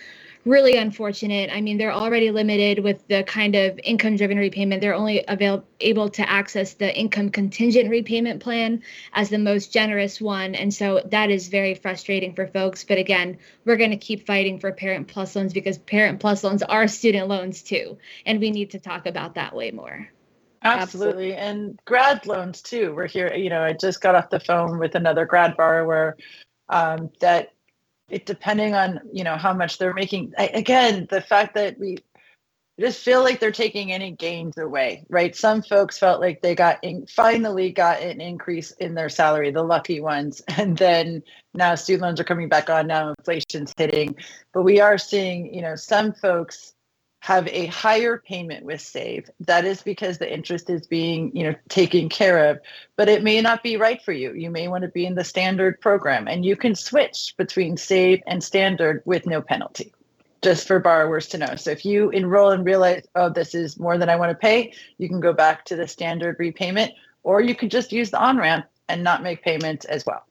really 0.44 0.76
unfortunate. 0.76 1.50
I 1.52 1.60
mean, 1.60 1.78
they're 1.78 1.92
already 1.92 2.30
limited 2.30 2.82
with 2.82 3.06
the 3.06 3.22
kind 3.22 3.54
of 3.54 3.78
income 3.84 4.16
driven 4.16 4.38
repayment. 4.38 4.80
They're 4.80 4.94
only 4.94 5.24
avail- 5.28 5.64
able 5.80 6.08
to 6.10 6.28
access 6.28 6.74
the 6.74 6.94
income 6.96 7.30
contingent 7.30 7.90
repayment 7.90 8.42
plan 8.42 8.82
as 9.12 9.28
the 9.28 9.38
most 9.38 9.72
generous 9.72 10.20
one. 10.20 10.54
And 10.54 10.74
so 10.74 11.00
that 11.06 11.30
is 11.30 11.48
very 11.48 11.74
frustrating 11.74 12.34
for 12.34 12.46
folks. 12.46 12.84
But 12.84 12.98
again, 12.98 13.38
we're 13.64 13.76
going 13.76 13.90
to 13.90 13.96
keep 13.96 14.26
fighting 14.26 14.58
for 14.58 14.72
Parent 14.72 15.08
Plus 15.08 15.36
loans 15.36 15.52
because 15.52 15.78
Parent 15.78 16.18
Plus 16.18 16.42
loans 16.42 16.62
are 16.62 16.88
student 16.88 17.28
loans 17.28 17.62
too. 17.62 17.98
And 18.26 18.40
we 18.40 18.50
need 18.50 18.70
to 18.70 18.80
talk 18.80 19.06
about 19.06 19.34
that 19.36 19.54
way 19.54 19.70
more. 19.70 20.08
Absolutely. 20.64 21.34
And 21.34 21.78
grad 21.84 22.26
loans 22.26 22.62
too. 22.62 22.94
We're 22.94 23.08
here, 23.08 23.32
you 23.34 23.50
know, 23.50 23.62
I 23.62 23.72
just 23.72 24.00
got 24.00 24.14
off 24.14 24.30
the 24.30 24.40
phone 24.40 24.78
with 24.78 24.94
another 24.94 25.26
grad 25.26 25.56
borrower 25.56 26.16
um, 26.68 27.10
that 27.20 27.51
it 28.12 28.26
depending 28.26 28.74
on, 28.74 29.00
you 29.10 29.24
know, 29.24 29.36
how 29.36 29.54
much 29.54 29.78
they're 29.78 29.94
making. 29.94 30.34
I, 30.36 30.48
again, 30.48 31.08
the 31.10 31.22
fact 31.22 31.54
that 31.54 31.78
we 31.78 31.96
just 32.78 33.02
feel 33.02 33.22
like 33.22 33.40
they're 33.40 33.50
taking 33.50 33.90
any 33.90 34.10
gains 34.10 34.58
away, 34.58 35.04
right? 35.08 35.34
Some 35.34 35.62
folks 35.62 35.98
felt 35.98 36.20
like 36.20 36.42
they 36.42 36.54
got 36.54 36.78
in, 36.82 37.06
finally 37.06 37.72
got 37.72 38.02
an 38.02 38.20
increase 38.20 38.70
in 38.72 38.94
their 38.94 39.08
salary, 39.08 39.50
the 39.50 39.62
lucky 39.62 40.00
ones. 40.00 40.42
And 40.58 40.76
then 40.76 41.22
now 41.54 41.74
student 41.74 42.02
loans 42.02 42.20
are 42.20 42.24
coming 42.24 42.48
back 42.48 42.68
on, 42.68 42.86
now 42.86 43.14
inflation's 43.18 43.72
hitting. 43.76 44.14
But 44.52 44.62
we 44.62 44.78
are 44.80 44.98
seeing, 44.98 45.52
you 45.52 45.62
know, 45.62 45.74
some 45.74 46.12
folks 46.12 46.74
have 47.22 47.46
a 47.46 47.66
higher 47.66 48.18
payment 48.18 48.64
with 48.64 48.80
save. 48.80 49.30
That 49.38 49.64
is 49.64 49.80
because 49.80 50.18
the 50.18 50.32
interest 50.32 50.68
is 50.68 50.88
being 50.88 51.34
you 51.36 51.44
know 51.44 51.54
taken 51.68 52.08
care 52.08 52.50
of 52.50 52.58
but 52.96 53.08
it 53.08 53.22
may 53.22 53.40
not 53.40 53.62
be 53.62 53.76
right 53.76 54.02
for 54.02 54.10
you. 54.10 54.32
You 54.34 54.50
may 54.50 54.66
want 54.66 54.82
to 54.82 54.88
be 54.88 55.06
in 55.06 55.14
the 55.14 55.22
standard 55.22 55.80
program 55.80 56.26
and 56.26 56.44
you 56.44 56.56
can 56.56 56.74
switch 56.74 57.34
between 57.36 57.76
save 57.76 58.22
and 58.26 58.42
standard 58.42 59.02
with 59.04 59.24
no 59.24 59.40
penalty 59.40 59.94
just 60.42 60.66
for 60.66 60.80
borrowers 60.80 61.28
to 61.28 61.38
know. 61.38 61.54
So 61.54 61.70
if 61.70 61.84
you 61.84 62.10
enroll 62.10 62.50
and 62.50 62.64
realize 62.64 63.04
oh 63.14 63.28
this 63.28 63.54
is 63.54 63.78
more 63.78 63.96
than 63.98 64.08
i 64.08 64.16
want 64.16 64.30
to 64.30 64.34
pay 64.36 64.72
you 64.98 65.08
can 65.08 65.20
go 65.20 65.32
back 65.32 65.64
to 65.66 65.76
the 65.76 65.86
standard 65.86 66.34
repayment 66.40 66.92
or 67.22 67.40
you 67.40 67.54
can 67.54 67.68
just 67.68 67.92
use 67.92 68.10
the 68.10 68.18
on 68.18 68.36
ramp 68.36 68.66
and 68.88 69.04
not 69.04 69.22
make 69.22 69.44
payments 69.44 69.84
as 69.84 70.04
well. 70.04 70.26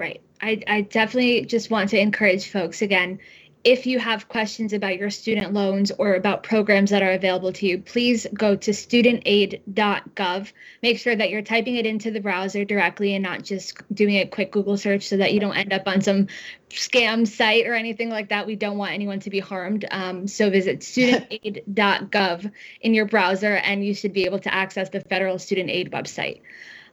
Right. 0.00 0.22
I, 0.40 0.62
I 0.66 0.80
definitely 0.80 1.44
just 1.44 1.70
want 1.70 1.90
to 1.90 1.98
encourage 1.98 2.50
folks 2.50 2.80
again 2.80 3.20
if 3.64 3.86
you 3.86 3.98
have 3.98 4.28
questions 4.28 4.74
about 4.74 4.98
your 4.98 5.08
student 5.08 5.54
loans 5.54 5.90
or 5.98 6.14
about 6.14 6.42
programs 6.42 6.90
that 6.90 7.02
are 7.02 7.12
available 7.12 7.50
to 7.50 7.66
you, 7.66 7.78
please 7.78 8.26
go 8.34 8.54
to 8.54 8.72
studentaid.gov. 8.72 10.52
Make 10.82 10.98
sure 10.98 11.16
that 11.16 11.30
you're 11.30 11.42
typing 11.42 11.76
it 11.76 11.86
into 11.86 12.10
the 12.10 12.20
browser 12.20 12.66
directly 12.66 13.14
and 13.14 13.22
not 13.22 13.42
just 13.42 13.76
doing 13.92 14.16
a 14.16 14.26
quick 14.26 14.52
Google 14.52 14.76
search 14.76 15.08
so 15.08 15.16
that 15.16 15.32
you 15.32 15.40
don't 15.40 15.56
end 15.56 15.72
up 15.72 15.84
on 15.86 16.02
some 16.02 16.26
scam 16.68 17.26
site 17.26 17.66
or 17.66 17.72
anything 17.72 18.10
like 18.10 18.28
that. 18.28 18.46
We 18.46 18.56
don't 18.56 18.76
want 18.76 18.92
anyone 18.92 19.20
to 19.20 19.30
be 19.30 19.40
harmed. 19.40 19.86
Um, 19.90 20.28
so 20.28 20.50
visit 20.50 20.80
studentaid.gov 20.80 22.52
in 22.82 22.92
your 22.92 23.06
browser 23.06 23.54
and 23.54 23.82
you 23.82 23.94
should 23.94 24.12
be 24.12 24.26
able 24.26 24.40
to 24.40 24.52
access 24.52 24.90
the 24.90 25.00
federal 25.00 25.38
student 25.38 25.70
aid 25.70 25.90
website. 25.90 26.42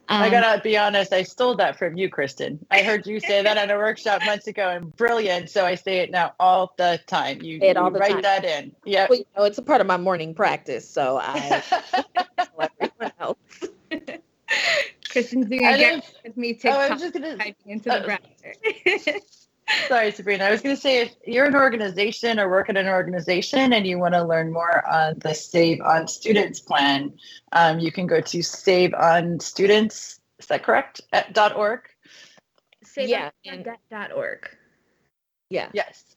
I 0.08 0.26
Um, 0.26 0.30
gotta 0.32 0.60
be 0.62 0.76
honest, 0.76 1.12
I 1.12 1.22
stole 1.22 1.54
that 1.56 1.78
from 1.78 1.96
you, 1.96 2.10
Kristin. 2.10 2.58
I 2.70 2.82
heard 2.82 3.06
you 3.06 3.20
say 3.20 3.42
that 3.42 3.56
at 3.56 3.70
a 3.70 3.76
workshop 3.76 4.22
months 4.26 4.46
ago 4.46 4.68
and 4.68 4.94
brilliant. 4.96 5.48
So 5.48 5.64
I 5.64 5.76
say 5.76 5.98
it 6.00 6.10
now 6.10 6.34
all 6.40 6.74
the 6.76 7.00
time. 7.06 7.40
You, 7.42 7.60
Say 7.60 7.68
it 7.70 7.76
you 7.76 7.82
all 7.82 7.90
the 7.90 7.98
write 7.98 8.12
time. 8.12 8.22
that 8.22 8.44
in. 8.44 8.72
Yeah. 8.84 9.06
Well, 9.08 9.18
you 9.20 9.24
know, 9.36 9.44
it's 9.44 9.58
a 9.58 9.62
part 9.62 9.80
of 9.80 9.86
my 9.86 9.96
morning 9.96 10.34
practice, 10.34 10.88
so 10.90 11.18
I 11.22 11.62
tell 12.36 12.70
everyone 12.80 13.12
else. 13.20 13.38
Kristin's 15.08 15.46
doing 15.46 15.64
I 15.64 15.72
a 15.72 15.78
didn't- 15.78 16.00
get 16.02 16.14
with 16.24 16.36
me 16.36 16.58
oh, 16.64 16.70
I 16.70 16.88
TikTok 16.88 16.90
was 16.90 17.00
just 17.00 17.14
gonna 17.14 17.36
typing 17.36 17.72
into 17.72 17.84
the 17.90 18.00
uh, 18.00 18.04
browser. 18.04 18.54
sorry, 19.88 20.10
Sabrina. 20.12 20.44
I 20.44 20.50
was 20.50 20.60
gonna 20.60 20.76
say 20.76 21.00
if 21.02 21.14
you're 21.26 21.46
an 21.46 21.54
organization 21.54 22.38
or 22.38 22.48
work 22.50 22.68
at 22.68 22.76
an 22.76 22.88
organization 22.88 23.72
and 23.72 23.86
you 23.86 23.98
want 23.98 24.14
to 24.14 24.22
learn 24.24 24.52
more 24.52 24.86
on 24.86 25.18
the 25.20 25.34
Save 25.34 25.80
on 25.80 26.08
Students 26.08 26.60
plan, 26.60 27.12
um, 27.52 27.78
you 27.78 27.92
can 27.92 28.06
go 28.06 28.20
to 28.20 28.42
Save 28.42 28.94
on 28.94 29.40
Students. 29.40 30.20
Is 30.38 30.46
that 30.46 30.62
correct? 30.62 31.00
At 31.12 31.32
dot 31.34 31.54
org. 31.56 31.80
Save 32.84 33.08
Yeah, 33.08 33.30
and- 33.46 33.64
Save.org. 33.90 34.48
Yeah. 35.50 35.68
Yes. 35.72 36.16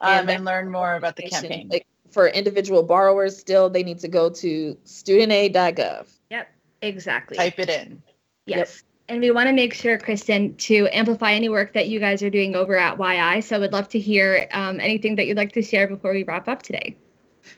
And 0.00 0.20
Um, 0.20 0.26
that- 0.26 0.36
and 0.36 0.44
learn 0.44 0.70
more 0.70 0.94
about 0.94 1.16
the 1.16 1.22
campaign. 1.28 1.68
like, 1.70 1.86
for 2.10 2.28
individual 2.28 2.82
borrowers, 2.82 3.38
still 3.38 3.70
they 3.70 3.82
need 3.84 3.98
to 4.00 4.08
go 4.08 4.28
to 4.30 4.76
studentaid.gov. 4.84 6.08
Yep, 6.30 6.48
exactly. 6.82 7.36
Type 7.36 7.58
it 7.58 7.68
in. 7.70 8.02
Yes. 8.46 8.82
And 9.10 9.20
we 9.20 9.32
want 9.32 9.48
to 9.48 9.52
make 9.52 9.74
sure, 9.74 9.98
Kristin, 9.98 10.56
to 10.58 10.86
amplify 10.92 11.32
any 11.32 11.48
work 11.48 11.72
that 11.72 11.88
you 11.88 11.98
guys 11.98 12.22
are 12.22 12.30
doing 12.30 12.54
over 12.54 12.76
at 12.76 12.96
YI. 12.96 13.40
So 13.40 13.58
would 13.58 13.72
love 13.72 13.88
to 13.88 13.98
hear 13.98 14.46
um, 14.52 14.78
anything 14.78 15.16
that 15.16 15.26
you'd 15.26 15.36
like 15.36 15.50
to 15.54 15.62
share 15.62 15.88
before 15.88 16.12
we 16.12 16.22
wrap 16.22 16.46
up 16.46 16.62
today. 16.62 16.96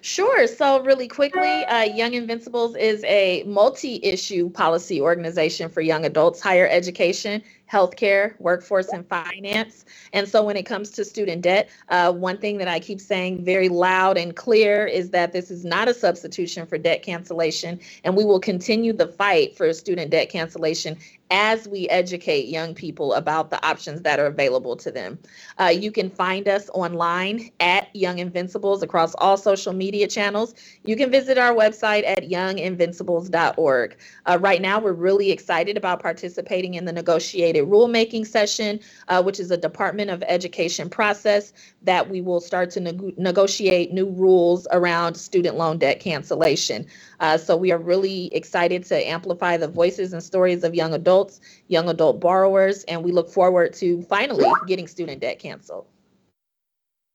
Sure. 0.01 0.47
So, 0.47 0.83
really 0.83 1.09
quickly, 1.09 1.65
uh, 1.67 1.83
Young 1.83 2.15
Invincibles 2.15 2.75
is 2.77 3.05
a 3.05 3.43
multi 3.45 4.01
issue 4.03 4.49
policy 4.49 5.01
organization 5.01 5.69
for 5.69 5.83
young 5.83 6.07
adults, 6.07 6.41
higher 6.41 6.67
education, 6.69 7.43
healthcare, 7.71 8.39
workforce, 8.39 8.89
and 8.89 9.07
finance. 9.09 9.85
And 10.13 10.29
so 10.29 10.43
when 10.43 10.57
it 10.57 10.65
comes 10.65 10.91
to 10.91 11.05
student 11.05 11.43
debt, 11.43 11.71
uh, 11.89 12.13
one 12.13 12.37
thing 12.37 12.59
that 12.59 12.69
I 12.69 12.81
keep 12.81 13.01
saying 13.01 13.45
very 13.45 13.69
loud 13.69 14.19
and 14.19 14.37
clear 14.37 14.87
is 14.87 15.11
that 15.11 15.33
this 15.33 15.51
is 15.51 15.65
not 15.65 15.89
a 15.89 15.95
substitution 15.95 16.67
for 16.67 16.77
debt 16.77 17.03
cancellation, 17.03 17.81
and 18.05 18.17
we 18.17 18.25
will 18.25 18.41
continue 18.41 18.93
the 18.93 19.09
fight 19.09 19.57
for 19.57 19.73
student 19.73 20.11
debt 20.11 20.29
cancellation 20.29 20.99
as 21.33 21.67
we 21.67 21.89
educate 21.89 22.47
young 22.49 22.75
people 22.75 23.15
about 23.15 23.49
the 23.51 23.67
options 23.67 24.03
that 24.03 24.21
are 24.21 24.27
available 24.27 24.77
to 24.77 24.93
them. 24.93 25.19
Uh, 25.59 25.69
you 25.69 25.91
can 25.91 26.11
find 26.11 26.47
us 26.47 26.69
online 26.75 27.51
at 27.59 27.89
Young 27.97 28.19
Invincibles 28.19 28.83
across 28.83 29.15
all 29.15 29.39
social 29.39 29.73
media 29.73 30.07
channels. 30.07 30.55
You 30.85 30.95
can 30.95 31.11
visit 31.11 31.39
our 31.39 31.55
website 31.55 32.07
at 32.07 32.29
younginvincibles.org. 32.29 33.97
Uh, 34.27 34.39
right 34.41 34.61
now, 34.61 34.79
we're 34.79 34.93
really 34.93 35.31
excited 35.31 35.79
about 35.79 36.03
participating 36.03 36.75
in 36.75 36.85
the 36.85 36.93
negotiated 36.93 37.65
rulemaking 37.65 38.27
session, 38.27 38.79
uh, 39.09 39.23
which 39.23 39.41
is 39.41 39.51
a 39.51 39.57
Department 39.57 40.11
of 40.11 40.23
Education 40.29 40.91
process 40.91 41.55
that 41.83 42.11
we 42.11 42.21
will 42.21 42.41
start 42.41 42.71
to 42.73 42.81
neg- 42.81 43.19
negotiate 43.19 43.91
new 43.91 44.11
rules 44.11 44.67
around 44.71 45.15
student 45.15 45.57
loan 45.57 45.79
debt 45.79 45.99
cancellation. 45.99 46.87
Uh, 47.23 47.39
so 47.39 47.57
we 47.57 47.71
are 47.71 47.79
really 47.79 48.27
excited 48.35 48.85
to 48.85 49.09
amplify 49.09 49.57
the 49.57 49.69
voices 49.69 50.13
and 50.13 50.23
stories 50.23 50.65
of 50.65 50.75
young 50.75 50.93
adults 50.93 51.41
young 51.69 51.89
adult 51.89 52.21
borrowers, 52.21 52.85
and 52.85 53.03
we 53.03 53.13
look 53.13 53.31
forward 53.31 53.73
to 53.73 54.03
finally 54.03 54.51
getting 54.67 54.89
student 54.89 55.21
debt 55.21 55.39
canceled. 55.39 55.87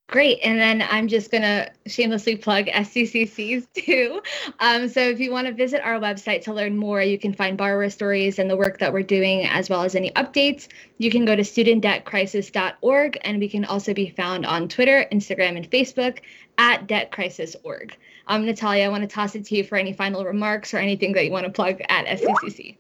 Great. 0.10 0.40
And 0.42 0.58
then 0.58 0.88
I'm 0.90 1.10
just 1.10 1.32
going 1.32 1.42
to 1.42 1.70
shamelessly 1.86 2.38
plug 2.38 2.68
SDCCs 2.68 3.68
too. 3.74 4.22
Um, 4.62 4.88
so 4.88 5.02
if 5.02 5.20
you 5.20 5.34
want 5.34 5.48
to 5.48 5.54
visit 5.54 5.82
our 5.84 6.00
website 6.00 6.44
to 6.44 6.54
learn 6.54 6.78
more, 6.78 7.02
you 7.02 7.20
can 7.20 7.34
find 7.34 7.58
borrower 7.58 7.90
stories 7.90 8.40
and 8.40 8.50
the 8.50 8.56
work 8.56 8.80
that 8.80 8.94
we're 8.94 9.04
doing, 9.04 9.46
as 9.46 9.70
well 9.70 9.84
as 9.84 9.96
any 9.96 10.12
updates. 10.12 10.70
You 10.98 11.12
can 11.12 11.26
go 11.26 11.36
to 11.36 11.42
studentdebtcrisis.org, 11.42 13.18
and 13.22 13.40
we 13.40 13.50
can 13.50 13.66
also 13.66 13.94
be 13.94 14.10
found 14.12 14.46
on 14.46 14.70
Twitter, 14.70 15.06
Instagram, 15.12 15.58
and 15.58 15.70
Facebook 15.70 16.20
at 16.58 16.88
debtcrisis.org. 16.88 17.98
Um, 18.28 18.46
Natalia, 18.46 18.86
I 18.86 18.90
want 18.90 19.04
to 19.04 19.08
toss 19.08 19.36
it 19.36 19.46
to 19.46 19.56
you 19.56 19.64
for 19.64 19.78
any 19.78 19.94
final 19.94 20.26
remarks 20.26 20.74
or 20.74 20.78
anything 20.78 21.14
that 21.14 21.26
you 21.26 21.32
want 21.32 21.46
to 21.46 21.52
plug 21.52 21.82
at 21.90 22.06
SDCC. 22.06 22.78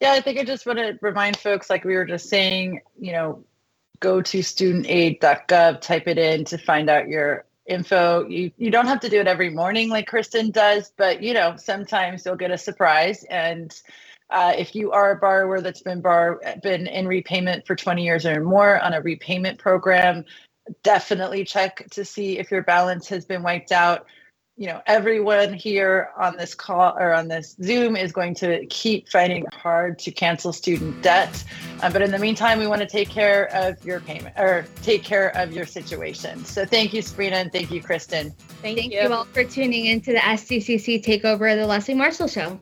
Yeah, 0.00 0.12
I 0.12 0.20
think 0.20 0.38
I 0.38 0.44
just 0.44 0.66
want 0.66 0.78
to 0.78 0.98
remind 1.00 1.36
folks, 1.36 1.70
like 1.70 1.84
we 1.84 1.94
were 1.94 2.04
just 2.04 2.28
saying, 2.28 2.80
you 2.98 3.12
know, 3.12 3.44
go 4.00 4.20
to 4.20 4.38
studentaid.gov, 4.40 5.80
type 5.80 6.08
it 6.08 6.18
in 6.18 6.44
to 6.46 6.58
find 6.58 6.90
out 6.90 7.08
your 7.08 7.46
info. 7.66 8.26
You 8.28 8.50
you 8.56 8.70
don't 8.70 8.86
have 8.86 9.00
to 9.00 9.08
do 9.08 9.20
it 9.20 9.26
every 9.26 9.50
morning 9.50 9.88
like 9.88 10.08
Kristin 10.08 10.52
does, 10.52 10.92
but 10.96 11.22
you 11.22 11.34
know, 11.34 11.56
sometimes 11.56 12.24
you'll 12.24 12.36
get 12.36 12.50
a 12.50 12.58
surprise. 12.58 13.24
And 13.24 13.74
uh, 14.30 14.52
if 14.56 14.74
you 14.74 14.92
are 14.92 15.12
a 15.12 15.16
borrower 15.16 15.60
that's 15.60 15.82
been 15.82 16.00
bar 16.00 16.40
been 16.62 16.86
in 16.86 17.06
repayment 17.06 17.66
for 17.66 17.76
20 17.76 18.04
years 18.04 18.26
or 18.26 18.40
more 18.40 18.80
on 18.80 18.94
a 18.94 19.00
repayment 19.00 19.58
program, 19.58 20.24
definitely 20.82 21.44
check 21.44 21.86
to 21.90 22.04
see 22.04 22.38
if 22.38 22.50
your 22.50 22.62
balance 22.62 23.08
has 23.08 23.24
been 23.24 23.42
wiped 23.42 23.72
out 23.72 24.06
you 24.56 24.68
know 24.68 24.80
everyone 24.86 25.52
here 25.52 26.10
on 26.16 26.36
this 26.36 26.54
call 26.54 26.96
or 26.98 27.12
on 27.12 27.26
this 27.26 27.56
zoom 27.62 27.96
is 27.96 28.12
going 28.12 28.34
to 28.34 28.64
keep 28.66 29.08
fighting 29.08 29.44
hard 29.52 29.98
to 29.98 30.10
cancel 30.12 30.52
student 30.52 31.02
debt. 31.02 31.42
Um, 31.82 31.92
but 31.92 32.02
in 32.02 32.12
the 32.12 32.18
meantime 32.18 32.58
we 32.58 32.66
want 32.66 32.80
to 32.80 32.86
take 32.86 33.08
care 33.08 33.52
of 33.52 33.84
your 33.84 34.00
payment 34.00 34.38
or 34.38 34.64
take 34.82 35.02
care 35.02 35.36
of 35.36 35.52
your 35.52 35.66
situation. 35.66 36.44
So 36.44 36.64
thank 36.64 36.92
you 36.92 37.02
sabrina 37.02 37.36
and 37.36 37.52
thank 37.52 37.70
you 37.70 37.82
kristin. 37.82 38.32
Thank, 38.62 38.78
thank 38.78 38.92
you. 38.92 39.00
you. 39.00 39.12
all 39.12 39.24
for 39.24 39.44
tuning 39.44 39.86
in 39.86 40.00
to 40.02 40.12
the 40.12 40.18
SDCC 40.18 41.04
takeover 41.04 41.52
of 41.52 41.58
the 41.58 41.66
leslie 41.66 41.94
marshall 41.94 42.28
show 42.28 42.58